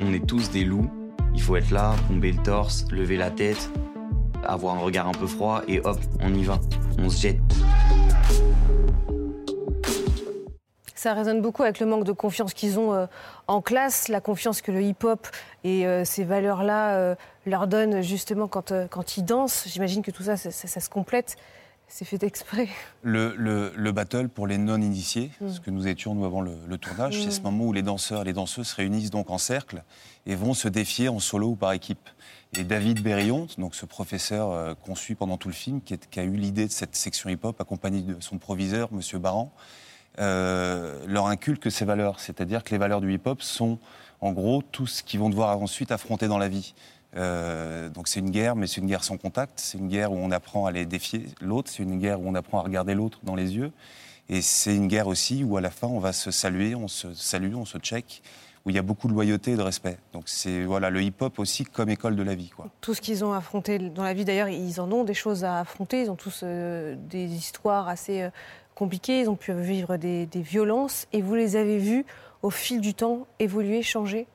On 0.00 0.12
est 0.12 0.26
tous 0.26 0.50
des 0.50 0.64
loups. 0.64 0.90
Il 1.34 1.42
faut 1.42 1.54
être 1.56 1.70
là, 1.70 1.94
bomber 2.10 2.32
le 2.32 2.42
torse, 2.42 2.84
lever 2.90 3.16
la 3.16 3.30
tête, 3.30 3.70
avoir 4.44 4.74
un 4.76 4.80
regard 4.80 5.06
un 5.08 5.12
peu 5.12 5.26
froid 5.26 5.62
et 5.68 5.80
hop, 5.80 5.98
on 6.20 6.34
y 6.34 6.42
va. 6.42 6.60
On 6.98 7.08
se 7.08 7.20
jette. 7.22 7.40
Ça 11.04 11.12
résonne 11.12 11.42
beaucoup 11.42 11.62
avec 11.62 11.80
le 11.80 11.84
manque 11.86 12.04
de 12.04 12.12
confiance 12.12 12.54
qu'ils 12.54 12.78
ont 12.78 12.94
euh, 12.94 13.04
en 13.46 13.60
classe, 13.60 14.08
la 14.08 14.22
confiance 14.22 14.62
que 14.62 14.72
le 14.72 14.80
hip-hop 14.80 15.28
et 15.62 15.86
euh, 15.86 16.02
ces 16.06 16.24
valeurs-là 16.24 16.94
euh, 16.94 17.14
leur 17.44 17.66
donnent 17.66 18.00
justement 18.00 18.48
quand, 18.48 18.72
quand 18.88 19.18
ils 19.18 19.22
dansent. 19.22 19.64
J'imagine 19.68 20.00
que 20.00 20.10
tout 20.10 20.22
ça, 20.22 20.38
ça, 20.38 20.50
ça- 20.50 20.66
ça 20.66 20.80
se 20.80 20.88
complète. 20.88 21.36
C'est 21.88 22.06
fait 22.06 22.22
exprès. 22.22 22.68
Le, 23.02 23.34
le- 23.36 23.70
le 23.76 23.92
battle 23.92 24.30
pour 24.30 24.46
les 24.46 24.56
non-initiés, 24.56 25.30
Mm. 25.42 25.50
ce 25.50 25.60
que 25.60 25.70
nous 25.70 25.86
étions 25.86 26.14
nous 26.14 26.24
avant 26.24 26.40
le, 26.40 26.52
le 26.66 26.78
tournage, 26.78 27.18
Mm. 27.18 27.22
c'est 27.24 27.30
ce 27.32 27.42
moment 27.42 27.64
où 27.66 27.74
les 27.74 27.82
danseurs 27.82 28.22
et 28.22 28.24
les 28.24 28.32
danseuses 28.32 28.68
se 28.68 28.76
réunissent 28.76 29.10
donc 29.10 29.28
en 29.28 29.36
cercle 29.36 29.82
et 30.24 30.34
vont 30.36 30.54
se 30.54 30.68
défier 30.68 31.10
en 31.10 31.18
solo 31.18 31.48
ou 31.48 31.54
par 31.54 31.72
équipe. 31.72 32.08
Et 32.58 32.64
David 32.64 33.02
Berillon, 33.02 33.46
donc 33.58 33.74
ce 33.74 33.84
professeur 33.84 34.52
euh, 34.52 34.72
qu'on 34.86 34.94
suit 34.94 35.16
pendant 35.16 35.36
tout 35.36 35.48
le 35.48 35.54
film, 35.54 35.82
qui, 35.82 35.92
est- 35.92 36.08
qui 36.08 36.18
a 36.18 36.22
eu 36.22 36.34
l'idée 36.34 36.66
de 36.66 36.72
cette 36.72 36.96
section 36.96 37.28
hip-hop, 37.28 37.60
accompagné 37.60 38.00
de 38.00 38.16
son 38.20 38.38
proviseur, 38.38 38.90
Monsieur 38.90 39.18
Baran, 39.18 39.52
leur 40.18 41.26
inculque 41.26 41.70
ces 41.70 41.84
valeurs. 41.84 42.20
C'est-à-dire 42.20 42.64
que 42.64 42.70
les 42.70 42.78
valeurs 42.78 43.00
du 43.00 43.12
hip-hop 43.12 43.42
sont, 43.42 43.78
en 44.20 44.32
gros, 44.32 44.62
tout 44.62 44.86
ce 44.86 45.02
qu'ils 45.02 45.20
vont 45.20 45.30
devoir 45.30 45.58
ensuite 45.58 45.92
affronter 45.92 46.28
dans 46.28 46.38
la 46.38 46.48
vie. 46.48 46.74
Euh, 47.16 47.88
donc 47.90 48.08
c'est 48.08 48.20
une 48.20 48.30
guerre, 48.30 48.56
mais 48.56 48.66
c'est 48.66 48.80
une 48.80 48.86
guerre 48.86 49.04
sans 49.04 49.16
contact. 49.16 49.60
C'est 49.60 49.78
une 49.78 49.88
guerre 49.88 50.12
où 50.12 50.16
on 50.16 50.30
apprend 50.30 50.66
à 50.66 50.72
les 50.72 50.86
défier 50.86 51.26
l'autre. 51.40 51.70
C'est 51.70 51.82
une 51.82 51.98
guerre 51.98 52.20
où 52.20 52.28
on 52.28 52.34
apprend 52.34 52.58
à 52.58 52.62
regarder 52.62 52.94
l'autre 52.94 53.20
dans 53.22 53.34
les 53.34 53.54
yeux. 53.56 53.72
Et 54.28 54.42
c'est 54.42 54.74
une 54.74 54.88
guerre 54.88 55.06
aussi 55.06 55.44
où 55.44 55.56
à 55.56 55.60
la 55.60 55.70
fin 55.70 55.86
on 55.86 55.98
va 55.98 56.12
se 56.12 56.30
saluer, 56.30 56.74
on 56.74 56.88
se 56.88 57.12
salue, 57.12 57.54
on 57.54 57.66
se 57.66 57.76
check, 57.76 58.22
où 58.64 58.70
il 58.70 58.76
y 58.76 58.78
a 58.78 58.82
beaucoup 58.82 59.06
de 59.06 59.12
loyauté 59.12 59.52
et 59.52 59.56
de 59.56 59.62
respect. 59.62 59.98
Donc 60.14 60.24
c'est 60.26 60.64
voilà 60.64 60.88
le 60.88 61.02
hip-hop 61.02 61.38
aussi 61.38 61.64
comme 61.64 61.90
école 61.90 62.16
de 62.16 62.22
la 62.22 62.34
vie. 62.34 62.50
Tout 62.80 62.94
ce 62.94 63.02
qu'ils 63.02 63.22
ont 63.22 63.34
affronté 63.34 63.78
dans 63.78 64.02
la 64.02 64.14
vie, 64.14 64.24
d'ailleurs, 64.24 64.48
ils 64.48 64.80
en 64.80 64.90
ont 64.90 65.04
des 65.04 65.14
choses 65.14 65.44
à 65.44 65.60
affronter. 65.60 66.02
Ils 66.02 66.10
ont 66.10 66.16
tous 66.16 66.40
euh, 66.42 66.96
des 66.98 67.26
histoires 67.34 67.88
assez 67.88 68.22
euh, 68.22 68.30
compliquées. 68.74 69.20
Ils 69.20 69.30
ont 69.30 69.36
pu 69.36 69.52
vivre 69.52 69.96
des, 69.96 70.26
des 70.26 70.42
violences. 70.42 71.06
Et 71.12 71.22
vous 71.22 71.34
les 71.34 71.56
avez 71.56 71.78
vus, 71.78 72.04
au 72.42 72.50
fil 72.50 72.80
du 72.80 72.94
temps, 72.94 73.26
évoluer, 73.38 73.82
changer? 73.82 74.26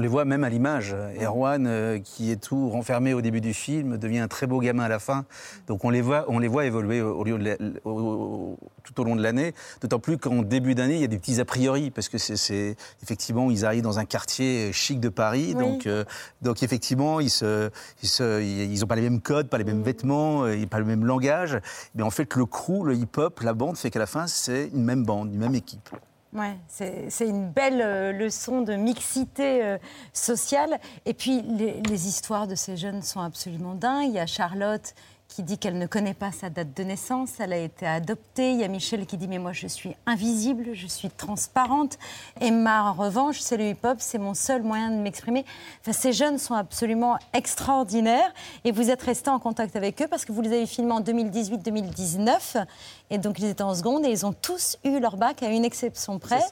On 0.00 0.02
les 0.02 0.08
voit 0.08 0.24
même 0.24 0.44
à 0.44 0.48
l'image. 0.48 0.96
Erwan, 1.20 1.66
euh, 1.66 1.98
qui 1.98 2.30
est 2.30 2.42
tout 2.42 2.70
renfermé 2.70 3.12
au 3.12 3.20
début 3.20 3.42
du 3.42 3.52
film, 3.52 3.98
devient 3.98 4.20
un 4.20 4.28
très 4.28 4.46
beau 4.46 4.58
gamin 4.58 4.84
à 4.84 4.88
la 4.88 4.98
fin. 4.98 5.26
Donc 5.66 5.84
on 5.84 5.90
les 5.90 6.00
voit, 6.00 6.24
on 6.28 6.38
les 6.38 6.48
voit 6.48 6.64
évoluer 6.64 7.02
au, 7.02 7.22
lieu 7.22 7.36
de 7.36 7.44
la- 7.44 7.56
au- 7.84 7.90
au- 7.90 8.58
tout 8.82 8.98
au 8.98 9.04
long 9.04 9.14
de 9.14 9.22
l'année. 9.22 9.52
D'autant 9.82 9.98
plus 9.98 10.16
qu'en 10.16 10.40
début 10.40 10.74
d'année, 10.74 10.94
il 10.94 11.00
y 11.02 11.04
a 11.04 11.06
des 11.06 11.18
petits 11.18 11.38
a 11.38 11.44
priori, 11.44 11.90
parce 11.90 12.08
que 12.08 12.16
c'est- 12.16 12.76
effectivement, 13.02 13.50
ils 13.50 13.66
arrivent 13.66 13.82
dans 13.82 13.98
un 13.98 14.06
quartier 14.06 14.72
chic 14.72 15.00
de 15.00 15.10
Paris. 15.10 15.52
Oui. 15.54 15.62
Donc, 15.62 15.86
euh, 15.86 16.04
donc 16.40 16.62
effectivement, 16.62 17.20
ils 17.20 17.28
se, 17.28 17.68
ils 18.02 18.08
se- 18.08 18.40
ils 18.42 18.82
ont 18.82 18.86
pas 18.86 18.96
les 18.96 19.02
mêmes 19.02 19.20
codes, 19.20 19.50
pas 19.50 19.58
les 19.58 19.64
mêmes 19.64 19.82
vêtements, 19.82 20.44
euh, 20.44 20.56
n'ont 20.56 20.66
pas 20.66 20.78
le 20.78 20.86
même 20.86 21.04
langage. 21.04 21.60
Mais 21.94 22.02
en 22.02 22.10
fait, 22.10 22.34
le 22.36 22.46
crew, 22.46 22.84
le 22.86 22.94
hip-hop, 22.94 23.38
la 23.40 23.52
bande, 23.52 23.76
fait 23.76 23.90
qu'à 23.90 23.98
la 23.98 24.06
fin, 24.06 24.26
c'est 24.26 24.70
une 24.72 24.82
même 24.84 25.04
bande, 25.04 25.30
une 25.34 25.40
même 25.40 25.54
équipe. 25.54 25.90
Ouais, 26.32 26.56
c'est 26.68 27.26
une 27.26 27.50
belle 27.50 27.82
euh, 27.82 28.12
leçon 28.12 28.62
de 28.62 28.74
mixité 28.74 29.64
euh, 29.64 29.78
sociale. 30.12 30.78
Et 31.04 31.12
puis, 31.12 31.42
les, 31.42 31.80
les 31.82 32.06
histoires 32.06 32.46
de 32.46 32.54
ces 32.54 32.76
jeunes 32.76 33.02
sont 33.02 33.20
absolument 33.20 33.74
dingues. 33.74 34.10
Il 34.10 34.14
y 34.14 34.20
a 34.20 34.26
Charlotte 34.26 34.94
qui 35.30 35.44
dit 35.44 35.58
qu'elle 35.58 35.78
ne 35.78 35.86
connaît 35.86 36.14
pas 36.14 36.32
sa 36.32 36.50
date 36.50 36.76
de 36.76 36.82
naissance, 36.82 37.38
elle 37.38 37.52
a 37.52 37.58
été 37.58 37.86
adoptée. 37.86 38.50
Il 38.50 38.58
y 38.58 38.64
a 38.64 38.68
Michel 38.68 39.06
qui 39.06 39.16
dit 39.16 39.28
mais 39.28 39.38
moi 39.38 39.52
je 39.52 39.68
suis 39.68 39.94
invisible, 40.04 40.74
je 40.74 40.86
suis 40.88 41.08
transparente. 41.08 41.98
Emma 42.40 42.82
en 42.82 42.92
revanche, 42.92 43.38
c'est 43.38 43.56
le 43.56 43.64
hip-hop, 43.64 43.98
c'est 44.00 44.18
mon 44.18 44.34
seul 44.34 44.62
moyen 44.62 44.90
de 44.90 44.96
m'exprimer. 44.96 45.44
Enfin, 45.80 45.92
ces 45.92 46.12
jeunes 46.12 46.38
sont 46.38 46.54
absolument 46.54 47.16
extraordinaires 47.32 48.32
et 48.64 48.72
vous 48.72 48.90
êtes 48.90 49.02
resté 49.02 49.30
en 49.30 49.38
contact 49.38 49.76
avec 49.76 50.02
eux 50.02 50.08
parce 50.08 50.24
que 50.24 50.32
vous 50.32 50.42
les 50.42 50.52
avez 50.52 50.66
filmés 50.66 50.92
en 50.92 51.00
2018-2019 51.00 52.66
et 53.10 53.18
donc 53.18 53.38
ils 53.38 53.46
étaient 53.46 53.62
en 53.62 53.74
seconde 53.74 54.04
et 54.04 54.10
ils 54.10 54.26
ont 54.26 54.32
tous 54.32 54.78
eu 54.84 54.98
leur 54.98 55.16
bac 55.16 55.44
à 55.44 55.48
une 55.50 55.64
exception 55.64 56.18
près. 56.18 56.42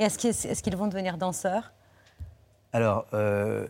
Et 0.00 0.04
est-ce 0.04 0.18
qu'ils 0.18 0.30
est 0.30 0.60
qu'ils 0.60 0.76
vont 0.76 0.88
devenir 0.88 1.18
danseurs? 1.18 1.72
Alors, 2.72 3.06
euh, 3.14 3.68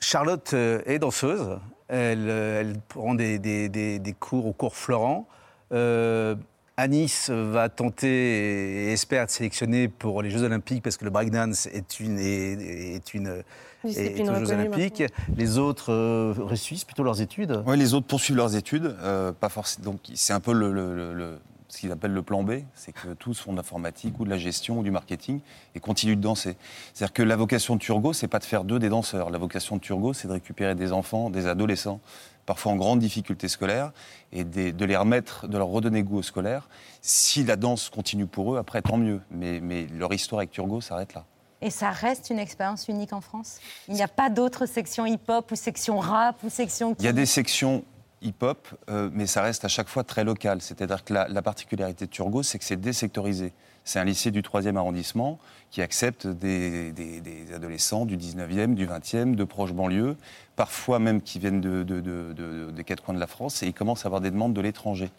Charlotte 0.00 0.54
euh, 0.54 0.80
est 0.86 0.98
danseuse. 0.98 1.58
Elle, 1.88 2.28
euh, 2.28 2.60
elle 2.60 2.76
prend 2.88 3.14
des, 3.14 3.38
des- 3.38 3.68
des- 3.68 3.98
des 3.98 4.12
cours 4.12 4.46
au 4.46 4.52
cours 4.52 4.74
Florent. 4.76 5.26
Euh, 5.72 6.34
Anis 6.78 7.30
va 7.30 7.68
tenter 7.70 8.88
et 8.88 8.92
espère 8.92 9.22
être 9.22 9.30
sélectionnée 9.30 9.88
pour 9.88 10.20
les 10.20 10.30
Jeux 10.30 10.42
Olympiques 10.42 10.82
parce 10.82 10.96
que 10.98 11.04
le 11.06 11.10
breakdance 11.10 11.66
est 11.68 12.00
une, 12.00 12.18
est, 12.18 12.52
est 12.96 13.14
une 13.14 13.42
est 13.84 14.20
aux 14.20 14.34
Jeux 14.34 14.52
Olympiques. 14.52 15.02
Les 15.36 15.56
autres 15.58 15.90
euh, 15.92 16.34
réussissent 16.36 16.84
plutôt 16.84 17.02
leurs 17.02 17.20
études. 17.22 17.62
Oui, 17.66 17.78
les 17.78 17.94
autres 17.94 18.06
poursuivent 18.06 18.36
leurs 18.36 18.56
études. 18.56 18.94
euh, 19.02 19.32
pas 19.32 19.48
forcément. 19.48 19.92
Donc, 19.92 20.00
c'est 20.14 20.32
un 20.34 20.40
peu 20.40 20.52
le, 20.52 20.70
le- 20.72 20.94
le- 20.94 21.14
le- 21.14 21.38
ce 21.68 21.78
qu'ils 21.78 21.92
appellent 21.92 22.12
le 22.12 22.22
plan 22.22 22.42
B, 22.42 22.62
c'est 22.74 22.92
que 22.92 23.14
tous 23.14 23.40
font 23.40 23.52
de 23.52 23.56
l'informatique 23.56 24.18
ou 24.20 24.24
de 24.24 24.30
la 24.30 24.38
gestion 24.38 24.78
ou 24.78 24.82
du 24.82 24.90
marketing 24.90 25.40
et 25.74 25.80
continuent 25.80 26.16
de 26.16 26.20
danser. 26.20 26.56
C'est-à-dire 26.94 27.12
que 27.12 27.22
la 27.22 27.36
vocation 27.36 27.74
de 27.74 27.80
Turgot, 27.80 28.12
c'est 28.12 28.28
pas 28.28 28.38
de 28.38 28.44
faire 28.44 28.64
d'eux 28.64 28.78
des 28.78 28.88
danseurs. 28.88 29.30
La 29.30 29.38
vocation 29.38 29.76
de 29.76 29.80
Turgot, 29.80 30.12
c'est 30.12 30.28
de 30.28 30.32
récupérer 30.32 30.74
des 30.74 30.92
enfants, 30.92 31.30
des 31.30 31.46
adolescents, 31.46 32.00
parfois 32.44 32.72
en 32.72 32.76
grande 32.76 33.00
difficulté 33.00 33.48
scolaire, 33.48 33.92
et 34.32 34.44
de, 34.44 34.70
de 34.70 34.84
les 34.84 34.96
remettre, 34.96 35.48
de 35.48 35.58
leur 35.58 35.68
redonner 35.68 36.02
goût 36.02 36.18
au 36.18 36.22
scolaire. 36.22 36.68
Si 37.02 37.42
la 37.42 37.56
danse 37.56 37.90
continue 37.90 38.26
pour 38.26 38.54
eux, 38.54 38.58
après, 38.58 38.82
tant 38.82 38.96
mieux. 38.96 39.20
Mais, 39.30 39.60
mais 39.60 39.86
leur 39.92 40.12
histoire 40.12 40.40
avec 40.40 40.52
Turgot 40.52 40.80
s'arrête 40.80 41.14
là. 41.14 41.24
Et 41.62 41.70
ça 41.70 41.90
reste 41.90 42.28
une 42.30 42.38
expérience 42.38 42.86
unique 42.86 43.14
en 43.14 43.22
France? 43.22 43.58
Il 43.88 43.94
n'y 43.94 44.02
a 44.02 44.08
pas 44.08 44.28
d'autres 44.28 44.66
sections 44.66 45.06
hip-hop 45.06 45.50
ou 45.50 45.56
sections 45.56 45.98
rap 45.98 46.36
ou 46.44 46.50
sections... 46.50 46.94
Il 46.98 47.04
y 47.06 47.08
a 47.08 47.12
des 47.12 47.26
sections 47.26 47.82
hip-hop, 48.22 48.68
euh, 48.88 49.10
mais 49.12 49.26
ça 49.26 49.42
reste 49.42 49.64
à 49.64 49.68
chaque 49.68 49.88
fois 49.88 50.04
très 50.04 50.24
local. 50.24 50.60
C'est-à-dire 50.62 51.04
que 51.04 51.12
la, 51.14 51.28
la 51.28 51.42
particularité 51.42 52.06
de 52.06 52.10
Turgot, 52.10 52.42
c'est 52.42 52.58
que 52.58 52.64
c'est 52.64 52.80
désectorisé. 52.80 53.52
C'est 53.84 54.00
un 54.00 54.04
lycée 54.04 54.30
du 54.32 54.42
3e 54.42 54.76
arrondissement 54.76 55.38
qui 55.70 55.80
accepte 55.82 56.26
des, 56.26 56.90
des- 56.92 57.20
des 57.20 57.52
adolescents 57.54 58.04
du 58.04 58.16
19e, 58.16 58.74
du 58.74 58.86
20e, 58.86 59.34
de 59.36 59.44
proches 59.44 59.72
banlieues, 59.72 60.16
parfois 60.56 60.98
même 60.98 61.20
qui 61.22 61.38
viennent 61.38 61.60
de, 61.60 61.82
de- 61.84 62.00
de- 62.00 62.32
de- 62.32 62.70
des 62.72 62.84
quatre 62.84 63.02
coins 63.04 63.14
de 63.14 63.20
la 63.20 63.26
France, 63.28 63.62
et 63.62 63.66
il 63.66 63.74
commence 63.74 64.04
à 64.04 64.08
avoir 64.08 64.20
des 64.20 64.30
demandes 64.30 64.54
de 64.54 64.60
l'étranger, 64.60 65.10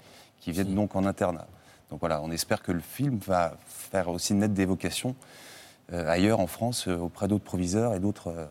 qui 0.41 0.51
viennent 0.51 0.75
donc 0.75 0.95
en 0.95 1.05
internat. 1.05 1.47
Donc 1.91 2.01
voilà, 2.01 2.21
on 2.21 2.31
espère 2.31 2.61
que 2.61 2.73
le 2.73 2.81
film 2.81 3.17
va 3.25 3.53
faire 3.67 4.09
aussi 4.09 4.33
naître 4.33 4.53
des 4.53 4.65
vocations 4.65 5.15
euh, 5.93 6.09
ailleurs 6.09 6.41
en 6.41 6.47
France, 6.47 6.89
euh, 6.89 6.97
auprès 6.97 7.29
d'autres 7.29 7.45
proviseurs 7.45 7.93
et 7.93 8.01
d'autres 8.01 8.49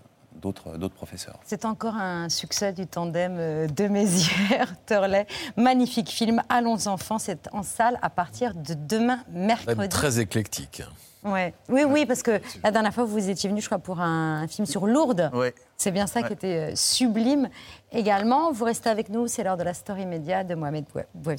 d'autres- 0.53 0.89
professeurs. 0.95 1.39
C'est 1.45 1.65
encore 1.65 1.95
un 1.97 2.29
succès 2.29 2.73
du 2.73 2.87
tandem 2.87 3.37
euh, 3.39 3.67
de 3.67 3.89
Mézières, 3.89 4.75
Turley. 4.87 5.27
Magnifique 5.57 6.11
film, 6.11 6.43
Allons 6.49 6.87
enfants, 6.87 7.19
c'est 7.19 7.49
en 7.53 7.63
salle 7.63 7.99
à 8.03 8.11
partir 8.11 8.55
de 8.55 8.75
demain, 8.75 9.21
Même 9.29 9.47
mercredi. 9.47 9.89
très 9.89 10.21
éclectique. 10.21 10.83
Ouais. 11.25 11.55
Oui, 11.69 11.83
oui, 11.85 12.07
parce 12.07 12.23
que 12.23 12.41
la 12.63 12.71
dernière 12.71 12.95
fois, 12.95 13.05
vous 13.05 13.29
étiez 13.29 13.51
venu, 13.51 13.61
je 13.61 13.67
crois, 13.67 13.81
pour 13.81 14.01
un, 14.01 14.43
un 14.43 14.47
film 14.49 14.65
sur 14.65 14.87
Lourdes. 14.87 15.31
Ouais. 15.35 15.55
C'est 15.77 15.91
bien 15.91 16.07
ça 16.07 16.23
qui 16.23 16.33
était 16.33 16.71
euh, 16.73 16.77
sublime 16.77 17.49
également. 17.91 18.53
Vous 18.53 18.65
restez 18.65 18.89
avec 18.91 19.09
nous, 19.09 19.27
c'est 19.27 19.43
l'heure 19.43 19.57
de 19.57 19.65
la 19.65 19.75
story 19.75 20.07
média 20.07 20.45
de 20.45 20.55
Mohamed 20.55 20.85
Bouab- 20.95 21.37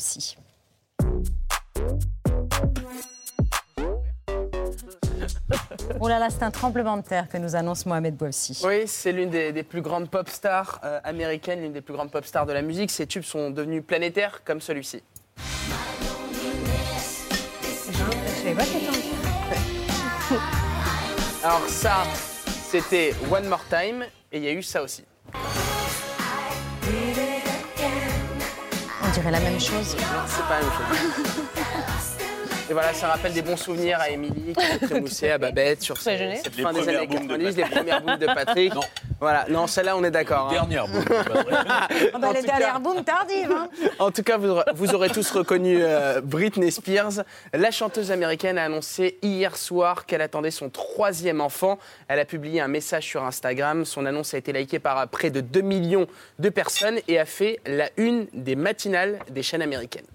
Oh 5.99 6.07
là 6.07 6.19
là, 6.19 6.29
c'est 6.29 6.43
un 6.43 6.51
tremblement 6.51 6.97
de 6.97 7.01
terre 7.01 7.27
que 7.29 7.37
nous 7.37 7.55
annonce 7.55 7.85
Mohamed 7.85 8.15
Bouabsi. 8.15 8.61
Oui, 8.65 8.83
c'est 8.87 9.11
l'une 9.11 9.29
des, 9.29 9.51
des 9.51 9.63
plus 9.63 9.81
grandes 9.81 10.09
pop 10.09 10.29
stars 10.29 10.79
euh, 10.83 10.99
américaines, 11.03 11.61
l'une 11.61 11.73
des 11.73 11.81
plus 11.81 11.93
grandes 11.93 12.11
pop 12.11 12.25
stars 12.25 12.45
de 12.45 12.53
la 12.53 12.61
musique. 12.61 12.91
Ses 12.91 13.07
tubes 13.07 13.23
sont 13.23 13.49
devenus 13.49 13.83
planétaires 13.85 14.41
comme 14.43 14.61
celui-ci. 14.61 15.03
Alors 21.43 21.67
ça, 21.67 22.03
c'était 22.69 23.13
One 23.31 23.47
More 23.47 23.63
Time 23.69 24.03
et 24.31 24.37
il 24.37 24.43
y 24.43 24.47
a 24.47 24.51
eu 24.51 24.63
ça 24.63 24.83
aussi. 24.83 25.03
On 29.03 29.09
dirait 29.13 29.31
la 29.31 29.39
même 29.39 29.59
chose. 29.59 29.95
Non, 29.95 30.23
c'est 30.27 30.43
pas 30.43 30.59
la 30.59 30.65
même 30.65 30.71
chose. 30.71 31.43
Et 32.69 32.73
voilà, 32.73 32.93
ça 32.93 33.07
rappelle 33.07 33.31
des 33.33 33.41
bons 33.41 33.55
souvenirs 33.55 33.97
à 34.01 34.09
Émilie, 34.09 34.53
qui 34.53 34.65
s'est 34.65 34.79
trémoussée 34.85 35.31
à 35.31 35.37
Babette 35.37 35.81
sur 35.81 35.97
cette 35.97 36.19
Les 36.19 36.63
fin 36.63 36.73
des 36.73 36.81
premières 36.81 36.97
années 36.97 37.07
booms 37.07 37.27
de 37.27 37.37
90, 37.37 37.55
les 37.57 37.63
premières 37.63 38.01
booms 38.01 38.17
de 38.17 38.25
Patrick. 38.25 38.73
Non. 38.75 38.81
Voilà, 39.21 39.45
non, 39.49 39.67
celle-là, 39.67 39.95
on 39.95 40.03
est 40.03 40.11
d'accord. 40.11 40.47
hein. 40.49 40.51
Dernière 40.53 40.87
boum. 40.87 41.03
Ah 41.09 41.87
bah, 42.19 42.27
En 42.27 42.31
les 42.33 42.41
tout 42.41 42.45
dernières 42.45 42.81
tardives. 43.05 43.51
hein. 43.51 43.69
En 43.99 44.11
tout 44.11 44.21
cas, 44.21 44.37
vous 44.37 44.49
aurez, 44.49 44.63
vous 44.75 44.93
aurez 44.93 45.09
tous 45.09 45.31
reconnu 45.31 45.77
euh, 45.81 46.19
Britney 46.21 46.71
Spears. 46.71 47.23
La 47.53 47.71
chanteuse 47.71 48.11
américaine 48.11 48.57
a 48.57 48.65
annoncé 48.65 49.17
hier 49.21 49.55
soir 49.55 50.05
qu'elle 50.05 50.21
attendait 50.21 50.51
son 50.51 50.69
troisième 50.69 51.39
enfant. 51.41 51.79
Elle 52.09 52.19
a 52.19 52.25
publié 52.25 52.59
un 52.61 52.67
message 52.67 53.05
sur 53.05 53.23
Instagram. 53.23 53.85
Son 53.85 54.05
annonce 54.05 54.33
a 54.33 54.37
été 54.37 54.51
likée 54.51 54.79
par 54.79 54.99
euh, 54.99 55.05
près 55.05 55.29
de 55.29 55.39
2 55.41 55.61
millions 55.61 56.07
de 56.37 56.49
personnes 56.49 56.99
et 57.07 57.17
a 57.17 57.25
fait 57.25 57.59
la 57.65 57.89
une 57.97 58.27
des 58.33 58.55
matinales 58.57 59.19
des 59.31 59.41
chaînes 59.41 59.61
américaines. 59.61 60.05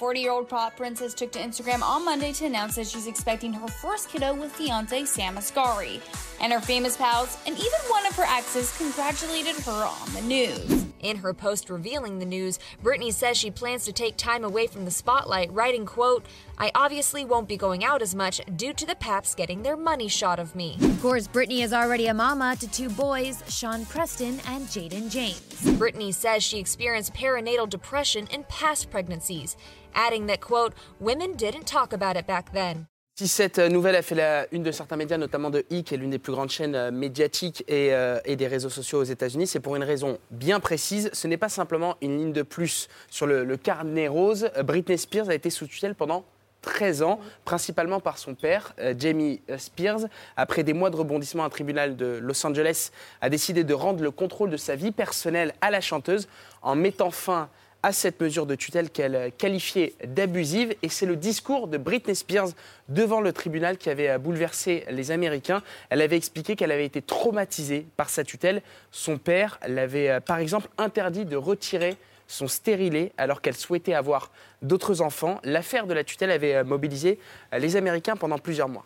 40-year-old 0.00 0.48
pop 0.48 0.78
princess 0.78 1.12
took 1.12 1.30
to 1.30 1.38
Instagram 1.38 1.82
on 1.82 2.06
Monday 2.06 2.32
to 2.32 2.46
announce 2.46 2.76
that 2.76 2.86
she's 2.86 3.06
expecting 3.06 3.52
her 3.52 3.68
first 3.68 4.08
kiddo 4.08 4.32
with 4.32 4.50
fiance 4.50 5.04
Sam 5.04 5.36
Asghari. 5.36 6.00
And 6.40 6.54
her 6.54 6.60
famous 6.60 6.96
pals 6.96 7.36
and 7.46 7.54
even 7.54 7.80
one 7.88 8.06
of 8.06 8.16
her 8.16 8.24
exes 8.26 8.74
congratulated 8.78 9.56
her 9.56 9.84
on 9.84 10.14
the 10.14 10.22
news. 10.22 10.86
In 11.00 11.18
her 11.18 11.34
post 11.34 11.68
revealing 11.68 12.18
the 12.18 12.24
news, 12.24 12.58
Britney 12.82 13.12
says 13.12 13.36
she 13.36 13.50
plans 13.50 13.84
to 13.84 13.92
take 13.92 14.16
time 14.16 14.42
away 14.42 14.66
from 14.66 14.86
the 14.86 14.90
spotlight, 14.90 15.52
writing, 15.52 15.84
quote, 15.84 16.24
I 16.62 16.70
obviously 16.74 17.24
won't 17.24 17.48
be 17.48 17.56
going 17.56 17.86
out 17.86 18.02
as 18.02 18.14
much 18.14 18.42
due 18.54 18.74
to 18.74 18.84
the 18.84 18.94
paps 18.96 19.34
getting 19.34 19.62
their 19.62 19.78
money 19.78 20.08
shot 20.08 20.38
of 20.38 20.54
me. 20.54 20.76
Of 20.82 21.00
course, 21.00 21.26
Brittany 21.26 21.62
is 21.62 21.72
already 21.72 22.08
a 22.08 22.12
mama 22.12 22.54
to 22.60 22.70
two 22.70 22.90
boys, 22.90 23.42
Sean 23.48 23.86
Preston 23.86 24.38
and 24.46 24.66
Jaden 24.66 25.10
James. 25.10 25.40
Britney 25.78 26.12
says 26.12 26.44
she 26.44 26.58
experienced 26.58 27.14
perinatal 27.14 27.66
depression 27.70 28.26
in 28.30 28.44
past 28.50 28.90
pregnancies, 28.90 29.56
adding 29.94 30.26
that, 30.26 30.42
quote, 30.42 30.74
women 31.00 31.32
didn't 31.32 31.66
talk 31.66 31.94
about 31.94 32.18
it 32.18 32.26
back 32.26 32.52
then. 32.52 32.86
Si 33.18 33.26
cette 33.26 33.58
euh, 33.58 33.70
nouvelle 33.70 33.96
a 33.96 34.02
fait 34.02 34.14
la 34.14 34.46
une 34.52 34.62
de 34.62 34.70
certains 34.70 34.96
médias, 34.96 35.16
notamment 35.16 35.48
de 35.48 35.64
E! 35.72 35.82
qui 35.82 35.94
est 35.94 35.96
l'une 35.96 36.10
des 36.10 36.18
plus 36.18 36.32
grandes 36.32 36.50
chaînes 36.50 36.74
euh, 36.74 36.90
médiatiques 36.90 37.64
et, 37.68 37.94
euh, 37.94 38.18
et 38.26 38.36
des 38.36 38.46
réseaux 38.46 38.70
sociaux 38.70 39.00
aux 39.00 39.04
États-Unis, 39.04 39.46
c'est 39.46 39.60
pour 39.60 39.76
une 39.76 39.82
raison 39.82 40.18
bien 40.30 40.60
précise. 40.60 41.08
Ce 41.14 41.26
n'est 41.26 41.38
pas 41.38 41.48
simplement 41.48 41.96
une 42.02 42.18
ligne 42.18 42.32
de 42.34 42.42
plus 42.42 42.88
sur 43.10 43.26
le, 43.26 43.44
le 43.44 43.56
carnet 43.56 44.08
rose. 44.08 44.50
Euh, 44.58 44.62
Britney 44.62 44.98
Spears 44.98 45.30
a 45.30 45.34
été 45.34 45.48
sous 45.48 45.66
tutelle 45.66 45.94
pendant 45.94 46.24
13 46.62 47.02
ans, 47.02 47.20
principalement 47.44 48.00
par 48.00 48.18
son 48.18 48.34
père, 48.34 48.74
euh, 48.78 48.94
Jamie 48.98 49.40
Spears. 49.58 50.00
Après 50.36 50.62
des 50.62 50.72
mois 50.72 50.90
de 50.90 50.96
rebondissement, 50.96 51.44
un 51.44 51.50
tribunal 51.50 51.96
de 51.96 52.18
Los 52.20 52.44
Angeles 52.46 52.90
a 53.20 53.28
décidé 53.28 53.64
de 53.64 53.74
rendre 53.74 54.02
le 54.02 54.10
contrôle 54.10 54.50
de 54.50 54.56
sa 54.56 54.76
vie 54.76 54.92
personnelle 54.92 55.54
à 55.60 55.70
la 55.70 55.80
chanteuse 55.80 56.28
en 56.62 56.74
mettant 56.74 57.10
fin 57.10 57.48
à 57.82 57.92
cette 57.92 58.20
mesure 58.20 58.44
de 58.44 58.54
tutelle 58.54 58.90
qu'elle 58.90 59.16
euh, 59.16 59.30
qualifiait 59.36 59.94
d'abusive. 60.06 60.74
Et 60.82 60.90
c'est 60.90 61.06
le 61.06 61.16
discours 61.16 61.66
de 61.66 61.78
Britney 61.78 62.14
Spears 62.14 62.50
devant 62.88 63.22
le 63.22 63.32
tribunal 63.32 63.78
qui 63.78 63.88
avait 63.88 64.10
euh, 64.10 64.18
bouleversé 64.18 64.84
les 64.90 65.10
Américains. 65.10 65.62
Elle 65.88 66.02
avait 66.02 66.16
expliqué 66.16 66.56
qu'elle 66.56 66.72
avait 66.72 66.84
été 66.84 67.00
traumatisée 67.00 67.86
par 67.96 68.10
sa 68.10 68.22
tutelle. 68.22 68.60
Son 68.90 69.16
père 69.16 69.58
l'avait 69.66 70.20
par 70.20 70.38
exemple 70.38 70.68
interdit 70.76 71.24
de 71.24 71.36
retirer 71.36 71.96
son 72.30 72.48
stérilet 72.48 73.12
alors 73.18 73.42
qu'elle 73.42 73.56
souhaitait 73.56 73.94
avoir 73.94 74.30
d'autres 74.62 75.00
enfants. 75.00 75.40
L'affaire 75.44 75.86
de 75.86 75.94
la 75.94 76.04
tutelle 76.04 76.30
avait 76.30 76.54
euh, 76.54 76.64
mobilisé 76.64 77.18
euh, 77.52 77.58
les 77.58 77.76
Américains 77.76 78.16
pendant 78.16 78.38
plusieurs 78.38 78.68
mois. 78.68 78.84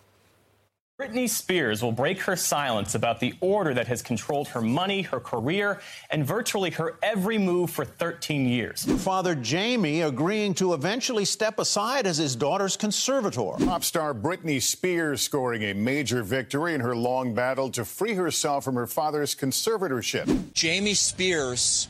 Britney 0.96 1.26
Spears 1.26 1.82
will 1.82 1.90
break 1.90 2.20
her 2.20 2.36
silence 2.36 2.94
about 2.94 3.18
the 3.18 3.34
order 3.40 3.74
that 3.74 3.88
has 3.88 4.00
controlled 4.00 4.46
her 4.46 4.60
money, 4.60 5.02
her 5.02 5.18
career, 5.18 5.80
and 6.10 6.24
virtually 6.24 6.70
her 6.70 6.94
every 7.02 7.36
move 7.36 7.70
for 7.70 7.84
13 7.84 8.46
years. 8.46 8.84
Father 9.02 9.34
Jamie 9.34 10.02
agreeing 10.02 10.54
to 10.54 10.72
eventually 10.72 11.24
step 11.24 11.58
aside 11.58 12.06
as 12.06 12.18
his 12.18 12.36
daughter's 12.36 12.76
conservator. 12.76 13.56
Pop 13.64 13.82
star 13.82 14.14
Britney 14.14 14.62
Spears 14.62 15.20
scoring 15.20 15.64
a 15.64 15.72
major 15.72 16.22
victory 16.22 16.74
in 16.74 16.80
her 16.80 16.94
long 16.94 17.34
battle 17.34 17.68
to 17.70 17.84
free 17.84 18.14
herself 18.14 18.62
from 18.62 18.76
her 18.76 18.86
father's 18.86 19.34
conservatorship. 19.34 20.52
Jamie 20.52 20.94
Spears 20.94 21.88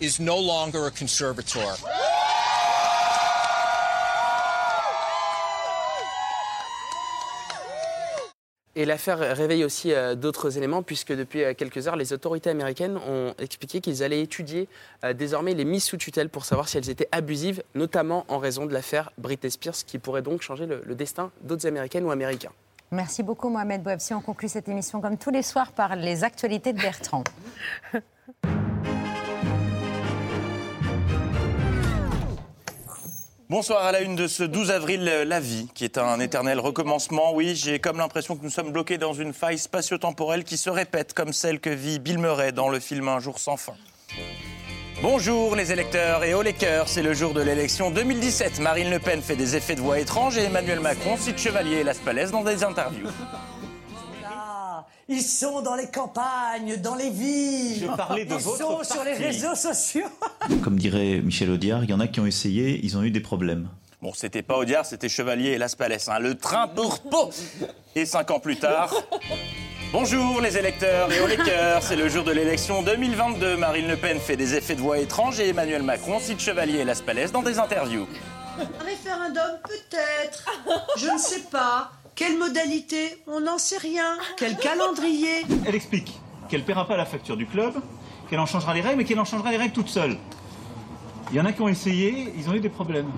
is 0.00 0.20
no 0.20 0.36
longer 0.40 0.86
a 0.86 0.90
conservator. 0.90 1.76
Et 8.76 8.84
l'affaire 8.84 9.18
réveille 9.18 9.64
aussi 9.64 9.92
euh, 9.92 10.16
d'autres 10.16 10.58
éléments, 10.58 10.82
puisque 10.82 11.12
depuis 11.12 11.44
euh, 11.44 11.54
quelques 11.54 11.86
heures, 11.86 11.94
les 11.94 12.12
autorités 12.12 12.50
américaines 12.50 12.96
ont 12.96 13.32
expliqué 13.38 13.80
qu'ils 13.80 14.02
allaient 14.02 14.20
étudier 14.20 14.68
euh, 15.04 15.12
désormais 15.12 15.54
les 15.54 15.64
mises 15.64 15.84
sous 15.84 15.96
tutelle 15.96 16.28
pour 16.28 16.44
savoir 16.44 16.68
si 16.68 16.76
elles 16.76 16.90
étaient 16.90 17.08
abusives, 17.12 17.62
notamment 17.76 18.24
en 18.26 18.38
raison 18.38 18.66
de 18.66 18.72
l'affaire 18.72 19.12
Britney 19.16 19.50
Spears, 19.50 19.84
qui 19.86 19.98
pourrait 19.98 20.22
donc 20.22 20.42
changer 20.42 20.66
le, 20.66 20.82
le 20.84 20.94
destin 20.96 21.30
d'autres 21.42 21.68
Américaines 21.68 22.04
ou 22.04 22.10
Américains. 22.10 22.50
Merci 22.90 23.22
beaucoup, 23.22 23.48
Mohamed 23.48 23.82
Bouabsi. 23.82 24.12
On 24.12 24.20
conclut 24.20 24.48
cette 24.48 24.68
émission 24.68 25.00
comme 25.00 25.18
tous 25.18 25.30
les 25.30 25.42
soirs 25.42 25.70
par 25.70 25.94
les 25.94 26.24
actualités 26.24 26.72
de 26.72 26.80
Bertrand. 26.80 27.22
Bonsoir 33.50 33.84
à 33.84 33.92
la 33.92 34.00
une 34.00 34.16
de 34.16 34.26
ce 34.26 34.42
12 34.42 34.70
avril, 34.70 35.06
euh, 35.06 35.26
la 35.26 35.38
vie, 35.38 35.68
qui 35.74 35.84
est 35.84 35.98
un 35.98 36.18
éternel 36.18 36.58
recommencement. 36.60 37.34
Oui, 37.34 37.54
j'ai 37.54 37.78
comme 37.78 37.98
l'impression 37.98 38.36
que 38.36 38.42
nous 38.42 38.48
sommes 38.48 38.72
bloqués 38.72 38.96
dans 38.96 39.12
une 39.12 39.34
faille 39.34 39.58
spatio-temporelle 39.58 40.44
qui 40.44 40.56
se 40.56 40.70
répète 40.70 41.12
comme 41.12 41.34
celle 41.34 41.60
que 41.60 41.68
vit 41.68 41.98
Bill 41.98 42.18
Murray 42.18 42.52
dans 42.52 42.70
le 42.70 42.80
film 42.80 43.06
Un 43.06 43.20
jour 43.20 43.38
sans 43.38 43.58
fin. 43.58 43.74
Bonjour 45.02 45.56
les 45.56 45.72
électeurs 45.72 46.24
et 46.24 46.32
haut 46.32 46.40
les 46.40 46.54
cœurs, 46.54 46.88
c'est 46.88 47.02
le 47.02 47.12
jour 47.12 47.34
de 47.34 47.42
l'élection 47.42 47.90
2017. 47.90 48.60
Marine 48.60 48.88
Le 48.88 48.98
Pen 48.98 49.20
fait 49.20 49.36
des 49.36 49.56
effets 49.56 49.74
de 49.74 49.82
voix 49.82 50.00
étranges 50.00 50.38
et 50.38 50.44
Emmanuel 50.44 50.80
Macron 50.80 51.18
cite 51.18 51.38
Chevalier 51.38 51.76
et 51.76 51.84
Las 51.84 51.98
Palais 51.98 52.30
dans 52.30 52.44
des 52.44 52.64
interviews. 52.64 53.08
Ils 55.08 55.22
sont 55.22 55.60
dans 55.60 55.74
les 55.74 55.88
campagnes, 55.88 56.76
dans 56.78 56.94
les 56.94 57.10
villes. 57.10 57.82
Je 57.82 57.96
parlais 57.96 58.24
de 58.24 58.34
Ils 58.34 58.40
votre 58.40 58.58
sont 58.58 58.82
sur 58.94 59.04
les 59.04 59.12
réseaux 59.12 59.54
sociaux. 59.54 60.06
Comme 60.62 60.78
dirait 60.78 61.20
Michel 61.22 61.50
Audiard, 61.50 61.84
il 61.84 61.90
y 61.90 61.92
en 61.92 62.00
a 62.00 62.06
qui 62.06 62.20
ont 62.20 62.26
essayé, 62.26 62.80
ils 62.82 62.96
ont 62.96 63.02
eu 63.02 63.10
des 63.10 63.20
problèmes. 63.20 63.68
Bon, 64.00 64.12
c'était 64.14 64.42
pas 64.42 64.56
Audiard, 64.56 64.84
c'était 64.86 65.08
Chevalier 65.08 65.50
et 65.50 65.58
Las 65.58 65.74
Palais. 65.74 65.98
hein. 66.08 66.18
Le 66.18 66.34
train 66.36 66.68
pour 66.68 67.00
Pau 67.00 67.30
Et 67.94 68.06
cinq 68.06 68.30
ans 68.30 68.40
plus 68.40 68.56
tard. 68.56 68.92
Bonjour 69.92 70.40
les 70.40 70.56
électeurs 70.58 71.12
et 71.12 71.20
haut 71.20 71.26
les 71.26 71.36
cœurs, 71.36 71.82
c'est 71.82 71.96
le 71.96 72.08
jour 72.08 72.24
de 72.24 72.32
l'élection 72.32 72.82
2022. 72.82 73.56
Marine 73.56 73.88
Le 73.88 73.96
Pen 73.96 74.18
fait 74.18 74.36
des 74.36 74.54
effets 74.54 74.74
de 74.74 74.80
voix 74.80 74.98
étranges 74.98 75.38
et 75.38 75.48
Emmanuel 75.50 75.82
Macron 75.82 76.18
cite 76.18 76.40
Chevalier 76.40 76.78
et 76.80 76.84
Las 76.84 77.00
Palais 77.02 77.28
dans 77.28 77.42
des 77.42 77.58
interviews. 77.58 78.06
Un 78.58 78.84
référendum, 78.84 79.58
peut-être. 79.64 80.44
Je 80.96 81.08
ne 81.10 81.18
sais 81.18 81.40
pas. 81.50 81.92
Quelle 82.14 82.38
modalité 82.38 83.16
On 83.26 83.40
n'en 83.40 83.58
sait 83.58 83.78
rien. 83.78 84.16
Quel 84.36 84.56
calendrier 84.56 85.44
Elle 85.66 85.74
explique 85.74 86.12
qu'elle 86.48 86.60
ne 86.60 86.64
paiera 86.64 86.86
pas 86.86 86.96
la 86.96 87.06
facture 87.06 87.36
du 87.36 87.46
club, 87.46 87.74
qu'elle 88.30 88.38
en 88.38 88.46
changera 88.46 88.72
les 88.72 88.82
règles, 88.82 88.98
mais 88.98 89.04
qu'elle 89.04 89.18
en 89.18 89.24
changera 89.24 89.50
les 89.50 89.56
règles 89.56 89.72
toute 89.72 89.88
seule. 89.88 90.16
Il 91.34 91.38
y 91.38 91.40
en 91.40 91.46
a 91.46 91.52
qui 91.52 91.62
ont 91.62 91.68
essayé, 91.68 92.32
ils 92.38 92.48
ont 92.48 92.54
eu 92.54 92.60
des 92.60 92.68
problèmes. 92.68 93.10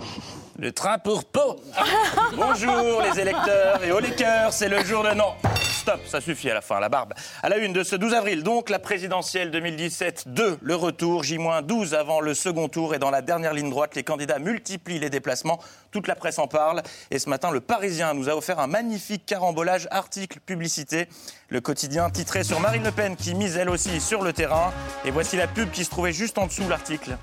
Le 0.58 0.72
train 0.72 0.96
pour 0.96 1.22
Pau 1.26 1.60
Bonjour 2.34 3.02
les 3.02 3.20
électeurs 3.20 3.84
et 3.84 3.92
haut 3.92 4.00
les 4.00 4.14
cœurs, 4.14 4.54
c'est 4.54 4.70
le 4.70 4.82
jour 4.82 5.02
de 5.02 5.10
non. 5.10 5.34
Stop, 5.60 6.00
ça 6.06 6.22
suffit 6.22 6.48
à 6.48 6.54
la 6.54 6.62
fin, 6.62 6.80
la 6.80 6.88
barbe. 6.88 7.12
À 7.42 7.50
la 7.50 7.58
une 7.58 7.74
de 7.74 7.84
ce 7.84 7.94
12 7.94 8.14
avril, 8.14 8.42
donc 8.42 8.70
la 8.70 8.78
présidentielle 8.78 9.50
2017 9.50 10.28
2, 10.28 10.60
le 10.62 10.74
retour, 10.74 11.24
J-12 11.24 11.94
avant 11.94 12.22
le 12.22 12.32
second 12.32 12.68
tour 12.70 12.94
et 12.94 12.98
dans 12.98 13.10
la 13.10 13.20
dernière 13.20 13.52
ligne 13.52 13.68
droite, 13.68 13.94
les 13.94 14.02
candidats 14.02 14.38
multiplient 14.38 14.98
les 14.98 15.10
déplacements, 15.10 15.60
toute 15.90 16.08
la 16.08 16.14
presse 16.14 16.38
en 16.38 16.46
parle. 16.46 16.82
Et 17.10 17.18
ce 17.18 17.28
matin, 17.28 17.50
le 17.50 17.60
Parisien 17.60 18.14
nous 18.14 18.30
a 18.30 18.34
offert 18.34 18.60
un 18.60 18.66
magnifique 18.66 19.26
carambolage 19.26 19.88
article 19.90 20.40
publicité. 20.40 21.06
Le 21.50 21.60
quotidien 21.60 22.08
titré 22.08 22.44
sur 22.44 22.60
Marine 22.60 22.84
Le 22.84 22.92
Pen 22.92 23.14
qui 23.14 23.34
mise 23.34 23.58
elle 23.58 23.68
aussi 23.68 24.00
sur 24.00 24.22
le 24.22 24.32
terrain. 24.32 24.72
Et 25.04 25.10
voici 25.10 25.36
la 25.36 25.48
pub 25.48 25.70
qui 25.70 25.84
se 25.84 25.90
trouvait 25.90 26.14
juste 26.14 26.38
en 26.38 26.46
dessous 26.46 26.64
de 26.64 26.70
l'article. 26.70 27.18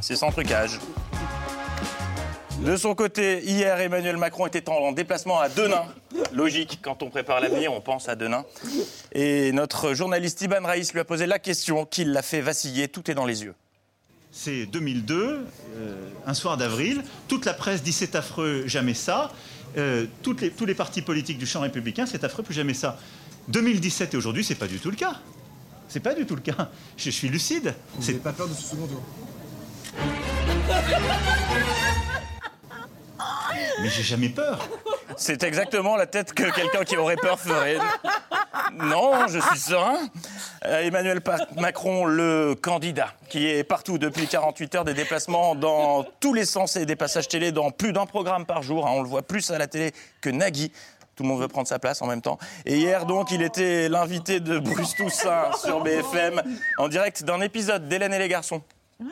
C'est 0.00 0.16
sans 0.16 0.30
trucage. 0.30 0.78
De 2.64 2.76
son 2.76 2.94
côté, 2.94 3.42
hier, 3.42 3.80
Emmanuel 3.80 4.18
Macron 4.18 4.46
était 4.46 4.68
en 4.68 4.92
déplacement 4.92 5.40
à 5.40 5.48
Denain. 5.48 5.86
Logique, 6.34 6.80
quand 6.82 7.02
on 7.02 7.08
prépare 7.08 7.40
l'avenir, 7.40 7.72
on 7.72 7.80
pense 7.80 8.08
à 8.08 8.16
Denain. 8.16 8.44
Et 9.12 9.50
notre 9.52 9.94
journaliste 9.94 10.42
Iban 10.42 10.62
Raïs 10.62 10.92
lui 10.92 11.00
a 11.00 11.04
posé 11.04 11.24
la 11.24 11.38
question 11.38 11.86
qui 11.86 12.04
l'a 12.04 12.20
fait 12.20 12.42
vaciller. 12.42 12.88
Tout 12.88 13.10
est 13.10 13.14
dans 13.14 13.24
les 13.24 13.44
yeux. 13.44 13.54
C'est 14.30 14.66
2002, 14.66 15.46
euh, 15.76 16.08
un 16.26 16.34
soir 16.34 16.56
d'avril, 16.56 17.02
toute 17.28 17.46
la 17.46 17.54
presse 17.54 17.82
dit 17.82 17.92
c'est 17.92 18.14
affreux, 18.14 18.64
jamais 18.66 18.94
ça. 18.94 19.32
Euh, 19.78 20.06
tous 20.22 20.66
les 20.66 20.74
partis 20.74 21.02
politiques 21.02 21.38
du 21.38 21.46
champ 21.46 21.60
républicain, 21.60 22.04
c'est 22.06 22.24
affreux, 22.24 22.42
plus 22.42 22.54
jamais 22.54 22.74
ça. 22.74 22.98
2017 23.48 24.14
et 24.14 24.16
aujourd'hui, 24.16 24.44
c'est 24.44 24.54
pas 24.54 24.66
du 24.66 24.78
tout 24.78 24.90
le 24.90 24.96
cas. 24.96 25.20
C'est 25.90 26.00
pas 26.00 26.14
du 26.14 26.24
tout 26.24 26.36
le 26.36 26.40
cas. 26.40 26.70
Je, 26.96 27.10
suis 27.10 27.28
lucide. 27.28 27.74
Vous 27.96 28.06
n'avez 28.06 28.18
pas 28.22 28.32
peur 28.32 28.46
de 28.48 28.54
ce 28.54 28.62
second 28.62 28.86
tour 28.86 29.02
Mais 33.82 33.88
j'ai 33.88 34.02
jamais 34.04 34.28
peur. 34.28 34.68
C'est 35.16 35.42
exactement 35.42 35.96
la 35.96 36.06
tête 36.06 36.32
que 36.32 36.44
quelqu'un 36.54 36.84
qui 36.84 36.96
aurait 36.96 37.16
peur 37.16 37.40
ferait. 37.40 37.78
Non, 38.72 39.26
je 39.26 39.40
suis 39.40 39.58
serein. 39.58 39.98
Euh, 40.64 40.82
Emmanuel 40.82 41.20
Pa- 41.22 41.38
Macron, 41.56 42.04
le 42.04 42.54
candidat, 42.54 43.12
qui 43.28 43.46
est 43.48 43.64
partout 43.64 43.98
depuis 43.98 44.28
48 44.28 44.74
heures, 44.76 44.84
des 44.84 44.94
déplacements 44.94 45.54
dans 45.56 46.04
tous 46.20 46.34
les 46.34 46.44
sens 46.44 46.76
et 46.76 46.86
des 46.86 46.94
passages 46.96 47.26
télé 47.26 47.50
dans 47.50 47.70
plus 47.72 47.92
d'un 47.92 48.06
programme 48.06 48.46
par 48.46 48.62
jour. 48.62 48.86
hein. 48.86 48.92
On 48.94 49.02
le 49.02 49.08
voit 49.08 49.22
plus 49.22 49.50
à 49.50 49.58
la 49.58 49.66
télé 49.66 49.92
que 50.20 50.30
Nagui. 50.30 50.70
Tout 51.20 51.24
le 51.24 51.28
monde 51.28 51.42
veut 51.42 51.48
prendre 51.48 51.68
sa 51.68 51.78
place 51.78 52.00
en 52.00 52.06
même 52.06 52.22
temps. 52.22 52.38
Et 52.64 52.78
hier, 52.78 53.04
donc, 53.04 53.30
il 53.30 53.42
était 53.42 53.90
l'invité 53.90 54.40
de 54.40 54.58
Bruce 54.58 54.94
Toussaint 54.94 55.52
sur 55.62 55.82
BFM, 55.82 56.40
en 56.78 56.88
direct 56.88 57.24
d'un 57.24 57.42
épisode 57.42 57.86
d'Hélène 57.88 58.14
et 58.14 58.18
les 58.18 58.28
garçons. 58.28 58.62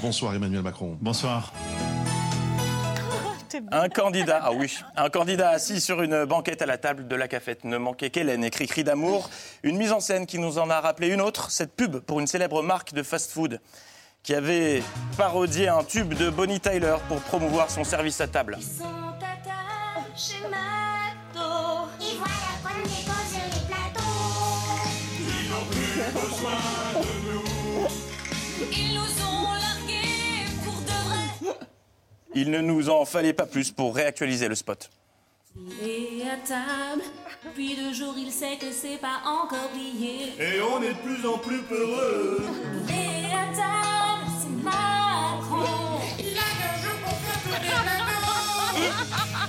Bonsoir 0.00 0.36
Emmanuel 0.36 0.62
Macron. 0.62 0.96
Bonsoir. 1.00 1.52
Un 3.72 3.88
candidat, 3.88 4.42
ah 4.44 4.52
oui, 4.52 4.78
un 4.96 5.08
candidat 5.08 5.50
assis 5.50 5.80
sur 5.80 6.02
une 6.02 6.24
banquette 6.24 6.62
à 6.62 6.66
la 6.66 6.78
table 6.78 7.08
de 7.08 7.16
la 7.16 7.26
cafette. 7.26 7.64
Ne 7.64 7.78
manquait 7.78 8.10
qu'Hélène, 8.10 8.44
écrit 8.44 8.68
cri 8.68 8.84
d'amour. 8.84 9.28
Une 9.64 9.76
mise 9.76 9.90
en 9.90 9.98
scène 9.98 10.26
qui 10.26 10.38
nous 10.38 10.58
en 10.58 10.70
a 10.70 10.80
rappelé 10.80 11.08
une 11.08 11.20
autre, 11.20 11.50
cette 11.50 11.74
pub 11.74 11.98
pour 11.98 12.20
une 12.20 12.28
célèbre 12.28 12.62
marque 12.62 12.94
de 12.94 13.02
fast-food 13.02 13.60
qui 14.26 14.34
avait 14.34 14.82
parodié 15.16 15.68
un 15.68 15.84
tube 15.84 16.12
de 16.14 16.28
Bonnie 16.30 16.58
Tyler 16.58 16.96
pour 17.06 17.20
promouvoir 17.20 17.70
son 17.70 17.84
service 17.84 18.20
à 18.20 18.26
table. 18.26 18.58
Chez 20.16 20.42
Mato. 20.50 21.88
Et 22.00 22.16
voilà 22.18 22.58
qu'on 22.60 22.82
dépose 22.82 23.34
les 23.34 23.62
plateaux. 23.68 24.02
Ils 25.20 25.48
n'ont 25.48 25.66
plus 25.70 25.94
besoin 26.12 26.58
de 27.02 27.12
nous. 27.30 27.46
Ils 28.72 28.94
nous 28.94 29.12
ont 29.24 29.52
largués 29.52 30.46
pour 30.64 30.74
de 30.74 30.96
vrai. 31.06 31.56
Il 32.34 32.50
ne 32.50 32.60
nous 32.60 32.90
en 32.90 33.04
fallait 33.04 33.32
pas 33.32 33.46
plus 33.46 33.70
pour 33.70 33.94
réactualiser 33.94 34.48
le 34.48 34.56
spot. 34.56 34.90
Et 35.80 36.22
à 36.28 36.36
table, 36.44 37.02
depuis 37.44 37.76
deux 37.76 37.92
jours, 37.92 38.14
il 38.18 38.32
sait 38.32 38.56
que 38.56 38.72
c'est 38.72 38.98
pas 38.98 39.20
encore 39.24 39.68
plié. 39.70 40.34
Et 40.40 40.60
on 40.60 40.82
est 40.82 40.94
de 40.94 40.98
plus 40.98 41.24
en 41.28 41.38
plus 41.38 41.62
peureux. 41.62 42.44
Et 42.88 43.32
à 43.32 43.54
table, 43.54 44.05
Macron. 44.66 46.00
Il 46.18 46.36
a 46.36 46.50
deux 46.60 46.76
jours 46.82 46.98
pour 47.04 47.16
faire 47.24 47.40
tourner 47.42 47.72
la 47.86 47.96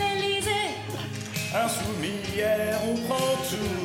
l'Elysée. 0.00 0.70
Insoumis 1.54 2.20
hier, 2.34 2.78
on 2.86 2.94
prend 3.06 3.34
tout. 3.50 3.76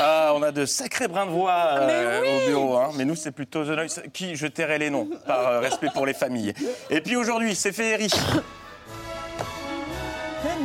Ah, 0.00 0.32
on 0.36 0.42
a 0.42 0.52
de 0.52 0.64
sacrés 0.64 1.08
brins 1.08 1.26
de 1.26 1.32
voix 1.32 1.70
euh, 1.74 2.20
au 2.22 2.46
bureau, 2.46 2.76
hein. 2.76 2.90
mais 2.96 3.04
nous 3.04 3.16
c'est 3.16 3.32
plutôt 3.32 3.64
The 3.64 3.70
Noise. 3.70 4.02
Qui 4.12 4.36
je 4.36 4.46
tairai 4.46 4.78
les 4.78 4.90
noms 4.90 5.08
par 5.26 5.48
euh, 5.48 5.58
respect 5.60 5.88
pour 5.92 6.06
les 6.06 6.14
familles. 6.14 6.54
Et 6.88 7.00
puis 7.00 7.16
aujourd'hui, 7.16 7.56
c'est 7.56 7.72
féerie. 7.72 8.12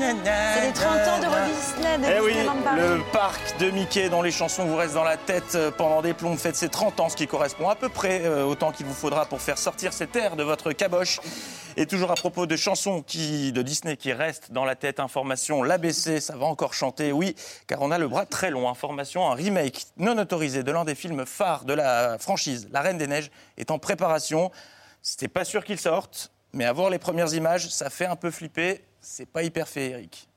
C'est 0.03 0.67
les 0.67 0.73
30 0.73 0.85
ans 1.07 1.19
de 1.19 1.53
Disney, 1.53 1.97
de 1.97 2.17
Eh 2.17 2.19
oui, 2.19 2.33
Paris. 2.63 2.81
le 2.81 3.11
parc 3.13 3.57
de 3.59 3.69
Mickey 3.71 4.09
dont 4.09 4.21
les 4.21 4.31
chansons 4.31 4.65
vous 4.65 4.75
restent 4.75 4.95
dans 4.95 5.03
la 5.05 5.15
tête 5.15 5.55
euh, 5.55 5.71
pendant 5.71 6.01
des 6.01 6.13
plombs 6.13 6.35
fête 6.35 6.57
ses 6.57 6.67
30 6.67 6.99
ans, 6.99 7.07
ce 7.09 7.15
qui 7.15 7.25
correspond 7.25 7.69
à 7.69 7.75
peu 7.75 7.87
près 7.87 8.25
euh, 8.25 8.43
au 8.43 8.55
temps 8.55 8.73
qu'il 8.73 8.85
vous 8.85 8.93
faudra 8.93 9.25
pour 9.25 9.39
faire 9.41 9.57
sortir 9.57 9.93
cet 9.93 10.17
air 10.17 10.35
de 10.35 10.43
votre 10.43 10.73
caboche. 10.73 11.21
Et 11.77 11.85
toujours 11.85 12.11
à 12.11 12.15
propos 12.15 12.45
de 12.45 12.55
chansons 12.57 13.01
qui, 13.01 13.53
de 13.53 13.61
Disney 13.61 13.95
qui 13.95 14.11
restent 14.11 14.51
dans 14.51 14.65
la 14.65 14.75
tête, 14.75 14.99
information, 14.99 15.63
l'ABC, 15.63 16.19
ça 16.19 16.35
va 16.35 16.45
encore 16.47 16.73
chanter, 16.73 17.13
oui, 17.13 17.33
car 17.67 17.81
on 17.81 17.89
a 17.89 17.97
le 17.97 18.09
bras 18.09 18.25
très 18.25 18.51
long. 18.51 18.67
Information, 18.69 19.31
un 19.31 19.35
remake 19.35 19.85
non 19.95 20.17
autorisé 20.17 20.63
de 20.63 20.71
l'un 20.73 20.83
des 20.83 20.95
films 20.95 21.25
phares 21.25 21.63
de 21.63 21.73
la 21.73 22.17
franchise, 22.19 22.67
La 22.73 22.81
Reine 22.81 22.97
des 22.97 23.07
Neiges, 23.07 23.31
est 23.57 23.71
en 23.71 23.79
préparation. 23.79 24.51
C'était 25.01 25.29
pas 25.29 25.45
sûr 25.45 25.63
qu'il 25.63 25.79
sorte, 25.79 26.31
mais 26.51 26.65
à 26.65 26.73
voir 26.73 26.89
les 26.89 26.99
premières 26.99 27.33
images, 27.33 27.69
ça 27.69 27.89
fait 27.89 28.05
un 28.05 28.17
peu 28.17 28.31
flipper. 28.31 28.83
C'est 29.05 29.25
pas 29.25 29.43
hyper 29.43 29.67
féerique. 29.67 30.29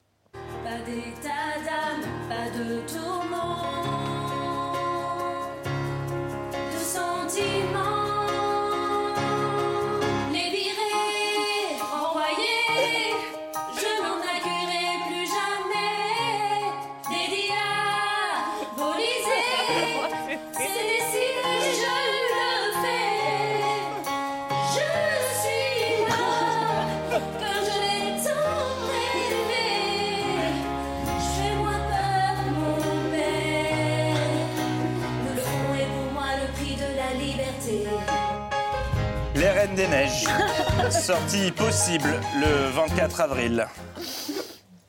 Sortie 40.91 41.51
possible 41.51 42.09
le 42.41 42.71
24 42.71 43.21
avril. 43.21 43.67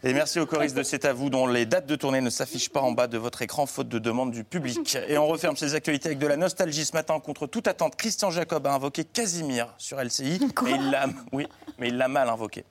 Et 0.04 0.14
merci 0.14 0.40
aux 0.40 0.46
choristes 0.46 0.78
de 0.78 0.84
C'est 0.84 1.06
à 1.06 1.14
vous, 1.14 1.30
dont 1.30 1.48
les 1.48 1.66
dates 1.66 1.88
de 1.88 1.96
tournée 1.96 2.22
ne 2.22 2.30
s'affichent 2.30 2.70
pas 2.70 2.82
en 2.82 2.92
bas 2.92 3.08
de 3.08 3.18
votre 3.18 3.42
écran, 3.42 3.66
faute 3.66 3.90
de 3.90 3.98
demande 3.98 4.32
du 4.32 4.44
public. 4.44 4.98
Et 5.08 5.18
on 5.18 5.28
referme 5.28 5.58
ces 5.58 5.74
actualités 5.74 6.10
avec 6.10 6.20
de 6.20 6.28
la 6.28 6.38
nostalgie 6.38 6.86
ce 6.86 6.94
matin. 6.94 7.20
Contre 7.20 7.48
toute 7.48 7.68
attente, 7.68 7.96
Christian 7.96 8.30
Jacob 8.30 8.68
a 8.68 8.74
invoqué 8.74 9.04
Casimir 9.06 9.74
sur 9.78 10.00
LCI. 10.00 10.40
mais 10.64 10.72
il 10.72 10.92
l'a, 10.92 11.08
oui, 11.32 11.48
mais 11.80 11.88
il 11.88 11.98
l'a 11.98 12.08
mal 12.08 12.30
invoqué. 12.30 12.64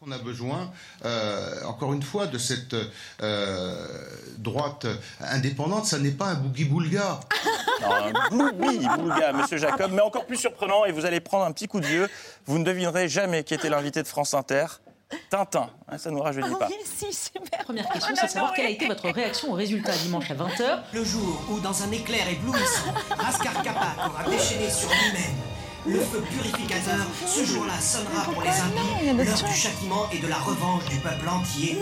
On 0.00 0.12
a 0.12 0.18
besoin, 0.18 0.70
euh, 1.04 1.64
encore 1.64 1.92
une 1.92 2.04
fois, 2.04 2.28
de 2.28 2.38
cette 2.38 2.76
euh, 3.20 3.86
droite 4.38 4.86
indépendante. 5.20 5.86
Ça 5.86 5.98
n'est 5.98 6.12
pas 6.12 6.26
un 6.26 6.34
boogie-boulga. 6.34 7.18
Un 7.84 8.28
gloubi, 8.30 8.86
boulga, 8.96 9.32
monsieur 9.32 9.56
Jacob. 9.56 9.90
Mais 9.92 10.00
encore 10.00 10.26
plus 10.26 10.36
surprenant, 10.36 10.84
et 10.84 10.92
vous 10.92 11.04
allez 11.06 11.20
prendre 11.20 11.44
un 11.44 11.52
petit 11.52 11.68
coup 11.68 11.80
de 11.80 11.86
vieux, 11.86 12.08
vous 12.46 12.58
ne 12.58 12.64
devinerez 12.64 13.08
jamais 13.08 13.44
qui 13.44 13.54
était 13.54 13.68
l'invité 13.70 14.02
de 14.02 14.08
France 14.08 14.34
Inter. 14.34 14.66
Tintin, 15.30 15.70
Hein, 15.88 15.96
ça 15.96 16.10
nous 16.10 16.20
rajeunit 16.20 16.54
pas. 16.58 16.68
si, 16.84 17.12
super. 17.12 17.64
Première 17.64 17.88
question, 17.88 18.14
c'est 18.14 18.26
de 18.26 18.30
savoir 18.30 18.52
quelle 18.52 18.66
a 18.66 18.70
été 18.70 18.86
votre 18.86 19.08
réaction 19.10 19.52
au 19.52 19.54
résultat 19.54 19.92
dimanche 19.92 20.30
à 20.30 20.34
20h. 20.34 20.80
Le 20.92 21.04
jour 21.04 21.40
où, 21.50 21.60
dans 21.60 21.82
un 21.82 21.90
éclair 21.92 22.28
éblouissant, 22.28 22.92
Raskar 23.10 23.62
Kapak 23.62 23.96
aura 24.06 24.24
déchaîné 24.28 24.70
sur 24.70 24.90
lui-même 24.90 25.57
le 25.86 26.00
feu 26.00 26.20
purificateur, 26.20 27.06
ce 27.26 27.44
jour-là 27.44 27.80
sonnera 27.80 28.24
pour 28.24 28.42
les 28.42 28.48
impies 28.48 29.24
l'heure 29.24 29.42
du 29.42 29.54
châtiment 29.54 30.08
et 30.12 30.18
de 30.18 30.26
la 30.26 30.38
revanche 30.38 30.84
du 30.86 30.96
peuple 30.96 31.28
entier. 31.28 31.78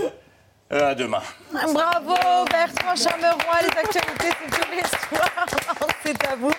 Euh, 0.73 0.91
à 0.91 0.95
demain. 0.97 1.21
Bravo 1.53 2.15
Bertrand 2.51 2.97
Chameroy, 2.97 3.63
les 3.63 3.79
actualités 3.79 4.37
c'est 4.43 4.51
tous 4.51 4.71
les 4.73 4.83
c'est 6.03 6.27
à 6.27 6.35
vous. 6.35 6.51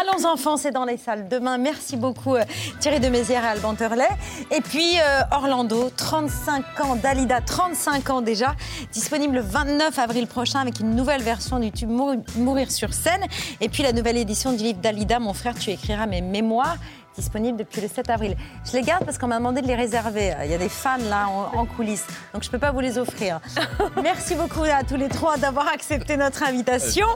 Allons 0.00 0.24
enfants, 0.24 0.56
c'est 0.56 0.70
dans 0.70 0.86
les 0.86 0.96
salles 0.96 1.28
demain. 1.28 1.58
Merci 1.58 1.98
beaucoup 1.98 2.36
euh, 2.36 2.44
Thierry 2.80 3.00
de 3.00 3.08
Mézières 3.10 3.44
et 3.44 3.48
Alban 3.48 3.74
Turlet. 3.74 4.08
Et 4.50 4.62
puis 4.62 4.98
euh, 4.98 5.20
Orlando, 5.32 5.90
35 5.94 6.80
ans, 6.80 6.96
Dalida, 6.96 7.42
35 7.42 8.08
ans 8.08 8.22
déjà, 8.22 8.54
disponible 8.92 9.34
le 9.34 9.42
29 9.42 9.98
avril 9.98 10.26
prochain 10.26 10.60
avec 10.60 10.80
une 10.80 10.96
nouvelle 10.96 11.22
version 11.22 11.58
du 11.58 11.70
tube 11.70 11.90
Mourir 12.36 12.70
sur 12.70 12.94
scène. 12.94 13.26
Et 13.60 13.68
puis 13.68 13.82
la 13.82 13.92
nouvelle 13.92 14.16
édition 14.16 14.52
du 14.54 14.64
livre 14.64 14.80
Dalida, 14.80 15.18
Mon 15.18 15.34
frère, 15.34 15.54
tu 15.54 15.68
écriras 15.68 16.06
mes 16.06 16.22
mémoires 16.22 16.78
disponible 17.16 17.58
depuis 17.58 17.80
le 17.80 17.88
7 17.88 18.10
avril. 18.10 18.36
Je 18.64 18.72
les 18.72 18.82
garde 18.82 19.04
parce 19.04 19.18
qu'on 19.18 19.28
m'a 19.28 19.38
demandé 19.38 19.62
de 19.62 19.66
les 19.66 19.74
réserver. 19.74 20.34
Il 20.44 20.50
y 20.50 20.54
a 20.54 20.58
des 20.58 20.68
fans 20.68 20.96
là 21.08 21.28
en, 21.28 21.58
en 21.58 21.66
coulisses, 21.66 22.06
donc 22.32 22.42
je 22.42 22.48
ne 22.48 22.52
peux 22.52 22.58
pas 22.58 22.70
vous 22.72 22.80
les 22.80 22.98
offrir. 22.98 23.40
Merci 24.02 24.34
beaucoup 24.34 24.62
à 24.62 24.84
tous 24.84 24.96
les 24.96 25.08
trois 25.08 25.36
d'avoir 25.36 25.68
accepté 25.68 26.16
notre 26.16 26.42
invitation. 26.42 27.06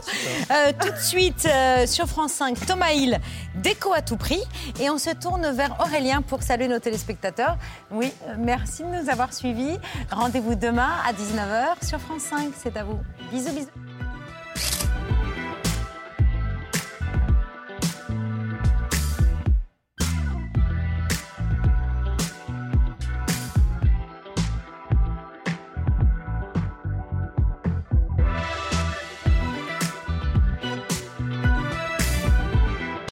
Euh, 0.51 0.71
tout 0.79 0.91
de 0.91 0.97
suite 0.97 1.47
euh, 1.49 1.85
sur 1.85 2.07
France 2.07 2.33
5, 2.33 2.65
Thomas 2.65 2.91
Hill, 2.91 3.19
déco 3.55 3.93
à 3.93 4.01
tout 4.01 4.17
prix. 4.17 4.41
Et 4.79 4.89
on 4.89 4.97
se 4.97 5.11
tourne 5.11 5.49
vers 5.51 5.79
Aurélien 5.79 6.21
pour 6.21 6.43
saluer 6.43 6.67
nos 6.67 6.79
téléspectateurs. 6.79 7.57
Oui, 7.91 8.11
euh, 8.27 8.35
merci 8.37 8.83
de 8.83 8.87
nous 8.87 9.09
avoir 9.09 9.33
suivis. 9.33 9.77
Rendez-vous 10.11 10.55
demain 10.55 10.89
à 11.07 11.13
19h 11.13 11.87
sur 11.87 11.99
France 11.99 12.23
5. 12.23 12.51
C'est 12.57 12.77
à 12.77 12.83
vous. 12.83 12.99
Bisous, 13.31 13.51
bisous. 13.53 14.94